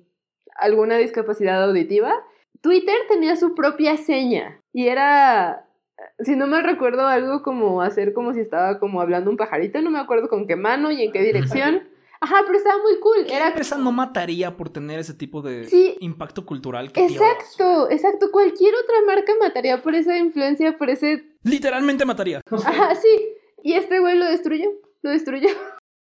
[0.56, 2.14] alguna discapacidad auditiva,
[2.60, 5.66] Twitter tenía su propia seña y era,
[6.20, 9.90] si no mal recuerdo, algo como hacer como si estaba como hablando un pajarito, no
[9.90, 11.88] me acuerdo con qué mano y en qué dirección.
[12.22, 13.24] Ajá, pero estaba muy cool.
[13.26, 15.96] ¿Qué Era empresa no mataría por tener ese tipo de Sí.
[16.00, 16.92] impacto cultural?
[16.92, 17.12] que Dios.
[17.22, 18.30] Exacto, exacto.
[18.30, 21.24] Cualquier otra marca mataría por esa influencia, por ese...
[21.44, 22.42] Literalmente mataría.
[22.66, 23.08] Ajá, sí.
[23.62, 24.68] Y este güey lo destruyó,
[25.00, 25.48] lo destruyó.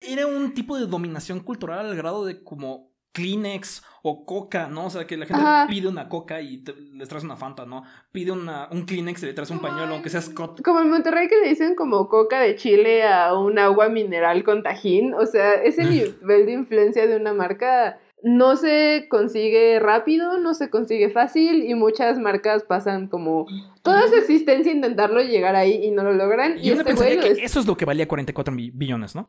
[0.00, 4.84] Era un tipo de dominación cultural al grado de como Kleenex o Coca, ¿no?
[4.84, 5.66] O sea, que la gente Ajá.
[5.66, 7.84] pide una Coca y te- les traes una Fanta, ¿no?
[8.12, 10.60] Pide una, un Kleenex y le traes un pañuelo, aunque sea Scott.
[10.62, 14.62] Como en Monterrey que le dicen como coca de chile a un agua mineral con
[14.62, 15.14] tajín.
[15.14, 20.68] O sea, ese nivel de influencia de una marca no se consigue rápido, no se
[20.68, 23.46] consigue fácil y muchas marcas pasan como
[23.82, 26.58] toda su existencia a intentarlo y llegar ahí y no lo logran.
[26.58, 29.28] Y este pensaría que eso es lo que valía 44 mi- billones, ¿no?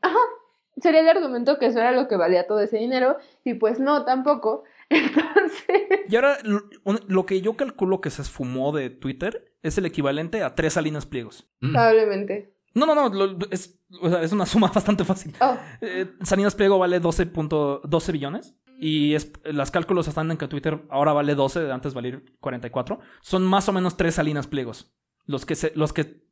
[0.82, 4.06] Sería el argumento que eso era lo que valía todo ese dinero y pues no,
[4.06, 4.64] tampoco.
[4.90, 6.38] Entonces, Y ahora,
[7.08, 11.06] lo, que yo calculo que se esfumó de Twitter es el equivalente a tres Salinas
[11.06, 11.48] Pliegos.
[11.62, 11.72] Mm.
[11.72, 12.54] probablemente.
[12.74, 15.34] No, no, no, lo- es, o sea, es una suma bastante fácil.
[15.42, 18.56] Oh, Eh, Salinas Pliego vale 12.12 billones.
[18.78, 23.00] Y es, las cálculos están en que Twitter ahora vale 12, de antes valer 44.
[23.22, 24.94] Son más o menos tres Salinas Pliegos.
[25.26, 26.26] Los que, se, los que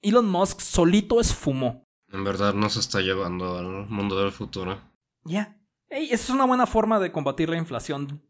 [0.00, 1.87] Elon Musk solito esfumó.
[2.10, 4.80] En verdad no se está llevando al mundo del futuro.
[5.24, 5.56] Ya.
[5.90, 8.22] Ey, esa es una buena forma de combatir la inflación.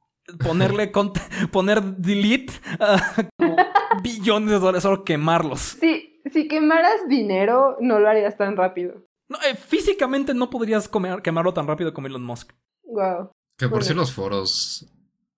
[0.44, 0.92] Ponerle
[1.52, 3.14] poner delete a
[4.02, 5.60] billones de dólares, solo quemarlos.
[5.60, 9.04] si, si quemaras dinero, no lo harías tan rápido.
[9.28, 12.52] No, eh, físicamente no podrías comer- quemarlo tan rápido como Elon Musk.
[12.84, 13.30] Wow.
[13.56, 13.84] Que por Bueno.
[13.86, 14.86] si los foros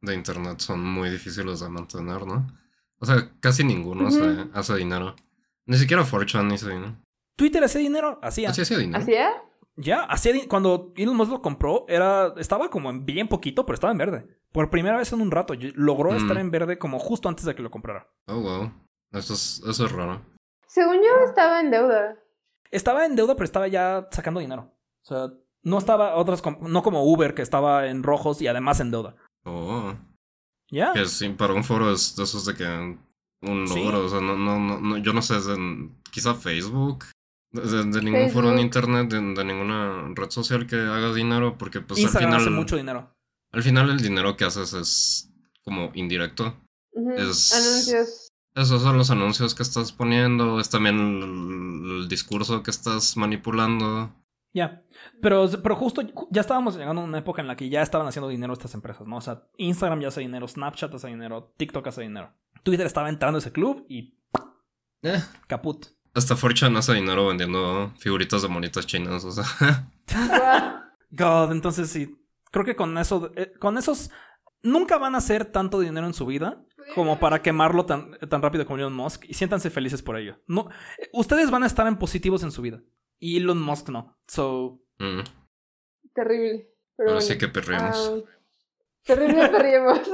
[0.00, 2.46] de internet son muy difíciles de mantener, ¿no?
[2.98, 4.50] O sea, casi ninguno hace, Ujú.
[4.54, 5.14] hace dinero.
[5.66, 6.96] Ni siquiera Fortune hizo dinero.
[7.40, 8.50] Twitter hacía dinero, hacía.
[8.50, 8.98] Así hacía dinero.
[9.02, 9.30] ¿Hacía?
[9.76, 13.92] Ya, hacía cuando Elon Musk lo compró, era, estaba como en bien poquito, pero estaba
[13.92, 14.38] en verde.
[14.52, 16.16] Por primera vez en un rato, logró Mm.
[16.16, 18.06] estar en verde como justo antes de que lo comprara.
[18.26, 18.70] Oh, wow.
[19.12, 20.20] Eso es, eso es raro.
[20.66, 22.16] Según yo estaba en deuda.
[22.70, 24.74] Estaba en deuda, pero estaba ya sacando dinero.
[25.02, 25.30] O sea,
[25.62, 29.16] no estaba otras, no como Uber, que estaba en rojos y además en deuda.
[29.46, 29.94] Oh.
[30.70, 30.92] ¿Ya?
[30.92, 32.64] Que sí, para un foro es de esos de que
[33.42, 33.82] un Sí.
[33.82, 35.48] logro, o sea, no, no, no, no- yo no sé, es
[36.12, 37.06] quizá Facebook,
[37.52, 42.00] de, ningún foro en internet, de, de ninguna red social que haga dinero, porque pues
[42.00, 43.16] Instagram al hace final, mucho dinero.
[43.52, 45.32] al final el dinero que haces es
[45.62, 46.56] como indirecto.
[46.92, 47.10] Ujú.
[47.12, 48.26] Es- Anuncios.
[48.54, 54.12] Esos son los anuncios que estás poniendo, es también el, el discurso que estás manipulando.
[54.52, 54.82] Ya.
[55.22, 58.28] Pero, pero justo ya estábamos llegando a una época en la que ya estaban haciendo
[58.28, 59.18] dinero estas empresas, ¿no?
[59.18, 62.32] O sea, Instagram ya hace dinero, Snapchat hace dinero, TikTok hace dinero.
[62.64, 64.18] Twitter estaba entrando a ese club y
[65.02, 65.86] Eh, caput.
[66.14, 69.90] Hasta Fortune hace dinero vendiendo figuritas de monitas chinas, o sea.
[71.10, 72.16] God, entonces sí.
[72.50, 74.10] Creo que con eso, eh, con esos,
[74.62, 76.64] nunca van a hacer tanto dinero en su vida
[76.94, 80.40] como para quemarlo tan, tan rápido como Elon Musk y siéntanse felices por ello.
[80.46, 80.68] No,
[80.98, 82.82] eh, ustedes van a estar en positivos en su vida
[83.18, 84.18] y Elon Musk no.
[84.26, 85.20] So, mm.
[86.12, 86.68] Terrible.
[86.96, 87.96] Pero Ahora sí que perreamos.
[87.96, 88.30] Ah,
[89.04, 90.00] terrible perriemos.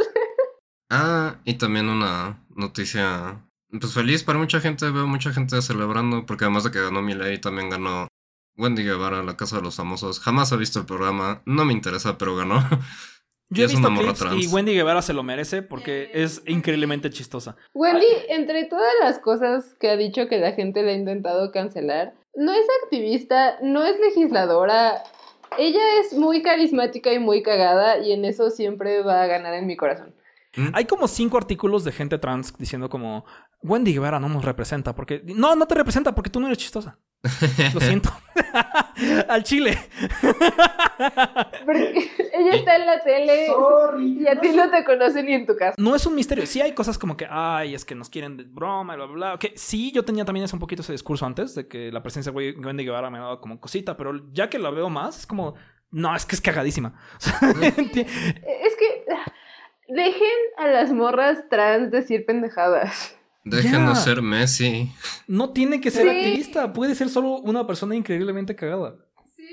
[0.88, 6.44] Ah, y también una noticia, pues feliz para mucha gente, veo mucha gente celebrando, porque
[6.44, 8.08] además de que ganó Milei, también ganó
[8.56, 10.20] Wendy Guevara, La Casa de los Famosos.
[10.20, 12.60] Jamás he visto el programa, no me interesa, pero ganó.
[13.50, 14.44] yo he es visto una morra clips trans.
[14.44, 17.56] y Wendy Guevara se lo merece porque es increíblemente chistosa.
[17.74, 22.14] Wendy, entre todas las cosas que ha dicho que la gente le ha intentado cancelar,
[22.34, 25.02] no es activista, no es legisladora.
[25.58, 29.66] Ella es muy carismática y muy cagada y en eso siempre va a ganar en
[29.66, 30.14] mi corazón.
[30.56, 30.68] ¿Mm?
[30.72, 33.24] Hay como cinco artículos de gente trans diciendo como
[33.66, 36.98] Wendy Guevara no nos representa porque no, no te representa porque tú no eres chistosa.
[37.74, 38.10] Lo siento.
[39.28, 39.76] Al chile.
[41.64, 43.48] Porque ella está en la tele
[43.98, 45.74] y a ti no te conocen ni en tu casa.
[45.78, 46.46] No es un misterio.
[46.46, 49.14] Sí hay cosas como que, ay, es que nos quieren de broma, y bla, bla,
[49.14, 49.34] bla.
[49.34, 52.32] Ok, sí, yo tenía también ese un poquito ese discurso antes de que la presencia
[52.32, 55.54] de Wendy Guevara me daba como cosita, pero ya que la veo más, es como,
[55.90, 56.94] no, es que es cagadísima.
[57.66, 59.32] Es que ah,
[59.88, 63.15] dejen a las morras trans decir pendejadas.
[63.48, 64.04] Déjenos Ya.
[64.04, 64.90] ser Messi.
[65.28, 66.08] no tiene que ser Sí.
[66.10, 68.96] activista, puede ser solo una persona increíblemente cagada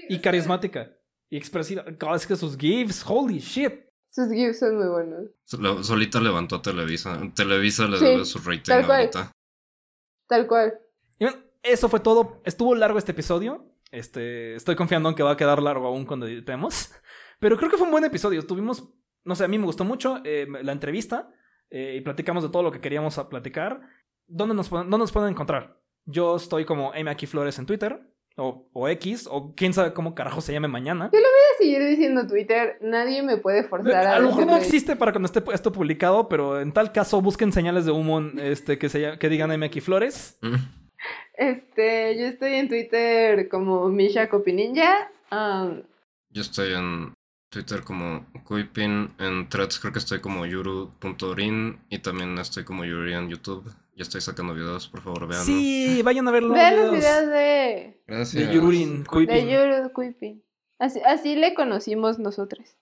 [0.10, 0.92] y carismática
[1.30, 1.84] y expresiva.
[2.00, 3.72] God, es que sus gifs, holy shit.
[4.10, 5.22] Sus gifs son muy buenos.
[5.44, 7.20] Sol- Solita levantó a Televisa.
[7.36, 9.00] Televisa le Sí, debe su rating tal cual.
[9.00, 9.32] ahorita.
[10.28, 10.74] Tal cual.
[11.20, 12.42] Y bueno, eso fue todo.
[12.46, 13.70] Estuvo largo este episodio.
[13.92, 16.92] Este, estoy confiando en que va a quedar largo aún cuando editemos.
[17.40, 18.46] Pero creo que fue un buen episodio.
[18.46, 18.88] Tuvimos,
[19.24, 21.30] no sé, a mí me gustó mucho eh, la entrevista
[21.74, 23.82] eh, y platicamos de todo lo que queríamos platicar.
[24.28, 25.78] ¿Dónde nos, pueden- dónde nos pueden encontrar?
[26.06, 27.10] Yo estoy como M.
[27.10, 28.00] Aquí Flores en Twitter
[28.38, 31.10] o, o X o quién sabe cómo carajo se llame mañana.
[31.12, 32.78] Voy a seguir diciendo Twitter.
[32.82, 36.30] Nadie me puede forzar a, A lo mejor no existe para cuando esté esto publicado,
[36.30, 39.66] pero en tal caso busquen señales de humo este, que, se, que digan M.
[39.66, 40.38] Aquí Flores.
[40.42, 40.56] Mm.
[41.36, 45.10] Este, yo estoy en Twitter como Misha Copininja.
[45.32, 45.82] Um,
[46.30, 47.13] Yo estoy en
[47.54, 49.12] Twitter como Kuipin.
[49.20, 51.80] En threads creo que estoy como yuru.rin.
[51.90, 53.64] Y también estoy como Yuri en YouTube.
[53.96, 55.44] Ya estoy sacando videos, por favor, vean.
[55.46, 58.48] Sí, vayan a ver los vean los videos de, Gracias.
[58.48, 59.48] de Yururin, de Kuipin.
[59.48, 60.44] Yuru Kuipin.
[60.80, 62.76] Así, así le conocimos nosotros.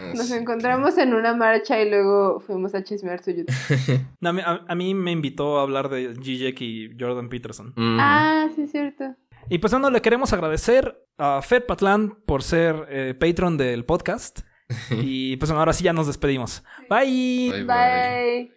[0.00, 3.54] Nos Así que- encontramos en una marcha y luego fuimos a chismear su YouTube.
[4.20, 7.72] No, a, mí, a- a mí me invitó a hablar de Gijek y Jordan Peterson.
[7.74, 7.98] Mm.
[7.98, 9.16] Ah, sí, es cierto.
[9.48, 14.40] Y pues bueno, le queremos agradecer a Fed Patlan por ser eh, patron del podcast.
[14.90, 16.62] Y pues bueno, ahora sí ya nos despedimos.
[16.90, 17.50] Bye.
[17.50, 17.66] Bye, bye.
[17.66, 18.52] Bye.